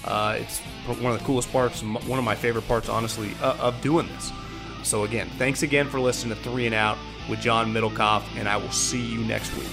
Uh, 0.04 0.38
it's 0.38 0.60
one 0.94 1.12
of 1.12 1.18
the 1.18 1.24
coolest 1.24 1.50
parts, 1.52 1.82
one 1.82 2.18
of 2.18 2.24
my 2.24 2.34
favorite 2.34 2.66
parts, 2.66 2.88
honestly, 2.88 3.32
uh, 3.40 3.56
of 3.58 3.80
doing 3.80 4.06
this. 4.08 4.32
So 4.82 5.04
again, 5.04 5.28
thanks 5.38 5.62
again 5.62 5.88
for 5.88 6.00
listening 6.00 6.36
to 6.36 6.42
Three 6.42 6.66
and 6.66 6.74
Out 6.74 6.98
with 7.28 7.40
John 7.40 7.72
Middlekauff, 7.72 8.24
and 8.36 8.48
I 8.48 8.56
will 8.56 8.70
see 8.70 9.04
you 9.04 9.20
next 9.20 9.54
week. 9.56 9.68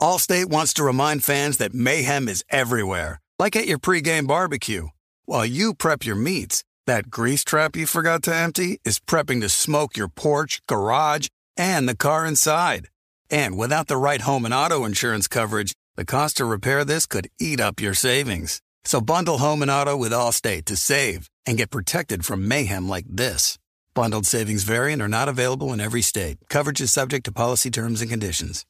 Allstate 0.00 0.46
wants 0.46 0.74
to 0.74 0.84
remind 0.84 1.24
fans 1.24 1.56
that 1.56 1.72
mayhem 1.72 2.28
is 2.28 2.44
everywhere, 2.50 3.20
like 3.38 3.56
at 3.56 3.66
your 3.66 3.78
pregame 3.78 4.26
barbecue. 4.26 4.88
While 5.24 5.46
you 5.46 5.72
prep 5.72 6.04
your 6.04 6.16
meats, 6.16 6.62
that 6.86 7.10
grease 7.10 7.44
trap 7.44 7.76
you 7.76 7.86
forgot 7.86 8.22
to 8.24 8.34
empty 8.34 8.80
is 8.84 8.98
prepping 8.98 9.40
to 9.40 9.48
smoke 9.48 9.96
your 9.96 10.08
porch, 10.08 10.60
garage, 10.66 11.28
and 11.56 11.88
the 11.88 11.96
car 11.96 12.26
inside. 12.26 12.88
And 13.30 13.56
without 13.56 13.86
the 13.86 13.96
right 13.96 14.20
home 14.20 14.44
and 14.44 14.52
auto 14.52 14.84
insurance 14.84 15.28
coverage, 15.28 15.72
the 15.96 16.04
cost 16.04 16.36
to 16.36 16.44
repair 16.44 16.84
this 16.84 17.06
could 17.06 17.28
eat 17.40 17.60
up 17.60 17.80
your 17.80 17.94
savings. 17.94 18.60
So 18.84 19.00
bundle 19.00 19.38
home 19.38 19.62
and 19.62 19.70
auto 19.70 19.96
with 19.96 20.12
Allstate 20.12 20.64
to 20.66 20.76
save 20.76 21.28
and 21.46 21.56
get 21.56 21.70
protected 21.70 22.24
from 22.24 22.48
mayhem 22.48 22.88
like 22.88 23.06
this. 23.08 23.58
Bundled 23.94 24.26
savings 24.26 24.64
variant 24.64 25.00
are 25.00 25.08
not 25.08 25.28
available 25.28 25.72
in 25.72 25.80
every 25.80 26.02
state. 26.02 26.38
Coverage 26.48 26.80
is 26.80 26.92
subject 26.92 27.24
to 27.24 27.32
policy 27.32 27.70
terms 27.70 28.00
and 28.00 28.10
conditions. 28.10 28.66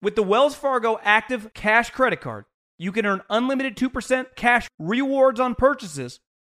With 0.00 0.16
the 0.16 0.22
Wells 0.22 0.54
Fargo 0.54 0.98
Active 1.02 1.52
Cash 1.54 1.90
Credit 1.90 2.20
Card 2.20 2.44
you 2.82 2.90
can 2.90 3.06
earn 3.06 3.22
unlimited 3.30 3.76
2% 3.76 4.26
cash 4.34 4.68
rewards 4.76 5.38
on 5.38 5.54
purchases 5.54 6.18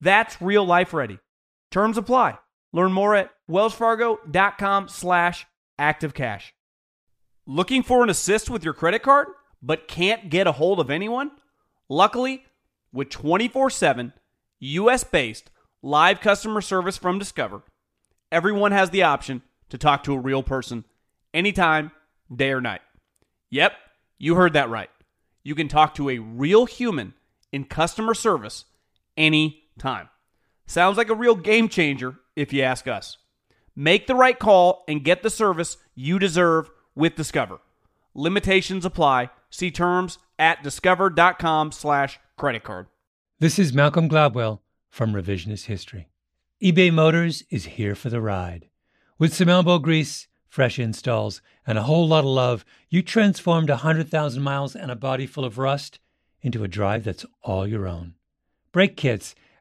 That's 0.00 0.40
real 0.40 0.64
life 0.64 0.92
ready. 0.92 1.18
Terms 1.70 1.98
apply. 1.98 2.38
Learn 2.72 2.92
more 2.92 3.14
at 3.14 3.30
wellsfargo.com 3.48 4.88
slash 4.88 5.46
activecash. 5.78 6.52
Looking 7.46 7.82
for 7.82 8.02
an 8.02 8.10
assist 8.10 8.48
with 8.48 8.64
your 8.64 8.74
credit 8.74 9.02
card, 9.02 9.28
but 9.62 9.88
can't 9.88 10.30
get 10.30 10.46
a 10.46 10.52
hold 10.52 10.80
of 10.80 10.90
anyone? 10.90 11.30
Luckily, 11.88 12.44
with 12.92 13.10
24-7 13.10 14.12
U.S.-based 14.60 15.44
live 15.82 16.20
customer 16.20 16.60
service 16.60 16.96
from 16.96 17.18
Discover, 17.18 17.62
everyone 18.32 18.72
has 18.72 18.90
the 18.90 19.02
option 19.02 19.42
to 19.68 19.78
talk 19.78 20.04
to 20.04 20.14
a 20.14 20.18
real 20.18 20.42
person 20.42 20.84
anytime, 21.32 21.90
day 22.34 22.50
or 22.52 22.60
night. 22.60 22.80
Yep, 23.50 23.72
you 24.18 24.36
heard 24.36 24.54
that 24.54 24.70
right. 24.70 24.90
You 25.42 25.54
can 25.54 25.68
talk 25.68 25.94
to 25.96 26.08
a 26.08 26.18
real 26.18 26.64
human 26.64 27.14
in 27.52 27.64
customer 27.64 28.14
service 28.14 28.64
anytime. 29.76 30.08
Sounds 30.66 30.96
like 30.96 31.10
a 31.10 31.14
real 31.14 31.34
game 31.34 31.68
changer 31.68 32.16
if 32.36 32.52
you 32.52 32.62
ask 32.62 32.88
us. 32.88 33.18
Make 33.76 34.06
the 34.06 34.14
right 34.14 34.38
call 34.38 34.84
and 34.88 35.04
get 35.04 35.22
the 35.22 35.30
service 35.30 35.76
you 35.94 36.18
deserve 36.18 36.70
with 36.94 37.16
Discover. 37.16 37.58
Limitations 38.14 38.84
apply. 38.84 39.30
See 39.50 39.70
terms 39.70 40.18
at 40.38 40.62
discover.com 40.62 41.72
slash 41.72 42.18
credit 42.36 42.62
card. 42.62 42.86
This 43.40 43.58
is 43.58 43.72
Malcolm 43.72 44.08
Gladwell 44.08 44.60
from 44.90 45.12
Revisionist 45.12 45.66
History. 45.66 46.08
eBay 46.62 46.92
Motors 46.92 47.42
is 47.50 47.64
here 47.64 47.94
for 47.94 48.10
the 48.10 48.20
ride. 48.20 48.68
With 49.18 49.34
some 49.34 49.48
elbow 49.48 49.78
grease, 49.78 50.28
fresh 50.48 50.78
installs, 50.78 51.42
and 51.66 51.78
a 51.78 51.82
whole 51.82 52.06
lot 52.06 52.20
of 52.20 52.26
love, 52.26 52.64
you 52.88 53.02
transformed 53.02 53.70
100,000 53.70 54.42
miles 54.42 54.76
and 54.76 54.90
a 54.90 54.96
body 54.96 55.26
full 55.26 55.44
of 55.44 55.58
rust 55.58 55.98
into 56.42 56.62
a 56.62 56.68
drive 56.68 57.04
that's 57.04 57.26
all 57.42 57.66
your 57.66 57.86
own. 57.88 58.14
Brake 58.72 58.96
kits, 58.96 59.34